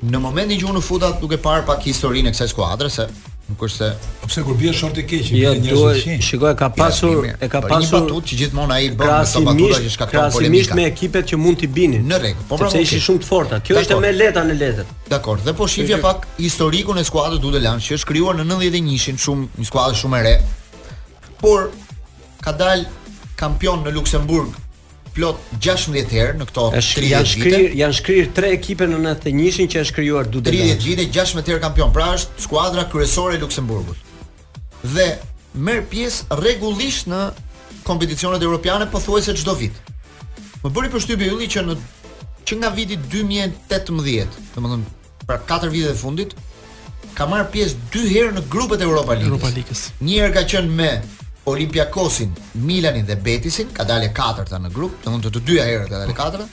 Në 0.00 0.18
momentin 0.18 0.58
që 0.60 0.70
unë 0.72 0.80
futa 0.82 1.12
duke 1.20 1.36
parë 1.38 1.68
pak 1.68 1.84
historinë 1.86 2.32
e 2.32 2.32
kësaj 2.34 2.50
skuadre 2.54 2.88
se 2.90 3.04
Nuk 3.50 3.62
është 3.66 3.78
se 3.82 3.86
po 4.22 4.28
pse 4.30 4.42
kur 4.46 4.54
bie 4.60 4.70
shorti 4.76 5.02
keq, 5.10 5.30
ja, 5.34 5.50
jo, 5.50 5.62
njerëzit 5.64 6.02
shih. 6.04 6.12
Jo, 6.18 6.22
Shikoj, 6.26 6.52
ka 6.58 6.68
pasur, 6.76 7.24
e 7.42 7.48
ka 7.50 7.58
po, 7.64 7.70
pasur 7.72 8.04
tut 8.06 8.28
që 8.30 8.38
gjithmonë 8.44 8.76
ai 8.76 8.86
bën 8.94 9.10
ato 9.16 9.42
batuta 9.48 9.80
që 9.82 9.90
shkakton 9.96 10.28
polemika. 10.36 10.36
Krasimisht 10.36 10.74
me 10.78 10.84
ekipet 10.86 11.26
që 11.32 11.38
mund 11.42 11.58
t'i 11.58 11.66
binin. 11.80 12.04
Në 12.06 12.20
rregull. 12.22 12.46
Po 12.52 12.60
pra, 12.60 12.68
sepse 12.70 12.84
ishin 12.94 13.02
shumë 13.08 13.24
të 13.24 13.26
forta. 13.30 13.58
Kjo 13.66 13.80
ishte 13.82 13.98
me 14.04 14.12
leta 14.14 14.44
në 14.46 14.54
letër. 14.60 14.92
Dakor. 15.10 15.42
Dhe 15.48 15.56
po 15.58 15.66
shifja 15.72 15.98
pak 16.04 16.28
historikun 16.38 17.02
e 17.02 17.06
skuadrës 17.10 17.42
Dudë 17.42 17.64
që 17.88 17.98
është 17.98 18.12
krijuar 18.12 18.38
në 18.38 18.46
91-shin, 18.52 19.18
shumë 19.26 19.62
një 19.64 19.70
skuadër 19.72 19.98
shumë 20.04 20.20
e 20.20 20.24
re. 20.28 20.36
Por 21.42 21.66
ka 22.46 22.54
dalë 22.54 22.86
kampion 23.40 23.82
në 23.86 23.96
Luksemburg 23.98 24.54
plot 25.14 25.36
16 25.62 26.14
herë 26.14 26.36
në 26.40 26.46
këto 26.50 26.66
30 26.72 26.72
vite. 26.72 27.12
janë 27.12 27.28
shkruar, 27.30 27.64
janë 27.82 27.96
shkruar 27.98 28.30
tre 28.36 28.50
ekipe 28.56 28.86
në 28.88 28.98
91 29.00 29.56
shin 29.56 29.70
që 29.72 29.80
janë 29.82 29.94
krijuar 29.96 30.30
2 30.32 30.44
30 30.46 30.86
vite 30.86 31.06
16 31.18 31.52
herë 31.52 31.62
kampion. 31.64 31.92
Pra 31.94 32.10
është 32.16 32.44
skuadra 32.44 32.86
kryesore 32.92 33.38
e 33.38 33.42
Luksemburgut. 33.42 33.98
Dhe 34.82 35.08
merr 35.54 35.82
pjesë 35.90 36.36
rregullisht 36.40 37.10
në 37.10 37.22
kompeticionet 37.86 38.42
evropiane 38.42 38.86
pothuajse 38.92 39.34
çdo 39.40 39.54
vit. 39.60 39.80
Më 40.62 40.72
bëri 40.76 40.90
përshtypje 40.92 41.30
ylli 41.34 41.46
që 41.50 41.62
në 41.68 41.78
që 42.48 42.56
nga 42.58 42.68
viti 42.74 42.96
2018, 43.12 44.38
domethënë 44.56 45.26
pra 45.26 45.36
4 45.48 45.70
vite 45.72 45.92
të 45.94 45.98
fundit 46.02 46.32
ka 47.16 47.26
marr 47.28 47.46
pjesë 47.52 47.78
2 47.94 48.02
herë 48.12 48.32
në 48.36 48.42
grupet 48.52 48.80
e 48.80 48.86
Europa 48.88 49.14
Ligës. 49.16 49.88
Një 50.00 50.16
herë 50.22 50.32
ka 50.36 50.42
qenë 50.52 50.76
me 50.80 50.90
Kosin, 51.90 52.32
Milanin 52.54 53.06
dhe 53.06 53.14
Betisin, 53.24 53.68
ka 53.72 53.84
dalë 53.86 54.12
katërta 54.14 54.58
në 54.60 54.70
grup, 54.74 54.96
domthonë 55.04 55.24
të, 55.24 55.30
të 55.38 55.42
dyja 55.48 55.64
herët 55.64 55.88
ka 55.90 55.98
dalë 56.02 56.14
po. 56.14 56.18
katërta. 56.22 56.46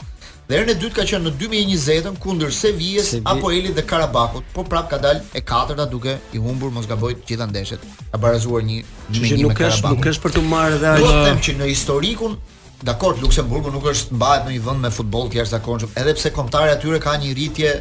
Dhe 0.47 0.55
herën 0.55 0.69
e 0.71 0.75
dytë 0.79 0.95
ka 0.95 1.03
qenë 1.03 1.25
në 1.27 1.31
2020-ën 1.41 2.15
kundër 2.23 2.51
Sevijes, 2.55 3.09
Sevi... 3.11 3.23
apo 3.27 3.49
Elit 3.51 3.73
dhe 3.75 3.83
Karabakut, 3.83 4.43
po 4.55 4.63
prap 4.63 4.89
ka 4.93 4.97
dalë 5.03 5.23
e 5.35 5.41
katërta 5.43 5.85
duke 5.91 6.13
i 6.33 6.37
humbur 6.39 6.71
mos 6.71 6.87
gaboj 6.87 7.15
të 7.19 7.33
gjitha 7.33 7.47
ndeshjet. 7.51 7.81
Ka 8.13 8.17
barazuar 8.17 8.63
një 8.63 8.77
që 9.11 9.23
që 9.27 9.41
nuk 9.41 9.59
është 9.67 9.89
nuk 9.91 10.07
është 10.13 10.23
për 10.23 10.35
të 10.37 10.45
marrë 10.51 10.79
dhe 10.85 10.93
ajo. 10.93 11.03
Do 11.03 11.25
them 11.25 11.41
që 11.47 11.57
në 11.61 11.67
historikun 11.73 12.37
Dakor, 12.77 13.15
Luksemburgu 13.19 13.71
nuk 13.73 13.87
është 13.89 14.13
mbahet 14.15 14.43
në 14.45 14.51
një 14.53 14.59
vend 14.67 14.83
me 14.85 14.91
futboll 14.93 15.31
të 15.33 15.39
jashtëzakonshëm, 15.39 15.95
edhe 15.97 16.11
pse 16.13 16.29
kombëtarja 16.35 16.75
atyre 16.77 16.99
ka 17.01 17.15
një 17.23 17.31
rritje 17.33 17.71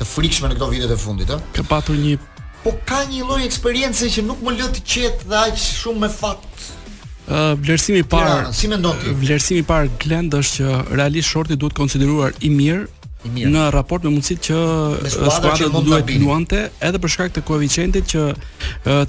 të 0.00 0.06
frikshme 0.10 0.48
në 0.50 0.56
këto 0.58 0.68
videot 0.72 0.90
e 0.90 0.96
fundit, 0.98 1.30
ë. 1.30 1.36
Ka 1.54 1.62
patur 1.70 1.94
një 1.94 2.16
po 2.64 2.72
ka 2.84 3.04
një 3.12 3.22
lloj 3.28 3.44
eksperiencë 3.46 4.10
që 4.16 4.24
nuk 4.26 4.42
më 4.44 4.56
lë 4.58 4.66
të 4.74 4.82
qetë 4.92 5.30
dhe 5.30 5.38
aq 5.46 5.60
shumë 5.62 6.02
me 6.02 6.10
fat 6.12 6.42
vlerësimi 7.62 7.98
i 8.02 8.06
parë, 8.06 8.30
ja, 8.46 8.50
si 8.54 8.68
mendon 8.70 8.96
ti? 9.00 9.12
Vlerësimi 9.22 9.62
i 9.62 9.66
parë 9.66 9.90
Glend 10.02 10.34
është 10.34 10.56
që 10.58 10.78
realisht 10.96 11.30
shorti 11.30 11.56
duhet 11.56 11.76
konsideruar 11.76 12.34
i 12.42 12.50
mirë 12.50 12.88
në 13.34 13.66
raport 13.74 14.04
me 14.06 14.14
mundësitë 14.14 14.42
që 14.46 15.10
skuadra 15.12 15.66
do 15.74 15.82
duhet 15.84 16.06
të 16.08 16.14
luante 16.22 16.62
edhe 16.88 17.00
për 17.02 17.12
shkak 17.14 17.34
të 17.36 17.42
koeficientit 17.50 18.08
që 18.12 18.24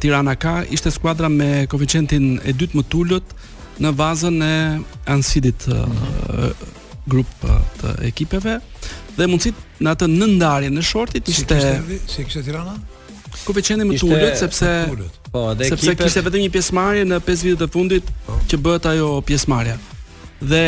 Tirana 0.03 0.33
ka, 0.35 0.57
ishte 0.69 0.91
skuadra 0.91 1.29
me 1.31 1.63
koeficientin 1.71 2.33
e 2.43 2.51
dytë 2.53 2.77
më 2.77 2.83
të 2.91 2.99
ulët 2.99 3.35
në 3.81 3.93
bazën 3.95 4.41
e 4.43 4.51
ansidit 5.09 5.63
e, 5.71 5.79
grup 7.09 7.31
të 7.81 7.93
ekipeve 8.11 8.57
dhe 9.15 9.29
mundësit 9.31 9.63
në 9.79 9.95
atë 9.95 10.11
nëndarje 10.11 10.73
në 10.75 10.83
shortit 10.91 11.31
ishte 11.31 11.61
si 12.11 12.27
kishte, 12.27 12.43
Tirana 12.51 12.75
Koeficientin 13.41 13.87
më 13.87 13.97
të 13.97 14.21
sepse 14.37 14.71
Po, 15.31 15.53
dhe 15.55 15.65
sepse 15.71 15.95
kishte 15.95 16.21
vetëm 16.25 16.41
një 16.45 16.49
pjesëmarrje 16.51 17.05
në 17.07 17.17
5 17.23 17.45
vitet 17.47 17.65
e 17.69 17.71
fundit 17.71 18.09
që 18.51 18.57
bëhet 18.63 18.87
ajo 18.91 19.07
pjesëmarrja. 19.27 19.77
Dhe 20.43 20.63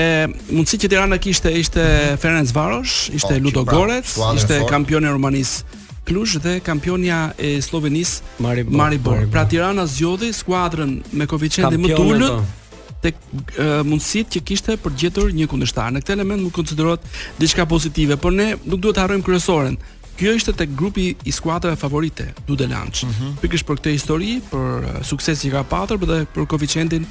mundësi 0.56 0.78
që 0.84 0.90
Tirana 0.94 1.18
kishte 1.20 1.52
ishte 1.60 1.84
Ferenc 2.22 2.52
Varosh, 2.56 3.10
ishte 3.18 3.34
po, 3.34 3.42
Ludo 3.44 3.64
pra, 3.68 3.76
Gorec, 3.80 4.14
ishte 4.38 4.62
kampion 4.72 5.04
e 5.04 5.12
Rumanisë 5.16 5.80
Cluj 6.08 6.36
dhe 6.44 6.58
kampionja 6.64 7.30
e 7.40 7.58
Slovenisë 7.64 8.40
Maribor. 8.46 8.76
Maribor. 8.80 9.16
Maribor. 9.16 9.28
Pra 9.32 9.44
Tirana 9.48 9.86
zgjodhi 9.88 10.30
skuadrën 10.36 10.98
me 11.16 11.28
koeficientin 11.32 11.80
më 11.84 11.92
të 11.94 12.02
ulët 12.04 12.40
po. 12.40 12.64
tek 13.04 13.20
e, 13.34 13.66
mundësit 13.88 14.32
që 14.36 14.42
kishte 14.50 14.76
për 14.84 14.96
gjetur 15.00 15.32
një 15.36 15.48
kundërshtar. 15.52 15.92
Në 15.96 16.04
këtë 16.04 16.16
element 16.18 16.44
mund 16.44 16.56
konsiderohet 16.56 17.08
diçka 17.40 17.66
pozitive, 17.72 18.18
por 18.20 18.36
ne 18.36 18.50
nuk 18.66 18.84
duhet 18.84 19.00
të 19.00 19.04
harrojmë 19.06 19.28
kryesoren, 19.28 19.80
Kjo 20.18 20.32
ishte 20.38 20.54
tek 20.54 20.76
grupi 20.78 21.16
i 21.26 21.32
skuadrave 21.34 21.76
favorite, 21.76 22.34
Dude 22.48 22.66
Lunch. 22.68 23.04
Mm 23.04 23.10
-hmm. 23.10 23.36
Pikërisht 23.42 23.66
për 23.66 23.78
këtë 23.80 23.92
histori, 23.96 24.42
për 24.52 24.84
uh, 24.88 25.06
suksesin 25.06 25.52
që 25.52 25.54
ka 25.56 25.64
patur, 25.64 25.98
por 25.98 26.10
edhe 26.10 26.28
për 26.36 26.46
koeficientin 26.48 27.06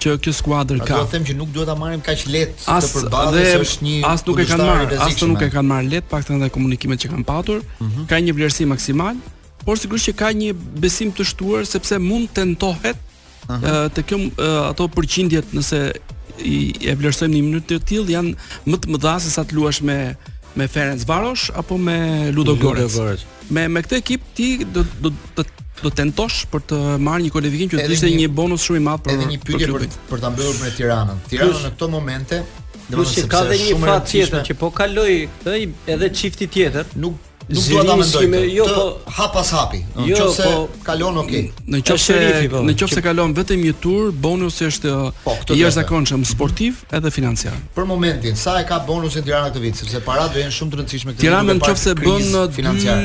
që 0.00 0.18
kjo 0.22 0.32
skuadër 0.32 0.78
ka. 0.86 0.94
Do 0.98 1.04
të 1.06 1.10
them 1.10 1.24
që 1.24 1.36
nuk 1.36 1.48
duhet 1.54 1.66
ta 1.68 1.74
marrim 1.74 2.00
kaq 2.00 2.24
lehtë 2.26 2.62
as, 2.66 2.92
të 2.94 3.32
se 3.32 3.58
është 3.60 3.84
një 3.84 3.96
as 4.06 4.22
nuk 4.26 4.38
e 4.38 4.44
kanë 4.46 4.68
marrë, 4.72 5.00
as 5.00 5.22
nuk 5.22 5.42
e 5.42 5.50
kanë 5.54 5.68
marrë 5.72 5.88
lehtë 5.92 6.08
paktën 6.10 6.36
edhe 6.36 6.48
komunikimet 6.54 6.98
që 7.04 7.08
kanë 7.12 7.24
patur. 7.24 7.58
Mm 7.58 7.88
-hmm. 7.88 8.06
Ka 8.08 8.14
një 8.24 8.32
vlerësi 8.36 8.66
maksimal, 8.66 9.16
por 9.64 9.78
sigurisht 9.78 10.08
që 10.08 10.14
ka 10.14 10.28
një 10.32 10.52
besim 10.84 11.10
të 11.12 11.24
shtuar 11.24 11.64
sepse 11.66 11.98
mund 11.98 12.28
tentohet 12.34 12.96
Uh 13.44 13.50
-huh. 13.56 13.88
të 13.94 14.00
kjo 14.08 14.16
uh, 14.16 14.70
ato 14.70 14.86
përqindjet 14.88 15.44
nëse 15.52 15.92
i 16.44 16.72
e 16.88 16.94
vlerësojmë 16.96 17.32
në 17.34 17.36
një 17.36 17.44
mënyrë 17.44 17.64
të 17.68 17.76
tillë 17.88 18.10
janë 18.16 18.32
më 18.70 18.76
të 18.80 18.86
mëdha 18.92 19.14
se 19.20 19.30
sa 19.30 19.44
të 19.44 19.52
luash 19.54 19.82
me 19.84 20.16
me 20.54 20.66
Ferenc 20.66 21.00
Varosh 21.04 21.48
apo 21.52 21.74
me 21.76 22.28
Ludo 22.32 22.56
Goretz. 22.56 22.98
Me 23.50 23.66
me 23.68 23.82
këtë 23.82 23.98
ekip 24.02 24.26
ti 24.36 24.48
do 24.64 24.84
do 25.04 25.10
do 25.82 25.90
tentosh 25.90 26.44
për 26.52 26.62
të 26.70 26.78
marrë 27.06 27.26
një 27.26 27.30
kualifikim 27.34 27.70
që 27.72 27.82
të 27.82 27.94
ishte 27.98 28.10
një, 28.10 28.18
një 28.22 28.28
bonus 28.38 28.62
shumë 28.64 28.78
i 28.80 28.84
madh 28.86 29.02
për 29.04 29.14
edhe 29.16 29.26
një 29.32 29.40
pyetje 29.44 29.68
për, 29.74 29.86
për 30.12 30.20
ta 30.22 30.30
mbyllur 30.32 30.60
për 30.60 30.76
Tiranën. 30.78 31.18
Tirana 31.28 31.58
në 31.60 31.72
këto 31.74 31.88
momente 31.94 32.40
Plus 32.86 33.14
që 33.18 33.26
ka 33.32 33.40
dhe 33.48 33.58
një 33.60 33.78
fat 33.82 34.08
tjetër 34.12 34.46
që 34.48 34.56
po 34.62 34.70
kaloi 34.78 35.16
këtë 35.40 35.56
edhe 35.96 36.10
çifti 36.20 36.48
tjetër. 36.54 36.94
Nuk 37.04 37.33
Nuk 37.46 37.64
dua 37.68 37.82
ta 37.84 37.94
mendoj. 37.94 38.24
Jo, 38.54 38.64
po 38.74 39.10
hap 39.16 39.32
pas 39.32 39.50
hapi. 39.52 39.80
Nëse 40.00 40.46
kalon 40.84 41.16
okay. 41.20 41.50
Nëse 41.68 42.16
nëse 42.64 43.02
kalon 43.04 43.34
vetëm 43.36 43.60
një 43.66 43.74
tur, 43.84 44.12
bonusi 44.16 44.68
është 44.70 44.92
po, 45.26 45.34
i 45.52 45.58
jashtëzakonshëm 45.60 46.22
mhm. 46.22 46.28
sportiv 46.30 46.80
edhe 46.96 47.12
financiar. 47.12 47.56
Për 47.76 47.88
momentin, 47.90 48.38
sa 48.40 48.56
e 48.62 48.64
ka 48.68 48.78
bonusin 48.88 49.26
Tirana 49.28 49.50
këtë 49.52 49.62
vit, 49.66 49.76
sepse 49.82 50.00
para 50.06 50.24
do 50.32 50.40
jenë 50.40 50.54
shumë 50.56 50.72
të 50.76 50.80
rëndësishme 50.80 51.14
vit. 51.14 51.20
Tirana 51.20 51.60
nëse 51.60 51.96
bën 52.00 52.26
në 52.32 52.98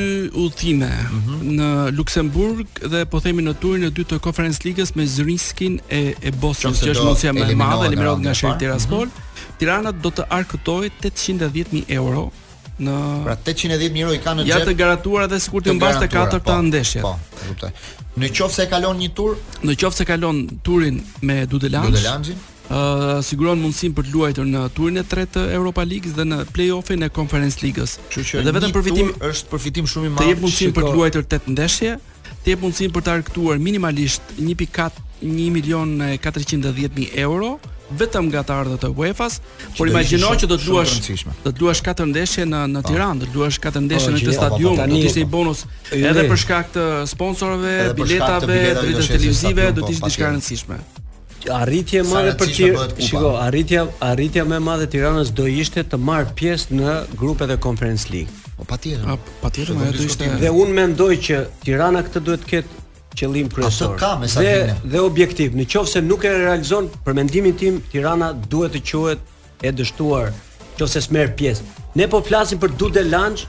udhime 0.46 0.92
mhm. 0.94 1.38
në 1.60 1.70
Luksemburg 2.00 2.84
dhe 2.96 3.04
po 3.12 3.20
themi 3.24 3.44
në 3.44 3.58
turin 3.60 3.90
e 3.90 3.92
dytë 3.92 4.16
të 4.18 4.22
Conference 4.30 4.64
League-s 4.64 4.96
me 4.96 5.08
Zrinskin 5.18 5.82
e 5.92 6.14
e 6.24 6.32
Bosnjës, 6.32 6.86
që 6.86 6.94
është 6.96 7.10
mundësia 7.12 7.36
më 7.36 7.44
e 7.52 7.60
madhe 7.60 7.92
eliminohet 7.92 8.24
nga 8.24 8.38
Shehtiraspol. 8.40 9.10
Mhm. 9.10 9.48
Tirana 9.60 9.92
do 9.92 10.14
të 10.16 10.30
arkëtoj 10.32 10.86
810.000 11.04 11.90
euro 12.00 12.30
në 12.84 12.98
pra 13.26 13.36
810 13.38 13.92
miro 13.96 14.14
i 14.16 14.20
kanë 14.24 14.44
në 14.46 14.48
xhep. 14.48 14.64
Ja 14.66 14.70
të 14.70 14.76
garantuara 14.80 15.28
dhe 15.32 15.40
sikur 15.44 15.64
të 15.66 15.76
mbaste 15.78 16.08
katër 16.12 16.44
po, 16.44 16.50
ta 16.52 16.60
ndeshjet. 16.66 17.04
Po, 17.04 17.18
kuptoj. 17.44 17.72
Në 18.20 18.32
qoftë 18.36 18.56
se 18.60 18.66
kalon 18.72 19.00
një 19.00 19.10
tur, 19.16 19.36
në 19.64 19.76
qoftë 19.80 20.02
se 20.04 20.08
kalon 20.10 20.40
turin 20.66 21.00
me 21.26 21.42
Dudelanxhin, 21.48 22.40
ë 22.70 22.80
uh, 22.80 23.12
siguron 23.26 23.60
mundësinë 23.64 23.96
për 23.98 24.08
të 24.10 24.14
luajtur 24.16 24.48
në 24.50 24.64
turin 24.78 25.02
e 25.02 25.04
tretë 25.10 25.36
të 25.38 25.46
Europa 25.56 25.86
league 25.88 26.14
dhe 26.16 26.26
në 26.28 26.42
play-offin 26.54 27.06
e 27.06 27.10
Conference 27.16 27.62
League-s. 27.64 27.98
Kështu 28.10 28.40
që 28.40 28.44
edhe 28.44 28.56
vetëm 28.60 28.76
përfitim 28.76 29.12
është 29.32 29.54
përfitim 29.54 29.90
shumë 29.90 30.10
i 30.10 30.14
madh. 30.16 30.24
Të 30.24 30.32
jep 30.34 30.44
mundësinë 30.44 30.76
për 30.80 30.88
të 30.90 30.94
luajtur 30.98 31.28
8 31.28 31.52
ndeshje, 31.56 31.96
të 32.44 32.54
jep 32.56 32.64
mundësinë 32.66 32.96
për 32.98 33.08
të 33.08 33.16
arkëtuar 33.16 33.64
minimalisht 33.70 34.36
1.4 34.38 35.06
1 35.24 35.52
milion 35.54 35.98
410 36.20 36.96
mijë 37.00 37.26
euro, 37.28 37.56
vetëm 37.98 38.28
nga 38.32 38.44
të 38.46 38.54
ardhët 38.62 38.84
e 38.86 38.92
UEFA-s, 38.96 39.40
por 39.78 39.90
imagjino 39.90 40.30
që 40.40 40.50
do 40.52 40.58
të 40.60 40.70
luash 40.70 40.96
do 41.44 41.52
të 41.54 41.62
luash 41.64 41.82
katër 41.86 42.10
ndeshje 42.12 42.46
në 42.46 42.62
në 42.76 42.84
po. 42.86 42.94
Tiranë, 42.94 43.22
do 43.22 43.30
të 43.30 43.38
luash 43.38 43.60
katër 43.64 43.86
ndeshje 43.86 44.10
po, 44.10 44.16
në 44.16 44.22
këtë 44.26 44.34
po, 44.34 44.40
stadium, 44.40 44.76
do 44.78 44.90
të 44.94 45.08
ishte 45.08 45.22
i 45.24 45.30
bonus 45.36 45.66
edhe 45.94 46.26
për 46.30 46.42
shkak 46.44 46.72
të 46.76 46.86
sponsorëve, 47.14 47.76
biletave, 47.98 48.58
drejtës 48.80 49.14
televizive, 49.16 49.70
do 49.80 49.86
të 49.88 49.94
ishte 49.98 50.12
diçka 50.12 50.26
e 50.26 50.34
rëndësishme. 50.34 50.80
Arritje 51.56 52.02
më 52.10 52.24
e 52.28 52.34
për 52.38 52.50
tir, 52.52 52.74
shiko, 53.00 53.30
arritja 53.40 53.86
arritja 54.04 54.44
më 54.46 54.58
e 54.58 54.64
madhe 54.66 54.90
e 54.90 54.92
Tiranës 54.92 55.30
do 55.38 55.46
ishte 55.50 55.86
të 55.88 55.96
marr 55.98 56.34
pjesë 56.36 56.76
në 56.76 56.96
grupet 57.18 57.50
e 57.50 57.58
Conference 57.64 58.10
League. 58.12 58.48
Po 58.60 58.66
patjetër. 58.68 59.06
Po 59.16 59.38
patjetër, 59.46 59.78
do 59.96 60.04
ishte. 60.04 60.28
Dhe 60.42 60.52
unë 60.52 60.76
mendoj 60.82 61.14
që 61.30 61.38
Tirana 61.64 62.02
këtë 62.04 62.26
duhet 62.28 62.44
të 62.44 62.50
ketë 62.52 62.79
qëllim 63.20 63.48
kryesor. 63.56 63.94
Ato 63.96 64.04
ka 64.04 64.12
mesazhe 64.24 64.56
dhe, 64.70 64.76
dhe 64.94 65.02
objektiv. 65.10 65.58
Në 65.60 65.68
qoftë 65.74 65.94
se 65.98 66.02
nuk 66.10 66.26
e 66.30 66.34
realizon 66.40 66.88
për 67.06 67.18
mendimin 67.20 67.56
tim, 67.62 67.82
Tirana 67.92 68.32
duhet 68.52 68.76
të 68.78 68.84
quhet 68.90 69.20
e 69.68 69.74
dështuar, 69.80 70.32
qoftë 70.80 70.92
se 70.96 71.04
smer 71.10 71.34
pjesë. 71.40 71.68
Ne 72.00 72.08
po 72.12 72.22
flasim 72.30 72.62
për 72.62 72.74
Dudelanç, 72.80 73.48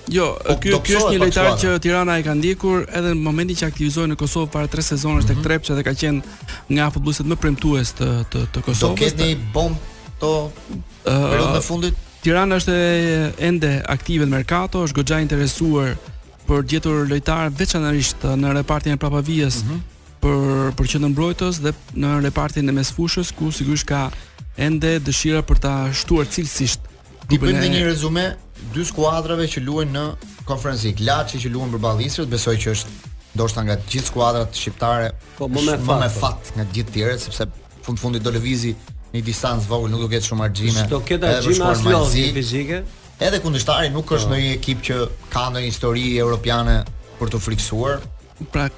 Jo, 0.10 0.32
po 0.45 0.55
ky 0.57 0.72
ky 0.88 0.95
është 0.97 1.12
një 1.16 1.20
lojtar 1.24 1.51
që 1.62 1.74
Tirana 1.84 2.16
e 2.20 2.24
ka 2.26 2.34
ndjekur 2.38 2.86
edhe 2.88 3.12
në 3.14 3.22
momentin 3.24 3.57
që 3.62 3.68
aktivizoi 3.70 4.07
në 4.10 4.18
Kosovë 4.18 4.49
para 4.53 4.70
3 4.74 4.88
sezonesh 4.91 5.28
tek 5.30 5.38
mm 5.39 5.45
Trepça 5.45 5.76
dhe 5.78 5.84
ka 5.86 5.93
qenë 5.97 6.22
nga 6.74 6.88
futbollistët 6.95 7.30
më 7.30 7.38
premtues 7.43 7.91
të 7.99 8.07
të, 8.32 8.43
të 8.55 8.64
Kosovës. 8.68 8.86
Do 8.86 8.95
ketë 9.01 9.28
një 9.28 9.51
bomb 9.53 9.91
to 10.24 10.32
uh, 11.10 11.53
në 11.53 11.64
fundit. 11.70 11.99
Tirana 12.26 12.57
është 12.60 12.76
ende 13.49 13.74
aktive 13.95 14.26
në 14.26 14.34
merkato, 14.34 14.82
është 14.89 14.97
goxha 15.01 15.22
interesuar 15.24 15.93
për 16.49 16.66
gjetur 16.74 17.05
lojtar 17.10 17.53
veçanërisht 17.62 18.26
në 18.41 18.57
repartin 18.60 18.97
e 18.97 19.01
prapavijës. 19.05 19.64
Mm 19.64 19.72
-hmm 19.78 19.95
për 20.22 20.72
për 20.78 20.89
qendrën 20.93 21.13
mbrojtës 21.13 21.59
dhe 21.63 21.72
në 22.03 22.09
repartin 22.28 22.70
e 22.72 22.76
mesfushës 22.76 23.32
ku 23.38 23.49
sigurisht 23.55 23.88
ka 23.89 24.01
ende 24.59 24.95
dëshira 25.05 25.43
për 25.47 25.61
ta 25.63 25.74
shtuar 25.95 26.28
cilësisht. 26.34 26.86
Ti 27.30 27.39
bën 27.39 27.59
dhe 27.61 27.70
një 27.74 27.84
rezume 27.88 28.26
dy 28.76 28.86
skuadrave 28.89 29.45
që 29.51 29.63
luajnë 29.63 29.93
në 29.95 30.03
Conference 30.49 30.86
League. 30.86 31.05
Laçi 31.07 31.39
që 31.45 31.51
luajnë 31.53 31.74
për 31.76 31.84
ballë 31.86 32.07
isrit, 32.09 32.30
besoj 32.32 32.57
që 32.63 32.74
është 32.76 32.95
ndoshta 33.39 33.63
nga 33.67 33.76
të 33.80 33.91
gjithë 33.93 34.09
skuadrat 34.09 34.59
shqiptare 34.61 35.11
po 35.38 35.47
më 35.47 35.65
me 35.65 35.76
fat, 35.78 35.89
më 35.89 35.99
me 36.03 36.09
po. 36.09 36.22
fat 36.24 36.49
nga 36.57 36.65
të 36.70 36.76
gjithë 36.80 36.95
tjerë 36.95 37.17
sepse 37.24 37.49
fund 37.86 38.01
fundi 38.01 38.22
do 38.26 38.34
lëvizi 38.34 38.74
në 38.74 39.20
një 39.20 39.26
distancë 39.30 39.70
vogël, 39.70 39.91
nuk 39.93 40.01
do 40.03 40.09
ketë 40.15 40.28
shumë 40.28 40.45
argjime. 40.47 40.88
Do 40.95 40.99
ketë 41.05 41.30
argjime 41.38 41.67
as 41.72 41.84
lëvizje 41.86 42.26
jo, 42.26 42.34
fizike. 42.39 42.82
Edhe 43.30 43.39
kundështari 43.43 43.93
nuk 43.93 44.09
është 44.17 44.28
po. 44.28 44.32
ndonjë 44.34 44.53
ekip 44.57 44.84
që 44.89 44.97
ka 45.34 45.47
ndonjë 45.53 45.70
histori 45.72 46.07
europiane 46.17 46.76
për 47.22 47.34
të 47.36 47.41
friksuar, 47.45 47.97
pra 48.54 48.70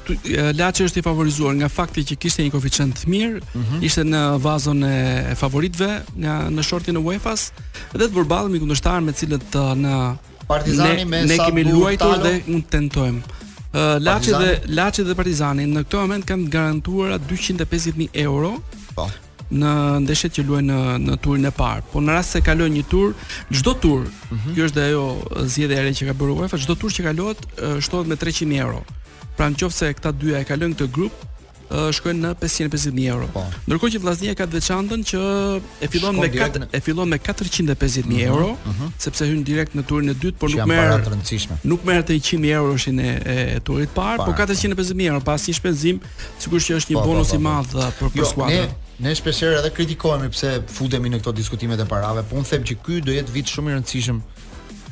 Laçi 0.58 0.86
është 0.88 1.00
i 1.00 1.04
favorizuar 1.06 1.54
nga 1.60 1.68
fakti 1.70 2.04
që 2.10 2.16
kishte 2.22 2.46
një 2.46 2.54
koeficient 2.54 2.96
të 3.04 3.10
mirë, 3.12 3.42
mm 3.42 3.62
-hmm. 3.62 3.86
ishte 3.88 4.04
në 4.12 4.22
vazon 4.42 4.84
e 4.84 5.36
favoritëve 5.40 5.92
nga 6.16 6.36
në 6.52 6.64
shortin 6.66 6.96
e 6.96 7.00
UEFA-s 7.00 7.52
dhe 7.94 8.08
të 8.08 8.14
përballëm 8.18 8.52
me 8.52 8.60
kundërshtar 8.64 9.02
me 9.06 9.12
të 9.12 9.18
cilët 9.20 9.54
në 9.78 9.94
Partizani 10.48 10.98
ne, 11.06 11.06
me 11.06 11.26
ne 11.26 11.38
kemi 11.38 11.64
luajtur 11.64 12.18
dhe 12.24 12.32
mund 12.48 12.64
të 12.66 12.72
tentojmë. 12.72 13.22
Uh, 13.72 13.98
Laçi 14.04 14.32
dhe 14.36 14.60
Laçi 14.68 15.04
dhe 15.08 15.16
Partizani 15.16 15.64
në 15.66 15.86
këtë 15.88 16.00
moment 16.06 16.26
kanë 16.28 16.50
garantuar 16.52 17.14
250000 17.30 18.10
euro. 18.20 18.58
Po 18.96 19.08
në 19.52 19.72
ndeshjet 20.04 20.32
që 20.38 20.44
luajnë 20.48 20.74
në 20.74 20.92
në 21.08 21.16
turin 21.24 21.46
e 21.46 21.50
parë. 21.52 21.82
Po 21.92 22.00
në 22.04 22.12
rast 22.18 22.32
se 22.36 22.42
kalojnë 22.42 22.76
një 22.78 22.84
tur, 22.90 23.14
çdo 23.52 23.74
tur, 23.84 24.02
mm 24.06 24.36
-hmm. 24.38 24.54
kjo 24.56 24.68
është 24.68 24.82
ajo 24.86 25.04
zgjedhja 25.48 25.80
e 25.82 25.84
re 25.84 25.90
që 25.94 26.04
ka 26.08 26.14
bërë 26.20 26.34
UEFA, 26.38 26.58
çdo 26.58 26.76
tur 26.80 26.90
që 26.92 27.02
kalohet 27.04 27.40
shtohet 27.84 28.08
me 28.08 28.16
300.000 28.16 28.60
euro. 28.62 28.80
Pra 29.38 29.50
në 29.52 29.60
qofë 29.62 29.78
se 29.78 29.90
këta 29.98 30.12
dyja 30.20 30.42
e 30.44 30.48
kalën 30.50 30.74
këtë 30.76 30.88
grup, 30.96 31.14
shkojnë 31.72 32.20
në 32.26 32.30
550000 32.36 33.04
euro. 33.14 33.28
Po. 33.32 33.46
Ndërkohë 33.70 33.94
që 33.94 34.00
Vllaznia 34.04 34.32
ka 34.36 34.44
të 34.50 34.58
veçantën 34.58 35.06
që 35.08 35.22
e 35.88 35.88
fillon 35.94 36.18
me 36.20 36.28
e 36.76 36.82
fillon 36.84 37.08
me 37.08 37.16
450000 37.16 37.78
uh 37.80 38.20
-huh, 38.20 38.24
euro, 38.28 38.50
uh 38.50 38.68
mhm. 38.74 38.82
-huh. 38.82 38.90
sepse 39.06 39.26
hyn 39.30 39.44
direkt 39.48 39.76
në 39.80 39.84
turin 39.88 40.10
e 40.10 40.14
dytë, 40.14 40.38
por 40.40 40.50
nuk 40.50 40.68
merr 40.68 41.00
të 41.00 41.14
rëndësishme. 41.14 41.56
Nuk 41.64 41.86
merr 41.86 42.02
të 42.04 42.18
100000 42.20 42.52
euro 42.58 42.78
shin 42.78 43.00
e, 43.00 43.12
e 43.56 43.60
turit 43.64 43.90
par, 43.96 44.18
par, 44.18 44.28
450000 44.28 44.94
po. 44.94 45.02
euro 45.10 45.20
pas 45.20 45.48
një 45.48 45.54
shpenzim, 45.54 46.02
Sikur 46.40 46.60
që 46.60 46.72
është 46.76 46.90
një 46.94 46.98
po, 47.02 47.08
bonus 47.08 47.34
i 47.34 47.38
madh 47.38 47.76
uh, 47.76 47.88
për 48.00 48.10
për 48.12 48.20
jo, 48.20 48.48
Ne 49.02 49.10
ne 49.10 49.32
edhe 49.60 49.70
kritikohemi 49.78 50.30
pse 50.30 50.64
futemi 50.68 51.10
në 51.10 51.18
këto 51.20 51.32
diskutimet 51.34 51.80
e 51.80 51.86
parave, 51.86 52.24
po 52.30 52.36
un 52.38 52.44
them 52.44 52.64
që 52.64 52.76
ky 52.86 53.02
do 53.02 53.12
jetë 53.12 53.32
vit 53.34 53.46
shumë 53.54 53.72
i 53.72 53.74
rëndësishëm 53.78 54.18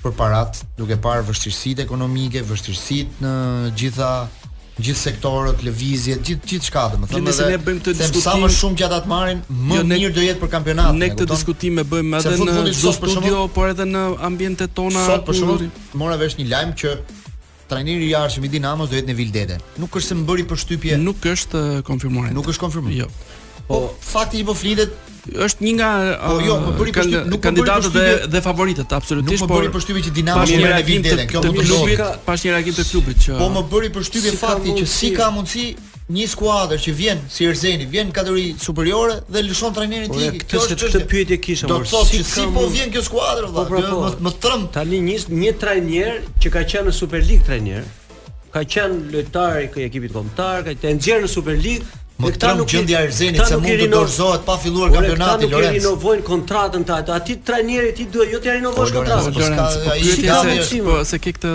për 0.04 0.14
parat, 0.16 0.60
duke 0.78 0.98
parë 1.04 1.24
vështirësitë 1.30 1.84
ekonomike, 1.84 2.44
vështirësitë 2.50 3.24
në 3.26 3.34
gjitha 3.80 4.12
gjithë 4.80 5.00
sektorët, 5.04 5.64
lëvizjet, 5.68 6.22
gjithë 6.24 6.48
gjithë 6.48 6.68
çka, 6.70 6.84
them. 6.94 7.02
Nëse 7.26 7.48
ne 7.52 7.58
bëjmë 7.60 7.82
këtë 7.84 7.94
diskutim, 8.00 8.24
sa 8.24 8.36
më 8.40 8.50
shumë 8.56 8.78
gjata 8.80 9.00
të 9.04 9.10
marrin, 9.12 9.42
jo, 9.50 9.56
më 9.68 9.76
jo, 9.76 9.88
mirë 9.90 10.12
do 10.16 10.24
jetë 10.24 10.40
për 10.40 10.52
kampionatin. 10.54 11.02
Ne 11.04 11.10
këtë 11.12 11.26
diskutim 11.34 11.82
e 11.82 11.86
bëjmë 11.92 12.22
edhe 12.22 12.46
në 12.48 12.94
studio, 12.96 13.42
por 13.58 13.74
edhe 13.74 13.84
në 13.90 14.04
ambientet 14.30 14.72
tona. 14.80 15.04
Sot 15.04 15.26
për 15.28 15.38
shkak 15.42 15.92
mora 16.00 16.16
vesh 16.22 16.40
një 16.40 16.48
lajm 16.54 16.72
që 16.80 16.94
trajneri 17.70 18.08
i 18.08 18.16
Arshëm 18.22 18.48
i 18.48 18.54
Dinamos 18.56 18.88
do 18.90 18.96
jetë 18.96 19.12
në 19.12 19.18
Vildete. 19.20 19.60
Nuk 19.84 20.00
është 20.00 20.14
se 20.14 20.20
më 20.22 20.26
bëri 20.32 20.48
përshtypje. 20.54 21.02
Nuk 21.04 21.28
është 21.28 21.66
eh, 21.74 21.84
konfirmuar. 21.90 22.32
Nuk 22.38 22.48
është 22.54 22.64
konfirmuar. 22.64 22.96
Jo. 23.04 23.12
Po, 23.68 23.68
po 23.68 23.82
fakti 24.16 24.48
po 24.48 24.56
flitet 24.58 24.96
është 25.28 25.64
një 25.66 25.72
nga 25.80 25.90
po 26.22 26.40
jo 26.46 26.56
uh, 26.56 26.64
më 26.64 26.72
bëri 26.80 26.94
kan, 26.96 27.04
përshtypje 27.06 27.32
nuk 27.34 27.42
kandidatët 27.44 27.96
dhe, 27.96 28.06
dhe 28.34 28.42
favoritët 28.46 28.96
absolutisht 28.96 29.44
por 29.44 29.50
më 29.50 29.58
bëri 29.60 29.72
përshtypje 29.76 30.04
që 30.08 30.14
Dinamo 30.16 30.48
merr 30.48 30.66
në 30.66 31.04
dele 31.04 31.26
kjo 31.30 31.42
nuk 31.44 31.46
do 31.46 31.60
të 31.60 31.68
shohim 31.70 32.26
pas 32.26 32.46
një 32.46 32.54
reagim 32.56 32.78
të 32.80 32.86
klubit 32.94 33.24
që 33.26 33.40
po 33.42 33.50
më 33.58 33.64
bëri 33.74 33.92
përshtypje 33.98 34.34
fakti 34.40 34.76
që 34.82 34.90
si 34.98 35.14
ka 35.18 35.30
mundësi 35.36 35.70
Një 36.10 36.24
skuadër 36.26 36.80
që 36.82 36.92
vjen 36.98 37.20
si 37.30 37.46
Erzeni, 37.46 37.86
vjen 37.86 38.08
në 38.10 38.14
kategori 38.18 38.46
superiore 38.58 39.20
dhe 39.30 39.44
lëshon 39.46 39.76
trajnerin 39.76 40.10
tij. 40.10 40.40
Kjo 40.42 40.62
është 40.64 40.78
këtë 40.82 41.02
pyetje 41.12 41.38
kisha 41.46 41.68
më. 41.68 41.70
Do 41.70 41.78
të 41.86 41.92
thotë 41.92 42.16
se 42.16 42.24
si 42.32 42.46
po 42.56 42.64
vjen 42.74 42.90
kjo 42.96 43.04
skuadër 43.12 43.46
po, 43.46 43.52
valla, 43.60 43.68
pra, 43.70 43.84
po 43.92 44.00
më 44.16 44.26
më 44.26 44.34
trem. 44.42 44.64
Tani 44.74 45.04
një 45.06 45.20
një 45.44 45.54
trajner 45.62 46.18
që 46.42 46.54
ka 46.56 46.64
qenë 46.74 46.90
në 46.90 46.96
Superligë 47.04 47.46
trajner, 47.52 47.86
ka 48.58 48.66
qenë 48.74 48.98
lojtar 49.14 49.62
i 49.62 49.70
kësaj 49.70 49.92
ekipi 49.92 50.10
kombëtar, 50.16 50.66
ka 50.72 50.74
qenë 50.82 51.22
në 51.28 51.30
Superligë, 51.30 51.86
më 52.20 52.30
këta 52.36 52.50
nuk 52.58 52.68
gjendja 52.68 53.00
e 53.00 53.06
Erzenit 53.08 53.46
se 53.48 53.58
mund 53.64 53.80
të 53.80 53.86
dorëzohet 53.94 54.42
pa 54.48 54.58
filluar 54.60 54.90
kampionati 54.92 55.48
Lorenz. 55.48 55.54
Këta 55.54 55.60
nuk 55.60 55.70
i 55.70 55.78
rinovojnë 55.78 56.24
kontratën 56.28 56.84
ta. 56.90 56.98
Ati 57.16 57.36
trajneri 57.48 57.94
ti 57.96 58.08
duhet 58.12 58.34
jo 58.34 58.42
të 58.44 58.56
rinovosh 58.58 58.92
kontratën. 58.96 59.38
Po 59.38 59.46
ka 59.46 59.68
po 59.70 59.94
ai 59.94 60.58
i 60.60 60.80
po 60.88 60.98
se 61.12 61.20
ke 61.24 61.32
këtë 61.38 61.52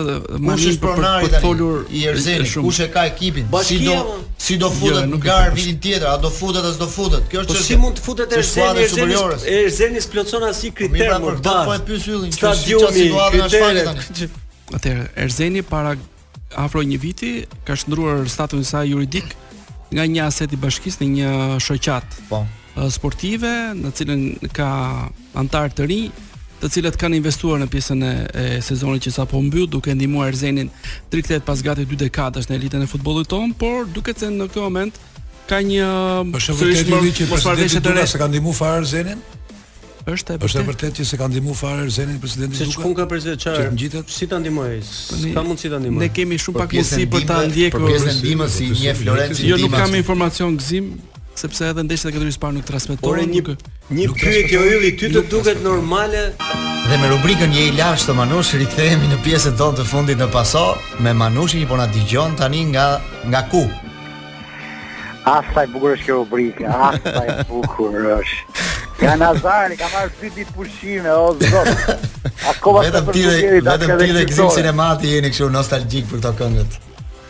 mënyrë 0.46 0.78
për 0.84 1.26
të 1.34 1.42
folur 1.42 1.84
i 1.92 2.06
Erzenit. 2.14 2.48
Kush 2.64 2.80
e 2.86 2.88
ka 2.94 3.04
ekipin? 3.10 3.44
Si 3.68 3.78
do 3.84 4.00
si 4.46 4.56
do 4.60 4.70
jo, 4.70 4.78
futet 4.80 5.06
në 5.12 5.18
gar 5.24 5.52
vitin 5.56 5.76
tjetër, 5.84 6.08
a 6.10 6.16
do 6.20 6.32
futet 6.32 6.64
as 6.68 6.80
do 6.80 6.88
futet? 6.92 7.28
Kjo 7.32 7.44
po 7.44 7.44
është. 7.44 7.60
Po 7.60 7.68
si 7.68 7.78
mund 7.84 8.00
të 8.00 8.06
futet 8.08 8.34
Erzeni 8.38 8.86
Erzeni? 8.86 9.20
Erzeni 9.60 10.02
plotson 10.16 10.48
asnjë 10.48 10.72
po 10.72 10.76
kriter 10.80 11.12
pra 11.12 11.20
më 11.20 11.36
bazë. 11.44 11.54
Po 11.68 11.76
e 11.76 11.84
pyet 11.92 12.10
yllin, 12.14 12.34
çfarë 12.40 12.60
situata 12.64 13.38
është 13.46 13.62
fare 13.64 13.86
tani? 13.90 14.30
Atëherë 14.80 15.06
Erzeni 15.26 15.64
para 15.74 15.94
afro 16.64 16.84
një 16.84 17.00
viti 17.04 17.32
ka 17.66 17.76
shndruar 17.76 18.24
statusin 18.32 18.64
e 18.64 18.70
saj 18.74 18.92
juridik 18.92 19.32
nga 19.94 20.04
një 20.10 20.22
aset 20.28 20.52
i 20.56 20.60
bashkisë 20.60 21.02
në 21.04 21.08
një 21.16 21.30
shoqat 21.62 22.18
po. 22.28 22.44
sportive 22.90 23.50
në 23.78 23.90
cilën 23.94 24.22
ka 24.56 24.68
antar 25.38 25.70
të 25.78 25.84
rinj 25.86 26.06
të 26.62 26.70
cilët 26.76 26.96
kanë 26.98 27.18
investuar 27.20 27.60
në 27.62 27.66
pjesën 27.70 28.00
e, 28.06 28.10
e 28.42 28.44
sezonit 28.66 29.04
që 29.06 29.12
sapo 29.14 29.40
mbyll 29.46 29.68
duke 29.70 29.94
ndihmuar 29.94 30.32
Erzenin 30.32 30.70
30 31.12 31.44
pas 31.46 31.62
gati 31.62 31.86
2 31.86 32.00
dekadash 32.06 32.50
në 32.50 32.56
elitën 32.58 32.82
e 32.86 32.90
futbollit 32.90 33.28
ton, 33.30 33.52
por 33.60 33.84
duket 33.94 34.18
se 34.22 34.30
në 34.34 34.48
këtë 34.48 34.64
moment 34.64 34.98
ka 35.50 35.60
një 35.68 35.86
është 36.38 36.58
po, 36.58 37.02
që 37.04 37.28
mos 37.28 37.44
që 37.76 37.82
të 37.84 37.94
rë. 37.94 38.08
Sa 38.10 38.22
kanë 38.24 38.34
ndihmuar 38.38 38.80
Erzenin? 38.82 39.22
është 40.12 40.36
e 40.36 40.42
është 40.44 40.62
vërtetë 40.68 40.96
që 41.00 41.04
se 41.10 41.16
ka 41.20 41.26
ndihmuar 41.30 41.56
fare 41.56 41.84
Erzenin 41.86 42.18
presidenti 42.20 42.60
Duka. 42.60 42.76
Çfarë 42.76 42.96
ka 42.98 43.06
presidenti 43.08 43.44
çfarë? 43.46 43.70
ngjitet? 43.74 44.10
Si 44.12 44.26
ta 44.28 44.36
ndihmoj? 44.36 44.76
Ka 45.34 45.42
mundësi 45.46 45.70
ta 45.72 45.78
ndihmoj. 45.80 46.02
Ne 46.04 46.08
kemi 46.12 46.36
shumë 46.40 46.60
pak 46.60 46.74
mundësi 46.76 47.06
për 47.14 47.26
ta 47.30 47.38
ndjekur. 47.48 47.80
Për 47.80 47.88
pjesën 47.94 48.18
ndihmës 48.20 48.52
si 48.52 48.68
një 48.84 48.94
Florenci 49.00 49.48
Jo 49.48 49.58
nuk 49.62 49.72
kam 49.78 49.94
informacion 49.96 50.58
gzim 50.60 50.90
sepse 51.34 51.68
edhe 51.72 51.82
ndeshja 51.88 52.10
e 52.10 52.12
katërmis 52.14 52.36
parë 52.36 52.58
nuk 52.58 52.68
transmetohen. 52.68 53.32
Një 53.32 53.56
një 53.96 54.10
pyetje 54.18 54.60
ylli 54.70 54.92
ty 55.00 55.08
të 55.14 55.24
duket 55.32 55.64
normale 55.64 56.22
dhe 56.90 57.00
me 57.00 57.08
rubrikën 57.14 57.50
je 57.56 57.64
i 57.70 57.72
lashtë 57.80 58.12
të 58.12 58.18
Manush 58.18 58.52
rikthehemi 58.60 59.08
në 59.08 59.18
pjesën 59.24 59.56
tonë 59.56 59.80
të 59.80 59.88
fundit 59.88 60.20
në 60.20 60.28
paso 60.36 60.66
me 61.00 61.12
Manushin 61.16 61.64
që 61.64 61.70
po 61.72 61.80
na 61.80 61.88
dëgjon 61.96 62.36
tani 62.38 62.64
nga 62.74 62.86
nga 63.24 63.40
ku? 63.50 63.64
Asaj 65.24 65.70
bukur 65.72 65.94
është 65.96 66.04
kjo 66.04 66.18
rubrikë, 66.20 66.68
asaj 66.68 67.28
bukur 67.48 67.94
është. 68.20 68.72
Ja 69.02 69.16
Nazari, 69.18 69.74
ka 69.78 69.88
marrë 69.90 70.12
dy 70.20 70.28
ditë 70.36 70.52
pushime, 70.54 71.10
o 71.10 71.32
zot. 71.40 72.00
Akoma 72.46 72.84
të 72.86 73.00
përgjigjeni, 73.08 73.62
vetëm 73.66 73.92
ti 73.98 74.10
dhe 74.14 74.22
Gzim 74.30 74.50
Sinemati 74.54 75.10
jeni 75.16 75.30
kështu 75.32 75.48
nostalgjik 75.50 76.06
për 76.12 76.20
këto 76.22 76.32
këngët. 76.40 76.76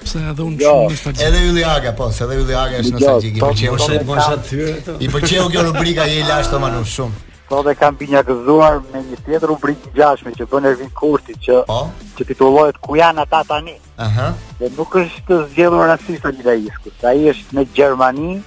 Pse 0.03 0.19
edhe 0.21 0.45
unë 0.45 0.61
jo. 0.61 0.75
shumë 0.75 0.97
nostalgjik. 0.97 1.23
Edhe 1.29 1.45
Ylli 1.49 1.63
Aga, 1.75 1.95
po, 1.97 2.11
se 2.13 2.27
edhe 2.27 2.37
Ylli 2.43 2.57
Aga 2.65 2.83
është 2.83 2.93
jo, 2.93 2.99
nostalgjik. 2.99 3.39
I 3.39 3.41
po, 3.41 3.51
pëlqeu 3.53 3.79
se 3.87 4.01
bosh 4.11 4.29
aty. 4.29 4.61
I 4.99 5.09
pëlqeu 5.15 5.45
kjo 5.55 5.63
rubrika 5.71 6.07
je 6.13 6.21
lash 6.29 6.51
të 6.53 6.61
manush 6.67 6.93
shumë. 6.99 7.21
Po 7.49 7.63
dhe 7.65 7.75
kam 7.81 7.97
gëzuar 8.01 8.79
me 8.93 9.01
një 9.09 9.19
tjetër 9.25 9.49
rubrikë 9.53 9.93
gjashme 9.97 10.33
që 10.37 10.47
bën 10.53 10.69
Ervin 10.69 10.93
Kurti 10.97 11.35
që 11.47 11.59
po? 11.69 11.81
që 12.17 12.25
titullohet 12.31 12.79
Ku 12.81 12.97
janë 12.97 13.21
ata 13.25 13.43
tani? 13.45 13.75
Aha. 14.01 14.31
Dhe 14.61 14.71
nuk 14.79 14.97
është 14.97 15.27
të 15.29 15.41
zgjedhur 15.53 15.85
rastisht 15.91 16.25
Alida 16.25 16.57
Iskut. 16.57 17.05
Ai 17.09 17.29
është 17.33 17.59
në 17.59 17.67
Gjermani, 17.77 18.39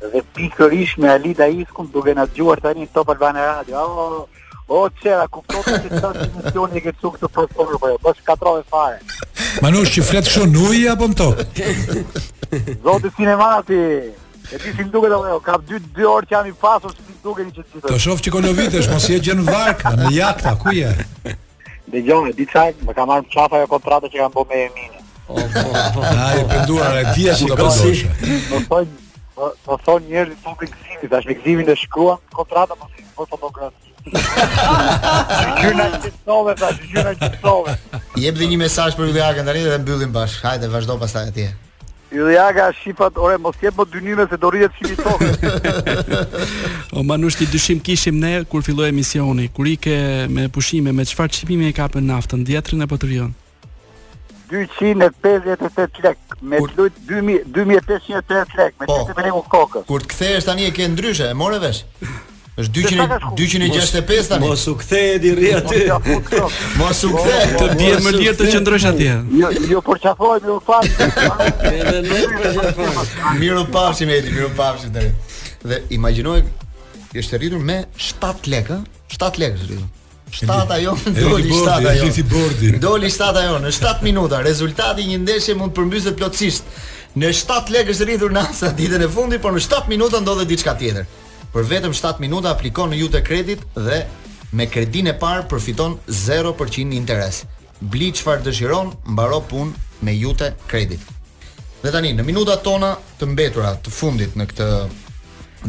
dhe 0.00 0.22
pikërish 0.34 0.96
me 0.98 1.08
Alida 1.10 1.46
Iskun 1.46 1.88
duke 1.92 2.14
na 2.14 2.26
dëgjuar 2.26 2.60
tani 2.62 2.84
në 2.84 2.92
Top 2.92 3.10
Albana 3.14 3.46
Radio. 3.52 3.82
O, 3.84 4.58
o 4.68 4.88
çera 5.02 5.26
ku 5.30 5.42
po 5.46 5.62
të 5.64 5.78
të 5.86 6.00
të 6.00 6.28
funksioni 6.34 6.82
që 6.84 6.92
të 7.00 7.12
të 7.22 7.30
propozoj 7.38 7.78
po 7.80 7.86
ajo. 7.90 7.98
Bash 8.04 8.22
katrove 8.26 8.62
fare. 8.70 8.98
Manush 9.62 9.94
që 9.96 10.04
flet 10.10 10.28
kështu 10.28 10.46
nui 10.52 10.82
apo 10.92 11.08
mto? 11.12 11.30
Zoti 12.84 13.10
sinemati. 13.16 13.80
E 14.46 14.58
ti 14.62 14.70
si 14.76 14.84
më 14.86 14.92
duke 14.94 15.08
të 15.10 15.16
vajo, 15.18 15.40
ka 15.42 15.56
për 15.66 15.80
dy 15.96 16.04
orë 16.06 16.28
që 16.30 16.34
jam 16.36 16.46
i 16.46 16.52
pasur 16.60 16.92
që 16.94 17.02
ti 17.08 17.14
duke 17.24 17.42
një 17.46 17.54
që 17.56 17.62
të 17.66 17.80
të 17.86 17.88
të 17.88 17.96
shofë 18.04 18.22
që 18.28 18.32
ko 18.34 18.42
vitesh, 18.60 18.90
mos 18.92 19.06
i 19.10 19.16
e 19.16 19.16
gjenë 19.26 19.46
varka, 19.48 19.90
në 19.98 20.12
në 20.42 20.52
ku 20.60 20.74
je? 20.76 20.92
Dhe 21.86 22.00
gjojnë, 22.08 22.32
di 22.36 22.44
qajtë, 22.52 22.86
me 22.86 22.94
ka 22.94 23.04
marrë 23.10 23.24
më 23.26 23.32
qafa 23.32 23.60
jo 23.60 23.66
kontrata 23.72 24.10
që 24.12 24.20
kam 24.22 24.32
bo 24.36 24.44
me 24.50 24.60
e 24.68 24.68
mine. 24.76 25.00
Oh, 25.26 25.34
oh, 25.34 25.42
oh, 25.42 25.98
oh. 25.98 26.04
A, 26.12 26.30
e 26.38 26.44
përduar, 26.52 26.96
e 27.00 27.08
dhja 27.18 27.34
që 27.40 27.48
të 27.50 27.56
përdojshë. 27.58 28.12
Në 28.22 29.05
Po, 29.36 29.50
po 29.64 29.76
thon 29.84 30.02
njerëz 30.08 30.30
të 30.32 30.42
thonë 30.46 30.66
gëzimi, 30.66 31.08
tash 31.12 31.26
me 31.28 31.34
gëzimin 31.36 31.68
e 31.68 31.74
shkrua 31.76 32.14
kontrata 32.32 32.72
po 32.80 32.86
si 32.94 33.02
fotografi. 33.18 33.92
Ju 35.60 35.72
na 35.76 35.90
jetove 36.04 36.54
tash, 36.56 36.78
ju 36.94 37.04
na 37.04 37.12
jetove. 37.20 37.74
Jep 38.22 38.38
dhe 38.40 38.48
një 38.52 38.58
mesazh 38.64 38.96
për 38.96 39.10
Yliaga 39.12 39.44
tani 39.44 39.66
dhe 39.66 39.76
mbyllim 39.84 40.14
bash. 40.16 40.38
Hajde 40.46 40.70
vazhdo 40.72 40.96
pastaj 41.02 41.28
atje. 41.34 41.50
Yliaga 42.16 42.70
shipat, 42.80 43.20
ore 43.26 43.36
mos 43.44 43.60
jep 43.60 43.76
më 43.76 43.88
dynime 43.92 44.24
se 44.30 44.40
do 44.40 44.52
rritet 44.54 44.80
shipi 44.80 44.96
tokë. 45.04 46.20
O 46.96 47.02
manush 47.04 47.36
ti 47.36 47.44
dyshim 47.52 47.80
kishim 47.84 48.16
ne 48.22 48.38
kur 48.48 48.64
filloi 48.64 48.88
emisioni, 48.88 49.50
kur 49.52 49.68
ke 49.84 49.96
me 50.32 50.46
pushime 50.48 50.94
me 50.96 51.04
çfarë 51.04 51.42
çmimi 51.42 51.68
e 51.68 51.74
ka 51.76 51.90
për 51.92 52.06
naftën, 52.08 52.40
dietrin 52.48 52.86
apo 52.88 52.96
trion? 52.96 53.34
258 54.50 56.02
lek 56.04 56.16
me 56.42 56.56
Kur... 56.58 56.70
lut 56.78 56.92
2000 57.08 57.42
2500 57.50 58.58
lek 58.58 58.74
me 58.80 58.86
çfarë 58.86 59.30
po. 59.32 59.38
oh. 59.38 59.42
të 59.42 59.50
kokën 59.54 59.86
kur 59.90 60.04
të 60.06 60.10
kthehesh 60.14 60.46
tani 60.46 60.66
e 60.68 60.72
ke 60.76 60.86
ndryshe 60.92 61.28
e 61.32 61.36
morë 61.42 61.58
vesh 61.64 61.82
është 62.62 62.72
200 62.76 63.32
265 63.40 64.30
tani 64.32 64.50
mos 64.50 64.66
u 64.70 64.76
kthej 64.80 65.18
di 65.24 65.32
rri 65.36 65.50
aty 65.56 65.82
mos 66.80 67.02
u 67.08 67.12
kthej 67.16 67.48
të 67.60 67.70
di 67.78 67.90
më 68.06 68.14
lirë 68.18 68.36
të 68.42 68.50
qëndrosh 68.54 68.86
atje 68.92 69.16
jo 69.42 69.52
jo 69.72 69.82
por 69.88 70.00
çafoj 70.06 70.38
më 70.46 70.54
u 70.56 70.60
fal 70.68 70.92
mirë 73.42 73.60
u 73.64 73.66
pafshi 73.78 74.08
me 74.10 74.20
ti 74.24 74.34
mirë 74.36 74.50
u 74.52 74.54
pafshi 74.62 74.92
tani 74.94 75.12
dhe 75.66 75.82
imagjinoj 75.98 76.40
ishte 77.16 77.38
rritur 77.40 77.62
me 77.72 77.80
7 78.10 78.50
lekë 78.56 78.80
7 79.18 79.42
lekë 79.44 79.62
zëri 79.64 79.82
Shtata 80.36 80.76
jo, 80.78 80.92
doli 81.16 81.48
shtata 81.52 81.92
jo. 81.96 82.06
Doli 82.80 83.08
shtata 83.10 83.42
jo. 83.46 83.54
Në 83.64 83.70
7 83.72 84.02
minuta 84.04 84.42
rezultati 84.44 85.04
i 85.04 85.08
një 85.14 85.20
ndeshje 85.22 85.54
mund 85.56 85.72
të 85.72 85.78
përmbyset 85.80 86.16
plotësisht. 86.18 86.68
Në 87.16 87.30
7 87.38 87.72
lekë 87.72 87.94
është 87.94 88.08
rritur 88.10 88.34
në 88.36 88.42
asa 88.50 88.68
ditën 88.76 89.00
e 89.00 89.08
fundit, 89.08 89.40
por 89.40 89.54
në 89.56 89.62
7 89.64 89.88
minuta 89.88 90.20
ndodhe 90.20 90.44
diçka 90.50 90.74
tjetër. 90.76 91.06
Për 91.54 91.68
vetëm 91.70 91.96
7 91.96 92.20
minuta 92.20 92.52
aplikon 92.52 92.92
në 92.92 93.00
Jute 93.00 93.22
Credit 93.24 93.62
dhe 93.86 94.02
me 94.52 94.68
kredin 94.68 95.08
e 95.08 95.16
parë 95.20 95.46
përfiton 95.54 95.96
0% 96.20 96.92
interes. 96.98 97.44
Bli 97.80 98.10
çfarë 98.16 98.44
dëshiron, 98.50 98.92
mbaro 99.14 99.40
punë 99.48 100.02
me 100.04 100.16
Jute 100.20 100.52
Credit. 100.68 101.00
Dhe 101.80 101.92
tani 101.94 102.12
në 102.16 102.24
minutat 102.28 102.60
tona 102.64 102.92
të 103.18 103.32
mbetura 103.32 103.72
të 103.84 103.92
fundit 103.96 104.36
në 104.40 104.46
këtë 104.52 104.70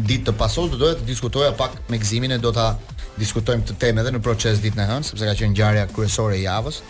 ditë 0.02 0.30
të 0.30 0.34
pasos 0.38 0.70
do 0.72 0.78
doja 0.80 0.96
të 1.00 1.06
diskutoja 1.08 1.52
pak 1.58 1.76
me 1.90 1.98
Gzimin 1.98 2.34
e 2.36 2.40
do 2.42 2.52
ta 2.54 2.70
diskutojmë 3.18 3.64
këtë 3.66 3.78
temë 3.82 4.02
edhe 4.02 4.12
në 4.14 4.20
proces 4.22 4.60
ditën 4.62 4.82
e 4.82 4.86
hënë 4.88 5.08
sepse 5.08 5.26
ka 5.26 5.34
qenë 5.40 5.54
ngjarja 5.54 5.86
kryesore 5.94 6.36
e 6.38 6.44
javës. 6.44 6.82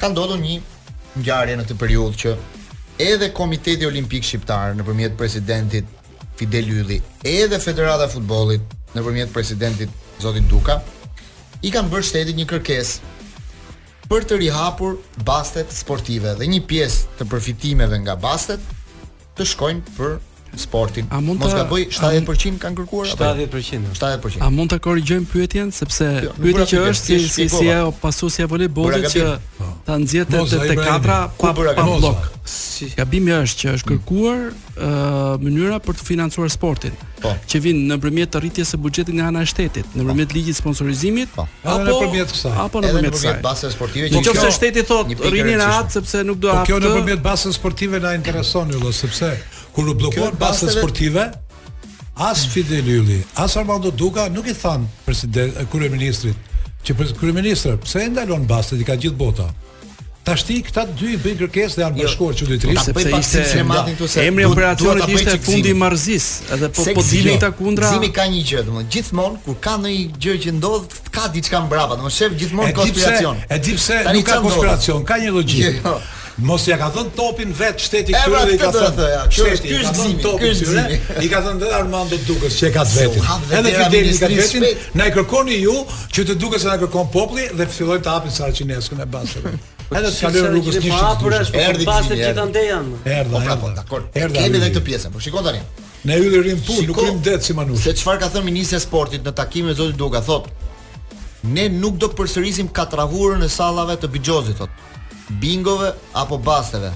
Ka 0.00 0.08
ndodhur 0.12 0.40
një 0.40 0.60
ngjarje 1.20 1.56
në 1.58 1.66
këtë 1.68 1.78
periudhë 1.80 2.20
që 2.22 2.34
edhe 3.08 3.28
Komiteti 3.36 3.88
Olimpik 3.88 4.24
Shqiptar 4.24 4.74
nëpërmjet 4.78 5.16
presidentit 5.18 5.88
Fidel 6.38 6.72
Ylli, 6.80 7.00
edhe 7.26 7.58
Federata 7.62 8.08
e 8.08 8.12
Futbollit 8.14 8.64
nëpërmjet 8.96 9.32
presidentit 9.34 9.90
Zoti 10.22 10.42
Duka 10.50 10.80
i 11.64 11.72
kanë 11.74 11.90
bërë 11.92 12.08
shtetit 12.08 12.38
një 12.38 12.48
kërkesë 12.54 13.12
për 14.10 14.26
të 14.28 14.40
rihapur 14.40 14.98
bastet 15.24 15.72
sportive 15.72 16.34
dhe 16.40 16.48
një 16.50 16.64
pjesë 16.68 17.16
të 17.20 17.28
përfitimeve 17.32 18.00
nga 18.04 18.16
bastet 18.20 18.64
të 19.36 19.46
shkojnë 19.52 19.94
për 19.96 20.18
sportin. 20.58 21.04
A 21.10 21.18
mund 21.18 21.40
ta 21.42 21.48
70% 21.50 22.58
kanë 22.60 22.78
kërkuar 22.78 23.10
apo 23.14 23.30
70%? 23.36 23.94
Jo? 23.94 23.94
70%. 23.94 24.42
A 24.44 24.50
mund 24.52 24.70
ta 24.72 24.78
korrigjojmë 24.82 25.26
pyetjen 25.30 25.72
sepse 25.74 26.06
jo, 26.28 26.32
pyetja 26.40 26.66
që 26.72 26.82
është 26.90 27.18
si 27.18 27.28
si 27.28 27.48
si 27.52 27.70
ajo 27.70 27.90
e 27.92 28.46
voleybollit 28.50 29.08
që 29.10 29.24
ta 29.84 29.98
nxjete 29.98 30.38
te 30.50 30.68
te 30.74 30.76
katra 30.78 31.28
pa 31.28 31.52
pa 31.52 31.84
blok. 31.96 32.20
Gabimi 32.98 33.32
është 33.32 33.60
që 33.60 33.74
është 33.76 33.90
mm. 33.90 33.98
kërkuar 33.98 34.42
ë 34.76 35.42
mënyra 35.42 35.78
për 35.80 35.94
të 35.98 36.04
financuar 36.06 36.50
sportin 36.52 36.92
po. 37.22 37.32
që 37.48 37.60
vin 37.68 37.80
nëpërmjet 37.88 38.28
të 38.34 38.40
rritjes 38.44 38.74
së 38.74 38.80
buxhetit 38.82 39.14
nga 39.14 39.30
ana 39.30 39.40
e 39.44 39.48
shtetit, 39.48 39.86
nëpërmjet 39.96 40.28
po. 40.30 40.34
ligjit 40.36 40.56
sponsorizimit 40.58 41.28
po. 41.34 41.46
apo 41.62 41.78
nëpërmjet 41.88 42.28
kësaj. 42.34 42.52
Apo 42.66 42.80
nëpërmjet 42.84 43.14
kësaj. 43.16 43.70
sportive 43.72 44.10
që 44.12 44.32
nëse 44.32 44.50
shteti 44.58 44.82
thotë 44.90 45.18
rrinin 45.30 45.60
atë 45.66 45.92
sepse 45.98 46.22
nuk 46.26 46.38
do 46.42 46.50
atë. 46.52 46.66
Kjo 46.68 46.78
nëpërmjet 46.84 47.22
basën 47.24 47.52
sportive 47.56 48.00
na 48.04 48.12
intereson 48.18 48.68
ju, 48.74 48.92
sepse 48.92 49.30
kur 49.74 49.88
u 49.88 49.94
bllokuan 49.94 50.36
pastat 50.38 50.70
sportive, 50.72 51.30
as 52.16 52.46
Fidel 52.48 52.84
Ylli, 52.88 53.20
as 53.36 53.56
Armando 53.56 53.90
Duka 53.90 54.28
nuk 54.28 54.46
i 54.46 54.54
than 54.54 54.88
president 55.06 55.56
eh, 55.56 55.66
kryeministrit 55.72 56.36
që 56.84 56.92
kryeministra 57.18 57.76
pse 57.80 58.02
e 58.04 58.08
ndalon 58.12 58.44
bastet 58.46 58.80
i 58.80 58.84
ka 58.84 58.94
gjithë 58.96 59.16
bota. 59.16 59.46
Tashti 60.24 60.58
këta 60.64 60.86
dy 60.96 61.14
i 61.14 61.18
bëjnë 61.20 61.38
kërkesë 61.42 61.78
dhe 61.78 61.82
janë 61.84 61.98
jo, 62.00 62.04
bashkuar 62.06 62.36
qytetërisë 62.38 62.84
sepse 62.84 63.10
ishte 63.18 64.20
emri 64.22 64.44
i 64.44 64.46
operacionit 64.48 65.10
ishte 65.18 65.34
fundi 65.44 65.72
i 65.72 65.76
marrëzis, 65.76 66.28
edhe 66.54 66.70
po 66.72 66.86
po 66.94 67.04
dini 67.08 67.34
këta 67.34 67.50
kundra. 67.58 67.90
Zimi 67.92 68.12
ka 68.16 68.24
një 68.32 68.42
gjë, 68.50 68.62
domethënë 68.68 68.92
gjithmonë 68.94 69.40
kur 69.44 69.58
ka 69.64 69.74
ndonjë 69.82 70.18
gjë 70.24 70.38
që 70.46 70.56
ndodh, 70.60 70.98
ka 71.12 71.28
diçka 71.34 71.60
mbrapa, 71.66 71.98
domethënë 71.98 72.18
shef 72.20 72.36
gjithmonë 72.40 72.76
konspiracion. 72.78 73.40
E 73.48 73.60
pse 73.68 74.02
nuk 74.14 74.28
ka 74.30 74.40
konspiracion, 74.44 75.08
ka 75.12 75.18
një 75.24 75.32
logjikë. 75.40 75.80
Jo. 75.88 75.96
Mos 76.42 76.64
ja 76.66 76.74
ka 76.80 76.88
dhënë 76.90 77.12
topin 77.14 77.52
vet 77.54 77.78
shteti 77.78 78.10
kryeni 78.14 78.56
i 78.56 78.58
ka 78.58 78.72
thënë. 78.74 79.04
Ja, 79.08 79.20
shteti 79.30 79.68
ky 79.70 79.76
është 79.84 79.92
gzimi, 79.94 80.22
ky 80.40 80.48
është 80.50 80.66
gzimi. 80.66 80.96
I 81.22 81.28
ka 81.30 81.40
thënë 81.44 81.60
vetë 81.62 81.74
Armando 81.78 82.16
Dukës 82.26 82.56
që 82.58 82.66
e 82.66 82.70
ka 82.74 82.82
vetin. 82.90 83.26
Edhe 83.58 83.74
fideli 83.76 84.14
ka 84.18 84.30
vetin. 84.32 84.64
Na 84.98 85.06
i 85.06 85.12
kërkoni 85.14 85.60
ju 85.60 85.76
që 86.16 86.24
të 86.30 86.34
duket 86.42 86.64
se 86.64 86.72
na 86.72 86.80
kërkon 86.82 87.12
populli 87.14 87.46
dhe 87.54 87.66
fillojnë 87.70 88.02
të 88.06 88.10
hapin 88.16 88.34
saraçineskën 88.34 89.02
e 89.04 89.06
bashkë. 89.14 89.52
Edhe 89.96 90.10
të 90.10 90.32
lënë 90.40 90.50
Lukës 90.56 90.78
një 90.82 90.98
po 91.20 91.30
Erdhën 91.38 91.90
pastë 91.90 92.18
që 92.18 92.46
ndejan. 92.48 92.88
Erdhën. 93.04 93.36
Po 93.36 93.42
prapë, 93.44 93.70
dakor. 93.78 94.08
Kemi 94.14 94.58
edhe 94.58 94.72
këtë 94.72 94.82
pjesë. 94.88 95.12
Po 95.14 95.22
shikoj 95.22 95.46
tani. 95.46 95.62
Ne 96.08 96.18
hyrë 96.18 96.40
rim 96.48 96.60
pun, 96.66 96.80
nuk 96.88 96.98
rim 97.00 97.20
det 97.24 97.36
si 97.46 97.54
manush. 97.54 97.84
Se 97.86 97.94
çfarë 98.00 98.24
ka 98.24 98.32
thënë 98.34 98.48
ministri 98.48 98.80
i 98.80 98.82
sportit 98.82 99.22
në 99.24 99.30
takimin 99.38 99.70
me 99.70 99.76
Zotit 99.78 99.96
Duka 100.00 100.20
thotë 100.26 100.50
Ne 101.54 101.64
nuk 101.68 101.96
do 102.00 102.08
të 102.10 102.16
përsërisim 102.18 102.68
katravurën 102.76 103.40
e 103.44 103.48
sallave 103.52 103.96
të 104.00 104.08
Bigjozit, 104.14 104.56
thotë 104.60 104.93
bingove 105.28 105.92
apo 106.12 106.38
basteve. 106.38 106.92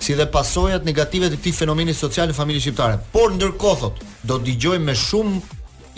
Si 0.00 0.14
dhe 0.14 0.26
pasojat 0.30 0.84
negative 0.86 1.28
të 1.32 1.40
këtij 1.40 1.56
fenomeni 1.58 1.94
social 1.96 2.28
në 2.30 2.36
familjen 2.36 2.62
shqiptare. 2.68 3.00
Por 3.12 3.32
ndërkohë 3.34 3.78
thot, 3.80 4.02
do 4.22 4.36
dëgjojmë 4.44 4.86
me 4.86 4.94
shumë 4.96 5.40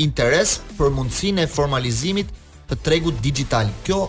interes 0.00 0.58
për 0.78 0.92
mundësinë 0.96 1.44
e 1.44 1.50
formalizimit 1.52 2.30
të 2.70 2.78
tregut 2.86 3.18
dixhital. 3.22 3.68
Kjo 3.84 4.06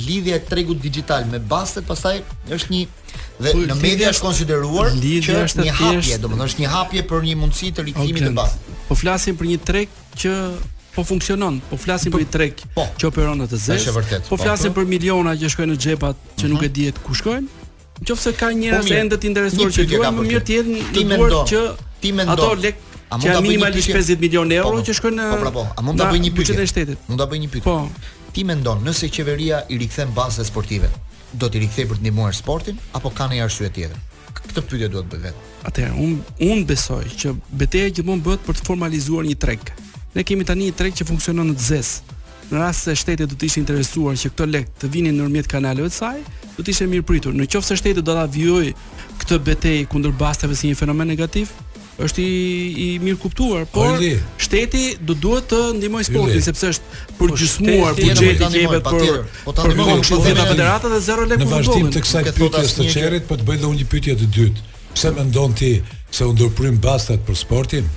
lidhje 0.00 0.38
e 0.38 0.42
tregut 0.48 0.80
dixhital 0.80 1.26
me 1.28 1.38
bastet 1.40 1.84
pastaj 1.88 2.22
është 2.56 2.72
një 2.74 2.84
dhe 3.42 3.52
në 3.68 3.74
media 3.82 4.08
është 4.14 4.24
konsideruar 4.24 4.94
që 4.94 5.34
është 5.44 5.64
një 5.66 5.72
hapje, 5.82 6.18
domethënë 6.24 6.48
është 6.52 6.62
një 6.64 6.70
hapje 6.72 7.02
për 7.10 7.24
një 7.28 7.36
mundësi 7.42 7.72
të 7.76 7.86
rikthimit 7.90 8.22
okay. 8.22 8.30
të 8.30 8.36
bastet. 8.40 8.70
Po 8.88 8.96
flasim 8.96 9.36
për 9.36 9.52
një 9.52 9.58
treg 9.68 9.98
që 10.22 10.36
po 10.94 11.02
funksionon, 11.04 11.60
po 11.70 11.76
flasim 11.80 12.12
po- 12.12 12.18
për 12.18 12.22
i 12.22 12.28
treq 12.36 12.62
po, 12.76 12.84
që 13.00 13.08
operon 13.08 13.40
atë 13.46 13.58
zë. 13.64 13.80
Po, 13.88 14.02
po 14.28 14.38
flasim 14.42 14.72
po, 14.74 14.82
për 14.82 14.88
miliona 14.92 15.34
që 15.40 15.50
shkojnë 15.54 15.74
në 15.76 15.80
xhepa 15.80 16.12
që 16.12 16.16
uh 16.16 16.32
mhm. 16.36 16.46
-huh. 16.46 16.52
nuk 16.52 16.62
e 16.62 16.68
dihet 16.68 16.98
ku 17.06 17.14
shkojnë. 17.16 17.60
Nëse 18.02 18.32
ka 18.36 18.46
po 18.50 18.56
njerëz 18.60 18.86
që 18.90 18.96
ende 19.00 19.16
të 19.16 19.26
interesuar 19.30 19.70
që 19.72 19.84
duan 19.90 20.14
më 20.16 20.22
mirë 20.30 20.42
të 20.46 20.54
jetë 20.54 20.72
ti 20.92 21.04
më 21.08 21.18
që 21.50 21.60
ti 22.02 22.10
më 22.16 22.24
Ato 22.32 22.54
lek 22.54 22.76
a 23.10 23.16
mund 23.16 23.28
ta 23.32 23.38
bëj 23.40 23.42
minimalisht 23.42 23.88
50 23.94 24.18
milion 24.20 24.48
po, 24.48 24.54
euro 24.54 24.82
që 24.88 24.92
shkojnë 24.98 25.16
në 25.20 25.26
Po, 25.30 25.36
pra, 25.42 25.50
po, 25.56 25.62
a 25.76 25.80
mund 25.82 25.98
ta 26.00 26.10
bëj 26.12 26.20
një 26.24 26.30
pyetje 26.36 26.54
të 26.58 26.66
shtetit? 26.66 26.98
Mund 27.08 27.20
ta 27.22 27.26
bëj 27.30 27.38
një 27.44 27.48
pyetje. 27.52 27.64
Po. 27.64 27.90
Ti 28.32 28.44
mendon 28.44 28.84
nëse 28.84 29.08
qeveria 29.14 29.62
i 29.68 29.78
rikthen 29.78 30.08
bazat 30.16 30.46
sportive, 30.46 30.90
do 31.32 31.46
t'i 31.48 31.58
rikthej 31.62 31.86
për 31.88 31.96
të 31.98 32.02
ndihmuar 32.02 32.32
sportin 32.34 32.76
apo 32.94 33.10
ka 33.14 33.28
një 33.30 33.44
arsye 33.44 33.70
tjetër? 33.76 33.98
Këtë 34.38 34.60
pyetje 34.70 34.88
duhet 34.88 35.06
bëhet. 35.12 35.36
Atëherë, 35.68 35.94
un 36.04 36.12
un 36.50 36.66
besoj 36.66 37.04
që 37.20 37.34
betejë 37.62 37.94
gjithmonë 37.94 38.22
bëhet 38.24 38.42
për 38.46 38.54
të 38.58 38.64
formalizuar 38.66 39.24
një 39.24 39.36
treg. 39.38 39.60
Ne 40.14 40.22
kemi 40.28 40.44
tani 40.46 40.68
një 40.68 40.74
treg 40.76 40.96
që 40.98 41.06
funksionon 41.08 41.48
në 41.52 41.56
Zez. 41.68 41.92
Në 42.52 42.58
rast 42.60 42.84
se 42.86 42.94
shteti 42.98 43.24
do 43.24 43.36
të 43.38 43.48
ishte 43.48 43.62
interesuar 43.62 44.16
që 44.20 44.30
këto 44.34 44.46
lekë 44.50 44.74
të 44.82 44.90
vinin 44.92 45.14
nëpërmjet 45.16 45.46
kanaleve 45.48 45.88
të 45.88 45.96
saj, 45.96 46.18
do 46.56 46.60
të 46.64 46.72
ishte 46.74 46.86
mirë 46.90 47.06
pritur. 47.08 47.36
Në 47.38 47.46
qoftë 47.48 47.70
se 47.72 47.78
shteti 47.80 48.02
do 48.04 48.12
ta 48.12 48.26
vijojë 48.34 48.74
këtë 49.22 49.38
betejë 49.46 49.86
kundër 49.92 50.12
bastave 50.20 50.58
si 50.58 50.68
një 50.68 50.76
fenomen 50.82 51.08
negativ, 51.08 51.54
është 52.02 52.24
i, 52.24 52.28
i 52.84 52.86
mirë 53.00 53.18
kuptuar, 53.22 53.64
por 53.72 53.86
Ordi. 53.94 54.12
shteti 54.40 54.82
do 55.00 55.14
duhet 55.16 55.48
të 55.52 55.60
ndihmojë 55.78 56.06
sportin 56.08 56.30
Ordi. 56.32 56.44
sepse 56.48 56.70
është 56.72 57.00
po 57.16 57.28
për 57.28 57.32
gjysmuar 57.42 57.98
buxheti 58.00 58.46
i 58.46 58.62
jepet 58.62 58.86
për 58.88 59.18
po 59.44 59.52
ta 59.52 59.66
ndihmojë 59.68 60.06
shtetin 60.08 60.38
po 60.40 60.46
e 60.46 60.54
federatës 60.54 60.92
dhe 60.96 61.00
zero 61.08 61.26
lekë 61.32 61.44
futbollit. 61.44 61.68
Në 61.68 61.72
vazhdim 61.72 61.92
të 61.96 62.04
kësaj 62.06 62.24
pyetje 62.36 62.64
të 62.78 62.88
çerit, 62.96 63.28
po 63.28 63.38
të 63.40 63.48
bëj 63.48 63.60
një 63.64 63.90
pyetje 63.92 64.16
të 64.24 64.30
dytë. 64.36 64.70
Pse 64.96 65.10
mendon 65.16 65.54
ti 65.60 65.72
se 66.10 66.24
u 66.28 66.32
ndërprin 66.36 66.80
bastat 66.84 67.20
për 67.28 67.38
sportin? 67.44 67.88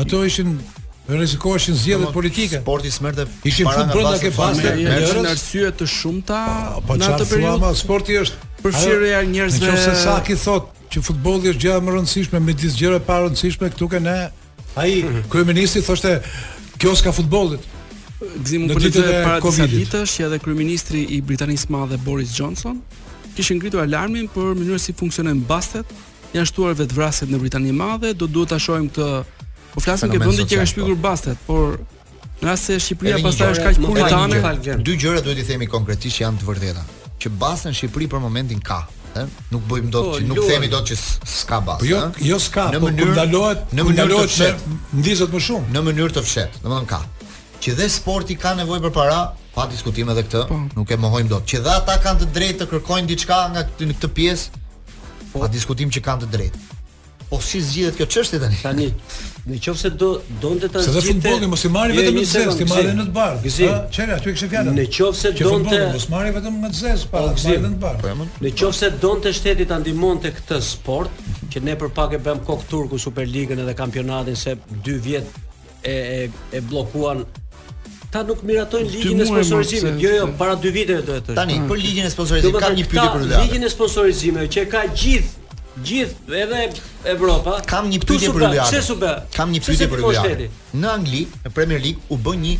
Ato 0.00 0.24
ishin 0.24 0.56
Në 1.04 1.26
zgjedhjet 1.34 2.12
politike. 2.14 2.60
Sporti 2.62 2.90
smerte. 2.90 3.26
Ishin 3.44 3.68
shumë 3.68 3.92
brenda 3.92 4.14
ke 4.22 4.30
pasë 4.32 4.70
në 4.80 5.26
arsye 5.28 5.72
të 5.76 5.84
shumta 5.90 6.38
në 6.80 7.10
atë 7.12 7.26
periudhë. 7.28 7.72
sporti 7.76 8.16
është 8.22 8.48
përfshirë 8.62 9.10
ja 9.10 9.18
njerëzve. 9.28 9.66
Nëse 9.68 9.96
sa 10.00 10.14
ki 10.24 10.36
thotë 10.40 10.88
që 10.94 11.02
futbolli 11.04 11.52
është 11.52 11.60
gjë 11.66 11.76
më 11.84 11.96
rëndësishme 11.98 12.40
me 12.46 12.54
disë 12.56 12.78
gjëra 12.80 13.02
pa 13.04 13.18
rëndësishme 13.26 13.68
këtu 13.74 13.88
që 13.92 14.00
ne 14.06 14.14
ai 14.80 15.04
mhm. 15.04 15.28
kryeministi 15.32 15.82
thoshte 15.84 16.14
kjo 16.80 16.94
s'ka 16.96 17.12
futbollit. 17.12 17.60
Gzimun 18.46 18.72
politike 18.72 19.20
para 19.26 19.40
disa 19.44 19.68
ditësh 19.68 20.14
edhe 20.24 20.40
kryeministri 20.40 21.04
i 21.04 21.20
Britanisë 21.20 21.68
Madhe 21.74 21.98
Boris 22.00 22.32
Johnson 22.38 22.80
kishin 23.36 23.60
ngritur 23.60 23.82
alarmin 23.84 24.30
për 24.32 24.54
mënyrën 24.56 24.78
si 24.80 24.94
funksionojnë 24.96 25.44
bastet, 25.50 25.86
janë 26.32 26.48
shtuar 26.48 26.76
vetvrasjet 26.78 27.28
në 27.28 27.40
Britaninë 27.42 27.74
e 27.74 27.76
Madhe, 27.80 28.10
do 28.14 28.26
duhet 28.30 28.54
ta 28.54 28.58
shohim 28.62 28.86
këtë 28.94 29.43
Po 29.74 29.80
flasim 29.82 30.10
që 30.14 30.20
vendi 30.22 30.44
që 30.46 30.58
ka 30.60 30.62
po. 30.64 30.70
shpikur 30.72 30.98
bastet, 31.02 31.40
por 31.48 31.78
nëse 32.46 32.76
Shqipëria 32.82 33.18
pastaj 33.24 33.54
është 33.56 33.64
kaq 33.64 33.80
puritane, 33.82 34.38
tani, 34.44 34.76
dy 34.86 34.94
gjëra 35.02 35.22
duhet 35.26 35.40
i 35.42 35.46
themi 35.48 35.66
konkretisht 35.70 36.18
që 36.20 36.24
janë 36.26 36.42
të 36.42 36.48
vërteta. 36.50 36.84
Që 37.22 37.32
basten 37.42 37.74
në 37.74 37.78
Shqipëri 37.80 38.08
për 38.12 38.22
momentin 38.22 38.60
ka, 38.68 38.78
ëh, 39.18 39.24
nuk 39.50 39.64
bëjmë 39.70 39.90
dot, 39.96 40.10
po, 40.12 40.20
nuk 40.30 40.42
themi 40.46 40.68
dot 40.70 40.86
që 40.92 40.98
s'ka 41.32 41.58
bas. 41.66 41.80
Po 41.82 41.88
jo, 41.88 42.02
jo 42.22 42.38
s'ka, 42.44 42.68
po 42.78 42.92
kur 43.00 43.14
dalohet, 43.16 43.64
në 43.74 43.86
mënyrë 43.88 44.18
të 44.20 44.26
fshehtë, 44.36 44.76
ndizet 45.00 45.34
më 45.34 45.42
shumë. 45.48 45.72
Në 45.74 45.82
mënyrë 45.90 46.16
të 46.20 46.24
fshehtë, 46.28 46.62
domethënë 46.66 46.90
ka. 46.94 47.00
Që 47.64 47.74
dhe 47.80 47.88
sporti 47.98 48.38
ka 48.44 48.52
nevojë 48.60 48.84
për 48.86 48.94
para 49.00 49.18
pa 49.56 49.66
diskutime 49.70 50.14
edhe 50.14 50.22
këtë, 50.28 50.44
po, 50.52 50.60
nuk 50.78 50.90
e 50.94 51.00
mohojmë 51.02 51.32
dot. 51.34 51.48
Që 51.50 51.64
dha 51.66 51.80
ata 51.80 51.98
kanë 52.04 52.22
të 52.22 52.30
drejtë 52.38 52.60
të 52.62 52.70
kërkojnë 52.74 53.10
diçka 53.10 53.40
nga 53.54 53.66
këtë 53.80 54.10
pjesë, 54.18 54.62
po, 55.32 55.40
pa 55.42 55.50
diskutim 55.50 55.90
që 55.94 56.04
kanë 56.06 56.26
të 56.28 56.32
drejtë. 56.36 56.68
Po 57.30 57.40
si 57.40 57.60
zgjidhet 57.62 57.96
kjo 57.96 58.06
çështje 58.12 58.40
tani? 58.42 58.56
Tani, 58.62 58.86
nëse 59.48 59.90
do 60.00 60.08
donte 60.42 60.68
ta 60.68 60.82
zgjidhte. 60.82 61.00
Se 61.00 61.06
dhe 61.08 61.12
futbolli 61.12 61.46
mos 61.48 61.62
i 61.64 61.70
marri 61.72 61.96
vetëm 61.96 62.18
në 62.20 62.24
zezë, 62.30 62.56
ti 62.58 62.66
marrë 62.68 62.92
në 62.98 63.06
të 63.08 63.14
bardh. 63.16 63.46
Gjithë, 63.46 63.68
çera, 63.96 64.18
ty 64.24 64.34
kishe 64.34 64.48
fjalën. 64.52 64.76
Nëse 64.76 65.32
donte 65.44 65.78
mos 65.94 66.06
marri 66.12 66.34
vetëm 66.36 66.58
në 66.66 66.72
zezë, 66.82 67.08
pa 67.14 67.22
po, 67.22 67.38
marrë 67.38 67.62
në 67.62 67.70
të 67.76 67.78
bardh. 67.84 68.02
Po, 68.02 68.50
nëse 68.50 68.90
donte 69.06 69.32
shteti 69.38 69.64
ta 69.70 69.78
ndihmonte 69.80 70.34
këtë 70.36 70.58
sport, 70.68 71.22
që 71.54 71.62
ne 71.64 71.76
për 71.80 71.94
pak 71.96 72.18
e 72.18 72.20
bëm 72.26 72.42
kok 72.44 72.66
turku 72.70 73.00
Superligën 73.06 73.64
edhe 73.64 73.76
kampionatin 73.78 74.36
se 74.36 74.58
2 74.84 74.98
vjet 75.06 75.24
e 75.80 75.94
e, 75.94 76.28
e 76.58 76.60
bllokuan 76.60 77.24
ta 78.14 78.20
nuk 78.22 78.44
miratojnë 78.46 78.90
ligjin 78.94 79.20
e 79.24 79.26
sponsorizimit. 79.26 79.96
Jo, 80.02 80.10
jo, 80.20 80.28
para 80.38 80.54
2 80.54 80.70
viteve 80.76 81.00
do 81.08 81.16
të 81.16 81.24
thotë. 81.26 81.38
Tani 81.40 81.56
për 81.68 81.80
ligjin 81.82 82.06
e 82.06 82.12
sponsorizimit 82.12 82.60
ka 82.62 82.70
një 82.78 82.84
pyetje 82.92 83.06
për 83.16 83.24
ta. 83.32 83.40
Ligjin 83.42 83.64
e 83.66 83.70
sponsorizimit 83.72 84.52
që 84.54 84.66
ka 84.70 84.82
gjithë 85.00 85.32
gjithë 85.82 86.36
edhe 86.40 86.60
Evropa. 87.14 87.56
Kam 87.66 87.88
një 87.90 87.98
pyetje 88.06 88.30
për 88.32 88.44
Luajan. 88.46 88.70
Çe 88.70 88.82
super. 88.84 89.22
Kam 89.34 89.50
një 89.52 89.62
pyetje 89.64 89.88
për 89.90 90.02
Luajan. 90.02 90.44
Në 90.74 90.90
Angli, 90.92 91.24
në 91.46 91.52
Premier 91.56 91.82
League 91.82 92.02
u 92.10 92.18
bën 92.18 92.42
një 92.44 92.54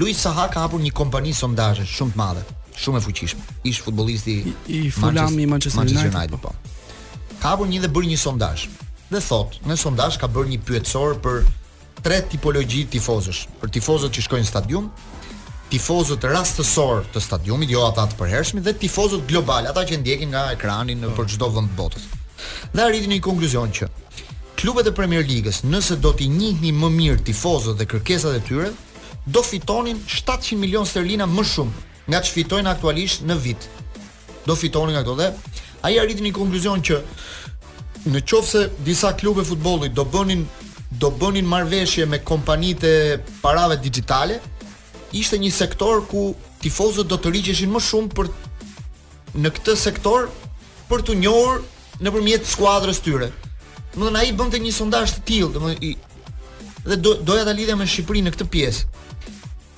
Luis 0.00 0.20
Saha 0.20 0.48
ka 0.52 0.64
hapur 0.66 0.80
një 0.82 0.92
kompani 0.96 1.32
sondazhe 1.36 1.84
shumë 1.88 2.14
të 2.16 2.20
madhe, 2.20 2.42
shumë 2.76 3.00
e 3.00 3.04
fuqishme. 3.04 3.44
Ish 3.68 3.82
futbollisti 3.86 4.38
i, 4.40 4.54
i 4.78 4.80
Fulham 4.92 5.36
i 5.40 5.46
Manchester, 5.48 5.82
Manchester 5.82 6.08
United. 6.10 6.40
United 6.40 6.42
po. 6.42 7.36
Ka 7.42 7.54
hapur 7.54 7.68
një 7.70 7.82
dhe 7.84 7.92
bëri 7.92 8.10
një 8.14 8.18
sondazh. 8.20 8.66
Dhe 9.12 9.20
thot, 9.22 9.60
në 9.66 9.76
sondazh 9.80 10.18
ka 10.20 10.26
bërë 10.32 10.56
një 10.56 10.60
pyetësor 10.66 11.20
për 11.24 11.44
tre 12.02 12.20
tipologji 12.32 12.86
tifozësh, 12.96 13.44
për 13.60 13.72
tifozët 13.76 14.16
që 14.16 14.24
shkojnë 14.26 14.44
në 14.46 14.50
stadium, 14.50 14.88
tifozët 15.70 16.26
rastësor 16.30 17.04
të 17.14 17.22
stadiumit, 17.22 17.70
jo 17.72 17.84
ata 17.86 18.04
të 18.10 18.18
përhershmit 18.20 18.66
dhe 18.66 18.74
tifozët 18.82 19.24
global, 19.30 19.66
ata 19.70 19.84
që 19.88 20.00
ndjekin 20.02 20.30
nga 20.34 20.48
ekrani 20.54 20.94
në 20.98 21.14
për 21.16 21.30
çdo 21.34 21.48
vend 21.54 21.72
të 21.72 21.78
botës. 21.78 22.04
Dhe 22.72 22.82
arriti 22.84 23.08
një 23.10 23.20
konkluzion 23.24 23.72
që 23.72 23.88
klubet 24.56 24.88
e 24.88 24.92
Premier 24.96 25.20
Ligës, 25.24 25.60
nëse 25.68 25.98
do 26.00 26.14
t'i 26.16 26.30
njihni 26.32 26.70
më 26.72 26.88
mirë 26.94 27.24
tifozët 27.28 27.76
dhe 27.78 27.86
kërkesat 27.90 28.38
e 28.38 28.42
tyre, 28.46 28.70
do 29.28 29.42
fitonin 29.44 29.98
700 30.08 30.56
milion 30.56 30.86
sterlina 30.88 31.26
më 31.28 31.44
shumë 31.44 31.84
nga 32.06 32.20
që 32.24 32.32
fitojnë 32.38 32.70
aktualisht 32.72 33.26
në 33.28 33.36
vit. 33.44 33.66
Do 34.46 34.54
fitonin 34.56 34.96
nga 34.96 35.02
këto 35.04 35.16
dhe, 35.20 35.28
a 35.84 35.90
i 35.92 35.98
arriti 36.00 36.24
një 36.24 36.32
konkluzion 36.38 36.80
që 36.88 37.00
në 38.08 38.24
qofë 38.30 38.50
se 38.50 38.64
disa 38.86 39.12
klube 39.20 39.44
futbolit 39.44 39.92
do 39.92 40.06
bënin 40.06 40.46
do 41.02 41.10
bënin 41.10 41.44
marveshje 41.50 42.06
me 42.08 42.22
kompanit 42.24 42.84
e 42.86 42.94
parave 43.42 43.76
digitale, 43.82 44.38
ishte 45.12 45.36
një 45.42 45.52
sektor 45.52 46.00
ku 46.08 46.30
tifozët 46.62 47.10
do 47.10 47.18
të 47.20 47.34
rriqeshin 47.34 47.72
më 47.76 47.82
shumë 47.90 48.14
për 48.16 48.30
në 49.42 49.52
këtë 49.58 49.76
sektor 49.84 50.30
për 50.88 51.02
të 51.08 51.18
njohur 51.20 51.60
nëpërmjet 52.02 52.46
skuadrës 52.48 53.00
tyre. 53.04 53.30
Do 53.94 53.98
të 54.02 54.08
thonë 54.10 54.20
ai 54.22 54.32
bënte 54.36 54.60
një 54.60 54.72
sondazh 54.76 55.14
të 55.16 55.22
tillë, 55.30 55.48
do 55.56 55.60
të 55.62 55.64
thonë 55.64 55.94
dhe 56.86 56.96
do, 57.02 57.12
doja 57.26 57.46
ta 57.48 57.54
lidhja 57.56 57.74
me 57.80 57.86
Shqipërinë 57.88 58.28
në 58.28 58.32
këtë 58.36 58.46
pjesë. 58.52 58.88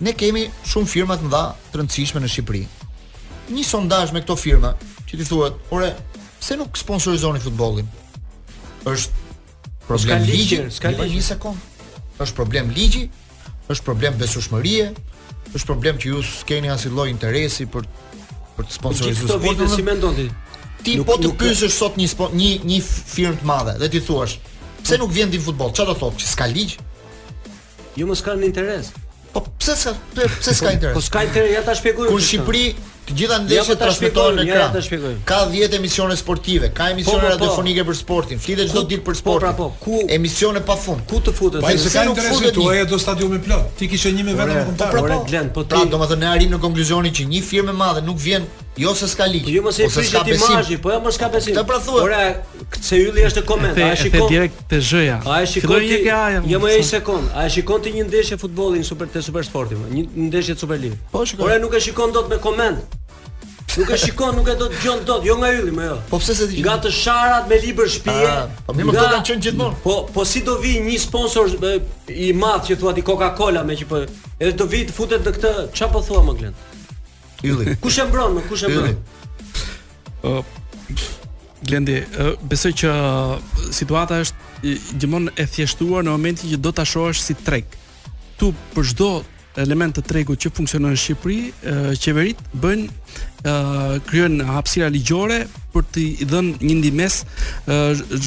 Ne 0.05 0.13
kemi 0.19 0.43
shumë 0.69 0.91
firma 0.91 1.17
të 1.19 1.29
mëdha 1.29 1.45
të 1.73 1.81
rëndësishme 1.81 2.21
në 2.23 2.31
Shqipëri. 2.35 2.65
Një 3.55 3.65
sondazh 3.67 4.13
me 4.15 4.21
këto 4.25 4.37
firma, 4.37 4.75
që 5.09 5.21
ti 5.21 5.25
thuhet, 5.27 5.55
"Ore, 5.73 5.93
pse 6.41 6.57
nuk 6.61 6.77
sponsorizoni 6.77 7.41
futbollin?" 7.41 7.89
Është 8.85 9.13
problem 9.87 10.23
ligji, 10.29 10.61
s'ka 10.71 10.91
ligj. 10.99 11.23
sekond. 11.25 11.57
Është 12.19 12.35
problem 12.35 12.71
ligji, 12.75 13.09
është 13.73 13.85
problem 13.85 14.19
besueshmërie, 14.19 14.93
është 15.55 15.67
problem 15.71 15.97
që 15.99 16.05
ju 16.13 16.23
s'keni 16.23 16.69
asnjë 16.71 16.93
lloj 16.93 17.09
interesi 17.11 17.67
për 17.67 17.83
për 18.59 18.65
të 18.67 18.73
sponsorizuar 18.75 19.39
sportin. 19.39 19.69
Si 19.71 19.83
mendon 19.83 20.15
ti? 20.19 20.27
Ti 20.83 20.99
nuk, 20.99 21.09
po 21.09 21.17
të 21.19 21.33
pyesësh 21.41 21.75
sot 21.75 21.97
një 21.99 22.09
një 22.39 22.51
një 22.67 22.79
firmë 22.87 23.41
të 23.43 23.49
madhe 23.49 23.75
dhe 23.83 23.89
ti 23.95 24.01
thua, 24.05 24.27
pse 24.29 24.91
po- 24.95 25.01
nuk 25.03 25.15
vjen 25.17 25.31
ti 25.33 25.39
në 25.41 25.47
futboll? 25.49 25.73
Çfarë 25.75 25.93
do 25.93 25.97
thotë? 26.03 26.23
Që 26.23 26.27
s'ka 26.35 26.47
ligj? 26.53 26.77
Jo, 27.99 28.07
mos 28.07 28.23
kanë 28.23 28.47
interes. 28.47 28.93
Po 29.33 29.43
pse 29.59 29.75
s'ka? 29.81 29.95
Pse 30.15 30.55
s'ka 30.55 30.67
po- 30.69 30.77
interes? 30.77 30.95
Po 30.95 31.01
s'ka 31.03 31.25
interes, 31.27 31.53
ja 31.57 31.63
ta 31.67 31.75
shpjegoj. 31.75 32.09
Kur 32.13 32.21
Shqipëri, 32.23 32.65
të 33.09 33.15
gjitha 33.17 33.39
ndeshjet 33.43 33.69
ja, 33.69 33.75
po 33.75 33.83
transmetohen 33.85 34.37
në 34.37 34.45
ekran. 34.45 35.17
Ka 35.27 35.39
10 35.51 35.77
emisione 35.79 36.17
sportive, 36.17 36.71
ka 36.75 36.91
emisione 36.93 37.23
po, 37.23 37.25
po, 37.25 37.31
po. 37.31 37.33
radiofonike 37.37 37.85
po. 37.85 37.91
për 37.91 37.99
sportin, 38.03 38.43
flitet 38.43 38.71
çdo 38.73 38.83
ditë 38.91 39.05
për 39.07 39.19
sport. 39.21 39.41
Po, 39.41 39.41
pra, 39.41 39.55
po, 39.57 39.69
ku 39.83 40.03
emisione 40.19 40.63
pafund? 40.67 41.05
Ku 41.09 41.23
të 41.25 41.35
futet? 41.35 41.61
Pa 41.65 41.73
se 41.79 41.93
ka 41.95 42.05
interesi 42.09 42.53
tuaj 42.59 42.85
ato 42.85 42.99
stadiumi 43.01 43.41
plot. 43.45 43.73
Ti 43.79 43.89
kishe 43.89 44.13
një 44.19 44.29
me 44.29 44.37
vetëm 44.39 44.57
një 44.61 44.71
kontar. 44.71 44.97
Po, 44.97 45.19
po, 45.19 45.43
po. 45.43 45.67
Prandaj 45.75 45.93
domethënë 45.97 46.25
ne 46.27 46.33
arrim 46.37 46.53
në 46.57 46.63
konkluzionin 46.65 47.15
që 47.17 47.29
një 47.35 47.43
firmë 47.51 47.73
e 47.75 47.79
madhe 47.83 48.05
nuk 48.07 48.21
vjen 48.23 48.47
jo 48.79 48.93
se 48.95 49.09
s'ka 49.11 49.27
ligj. 49.27 49.49
Jo 49.57 49.63
mos 49.65 49.79
e 49.83 49.89
ti 49.91 50.35
besim, 50.35 50.77
po 50.85 50.93
jo 50.93 51.01
mos 51.03 51.17
ka 51.19 51.31
besim. 51.33 51.57
Të 51.57 51.65
prathuaj. 51.67 52.05
Ora, 52.05 52.29
këtë 52.77 53.01
ylli 53.09 53.25
është 53.29 53.43
koment, 53.49 53.81
a 53.83 53.95
shikon 53.99 54.29
Te 54.29 54.37
direkt 54.37 54.61
te 54.71 54.79
zhja. 54.81 55.17
A 55.27 55.41
shikon 55.51 55.83
ti? 55.83 55.99
Jo 56.53 56.61
më 56.63 56.71
ai 56.77 56.85
sekond. 56.87 57.33
A 57.35 57.49
shikon 57.51 57.83
ti 57.83 57.95
një 57.97 58.07
ndeshje 58.07 58.39
futbolli 58.39 58.79
në 58.79 58.87
super 58.93 59.09
te 59.11 59.23
super 59.27 59.47
sportin, 59.49 59.83
një 59.97 60.07
ndeshje 60.29 60.55
super 60.63 60.79
lig. 60.79 60.95
Po 61.11 61.25
shikon. 61.27 61.49
Ora 61.51 61.59
nuk 61.59 61.75
e 61.75 61.83
shikon 61.89 62.15
dot 62.15 62.31
me 62.31 62.39
koment. 62.45 62.85
Nuk 63.79 63.91
e 63.91 63.97
shikon, 63.99 64.35
nuk 64.37 64.49
e 64.51 64.55
do 64.59 64.67
të 64.73 64.79
gjon 64.83 65.03
dot, 65.07 65.25
jo 65.27 65.37
nga 65.39 65.53
ylli 65.55 65.71
më 65.75 65.85
jo. 65.87 65.97
Po 66.11 66.19
pse 66.19 66.35
se 66.35 66.47
ti? 66.51 66.59
Nga 66.65 66.75
të 66.83 66.91
sharat 66.97 67.45
me 67.51 67.59
libër 67.63 67.91
shtëpie. 67.95 68.25
Ah, 68.27 68.65
po 68.67 68.75
më 68.75 68.87
këto 68.89 69.05
kanë 69.13 69.27
qenë 69.29 69.45
gjithmonë. 69.47 69.79
Po 69.85 69.95
po 70.15 70.25
si 70.27 70.43
do 70.47 70.57
vi 70.63 70.73
një 70.83 70.97
sponsor 71.05 71.53
i 72.11 72.33
madh 72.43 72.67
që 72.73 72.79
thua 72.81 72.95
ti 72.97 73.05
Coca-Cola 73.07 73.63
me 73.69 73.77
që 73.79 73.87
po 73.91 74.01
edhe 74.03 74.51
do 74.59 74.67
vi 74.73 74.83
të 74.89 74.97
futet 74.97 75.23
në 75.29 75.35
këtë, 75.39 75.53
ç'a 75.79 75.91
po 75.95 76.03
thua 76.09 76.25
më 76.27 76.35
glen? 76.41 76.57
Ylli. 77.47 77.77
Kush 77.85 78.01
e 78.03 78.09
mbron, 78.11 78.35
më 78.41 78.45
kush 78.51 78.67
e 78.67 78.73
mbron? 78.75 79.01
Ë 80.27 80.37
Glendi, 81.69 81.97
besoj 82.49 82.71
që 82.83 82.91
situata 83.75 84.21
është 84.25 84.75
gjithmonë 84.95 85.33
e 85.35 85.45
thjeshtuar 85.51 86.05
në 86.07 86.13
momentin 86.15 86.51
që 86.53 86.59
do 86.63 86.71
ta 86.75 86.85
shohësh 86.87 87.19
si 87.23 87.35
trek. 87.47 87.75
Tu 88.39 88.53
për 88.75 88.87
çdo 88.93 89.09
element 89.63 89.97
të 89.99 90.05
tregut 90.07 90.41
që 90.41 90.53
funksionon 90.55 90.95
në 90.95 91.01
Shqipëri, 91.03 91.41
qeveritë 92.03 92.47
bëjnë 92.63 93.51
kryen 94.09 94.39
hapësira 94.47 94.89
ligjore 94.95 95.43
për 95.75 95.89
të 95.95 96.05
dhënë 96.31 96.55
një 96.69 96.79
ndihmës 96.83 97.19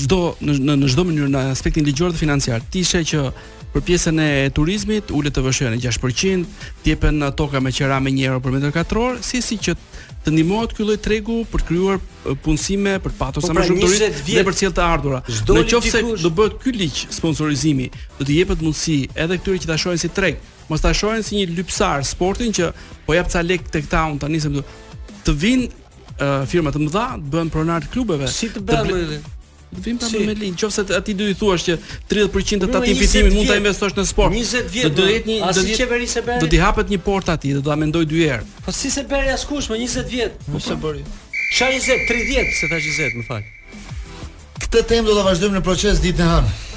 çdo 0.04 0.22
në 0.44 0.78
në 0.84 0.92
çdo 0.94 1.08
mënyrë 1.10 1.32
në 1.36 1.46
aspektin 1.54 1.88
ligjor 1.88 2.14
dhe 2.14 2.22
financiar. 2.26 2.64
Ti 2.74 2.84
sheh 2.88 3.06
që 3.14 3.26
për 3.72 3.84
pjesën 3.88 4.18
e 4.20 4.32
turizmit 4.56 5.12
ulet 5.16 5.32
të 5.34 5.44
vëshën 5.48 5.76
në 5.78 5.84
6%, 5.88 6.48
tjepen 6.84 7.20
në 7.24 7.30
toka 7.40 7.62
me 7.64 7.72
qera 7.76 8.02
me 8.04 8.12
1 8.12 8.26
euro 8.28 8.42
për 8.44 8.58
metër 8.58 8.74
katror, 8.76 9.22
si 9.24 9.40
si 9.44 9.56
që 9.64 9.78
të 10.22 10.34
ndihmohet 10.36 10.76
ky 10.78 10.86
lloj 10.86 10.98
tregu 11.02 11.38
për 11.50 11.64
të 11.64 11.68
krijuar 11.72 12.02
punësime 12.46 12.98
për 13.02 13.14
patos 13.18 13.48
sa 13.48 13.56
më 13.58 13.64
shumë 13.70 13.82
turist 13.82 14.28
dhe 14.28 14.44
për 14.46 14.58
cilë 14.60 14.76
të 14.78 14.84
ardhurë. 14.86 15.22
Nëse 15.50 16.02
do 16.22 16.30
bëhet 16.42 16.60
ky 16.62 16.76
ligj 16.76 17.06
sponsorizimi, 17.16 17.88
do 18.20 18.28
të 18.28 18.36
jepet 18.42 18.62
mundësi 18.62 18.98
edhe 19.16 19.40
këtyre 19.40 19.64
që 19.64 19.72
tashojnë 19.72 20.04
si 20.04 20.12
treg 20.14 20.38
mos 20.72 20.80
ta 20.84 20.94
shohin 20.96 21.24
si 21.28 21.36
një 21.40 21.50
lypsar 21.60 22.06
sportin 22.08 22.56
që 22.56 22.70
po 23.06 23.16
jap 23.18 23.28
ca 23.34 23.44
lek 23.44 23.68
tek 23.74 23.90
taun 23.92 24.16
tani 24.24 24.40
se 24.40 24.52
do 24.56 24.64
të 25.28 25.36
vinë 25.44 25.68
uh, 25.68 26.24
firma 26.48 26.72
të 26.72 26.82
mëdha, 26.86 27.06
të 27.22 27.30
bëhen 27.34 27.52
pronar 27.54 27.84
të 27.84 27.92
klubeve. 27.94 28.30
Si 28.32 28.48
të 28.56 28.64
bëhen? 28.66 28.90
Ble... 28.90 29.20
Të 29.72 29.82
vim 29.86 30.00
pa 30.02 30.08
si? 30.10 30.20
me 30.28 30.34
linë, 30.36 30.58
qofse 30.60 30.84
ati 30.98 31.14
du 31.16 31.24
i 31.32 31.36
thuash 31.40 31.64
që 31.70 31.76
30% 32.12 32.66
të 32.66 32.80
ati 32.80 32.96
fitimin 33.00 33.38
mund 33.38 33.48
të 33.52 33.60
investosh 33.62 33.94
në 33.96 34.04
sport 34.10 34.34
20 34.36 34.66
vjet, 34.74 34.90
do 34.98 35.06
të 35.06 35.14
jetë 35.14 35.30
një 35.32 35.52
do 35.56 35.62
të 35.62 35.76
qeveri 35.80 36.10
se 36.12 36.24
bëri. 36.26 36.42
Do 36.44 36.50
të 36.52 36.60
hapet 36.60 36.92
një 36.92 37.00
port 37.06 37.30
aty, 37.32 37.54
do 37.56 37.62
ta 37.64 37.78
mendoj 37.80 38.02
dy 38.12 38.26
herë. 38.28 38.44
Po 38.66 38.74
si 38.76 38.92
se 38.92 39.06
bëri 39.08 39.32
askush 39.32 39.70
më 39.72 39.80
20 39.86 40.10
vjet? 40.12 40.36
Po 40.44 40.58
pra. 40.60 40.66
se 40.68 40.76
bëri. 40.88 41.06
Çfarë 41.56 41.80
20, 41.88 42.04
30, 42.12 42.52
se 42.60 42.70
tash 42.74 42.92
20, 43.00 43.22
më 43.22 43.30
fal. 43.30 44.20
Këtë 44.66 44.84
temë 44.92 45.08
do 45.08 45.16
ta 45.16 45.24
vazhdojmë 45.30 45.62
në 45.62 45.64
proces 45.70 46.04
ditën 46.04 46.28
e 46.28 46.28
ardhme 46.36 46.68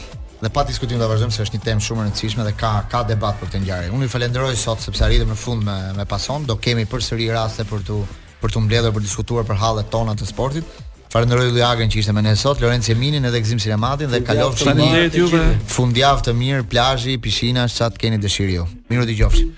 dhe 0.45 0.53
pa 0.53 0.63
diskutim 0.69 1.01
ta 1.01 1.09
vazhdojmë 1.09 1.33
se 1.39 1.45
është 1.47 1.57
një 1.57 1.65
temë 1.65 1.85
shumë 1.85 2.03
e 2.03 2.07
rëndësishme 2.09 2.45
dhe 2.47 2.53
ka 2.61 2.73
ka 2.93 3.01
debat 3.09 3.39
për 3.41 3.49
këtë 3.51 3.61
ngjarje. 3.65 3.93
Unë 3.97 4.05
ju 4.09 4.13
falenderoj 4.15 4.57
sot 4.61 4.85
sepse 4.85 5.05
arritëm 5.07 5.33
në 5.33 5.37
fund 5.41 5.65
me 5.67 5.77
me 5.97 6.05
pason, 6.11 6.45
do 6.49 6.57
kemi 6.67 6.85
përsëri 6.91 7.31
raste 7.33 7.65
për 7.71 7.85
të 7.89 8.01
për 8.45 8.53
tu 8.53 8.61
mbledhur 8.61 8.93
për 8.93 9.03
të 9.05 9.09
diskutuar 9.09 9.49
për 9.49 9.61
hallet 9.63 9.89
tona 9.95 10.13
të 10.19 10.29
sportit. 10.29 10.69
Falenderoj 11.15 11.53
Lujagën 11.55 11.89
që 11.95 11.99
ishte 12.03 12.13
me 12.13 12.23
ne 12.27 12.35
sot, 12.37 12.61
Lorenzo 12.61 12.93
Eminin 12.93 13.29
edhe 13.31 13.39
Gzim 13.41 13.61
Sinematin 13.63 14.11
dhe 14.13 14.21
kalofshi 14.29 14.75
një 14.81 15.65
fundjavë 15.77 16.27
të 16.29 16.35
mirë, 16.43 16.67
plazhi, 16.75 17.17
pishina, 17.25 17.69
çat 17.79 17.99
keni 18.01 18.19
dëshirë 18.19 18.59
ju. 18.59 18.69
Mirë 18.91 19.07
u 19.07 19.13
dëgjofshi. 19.13 19.53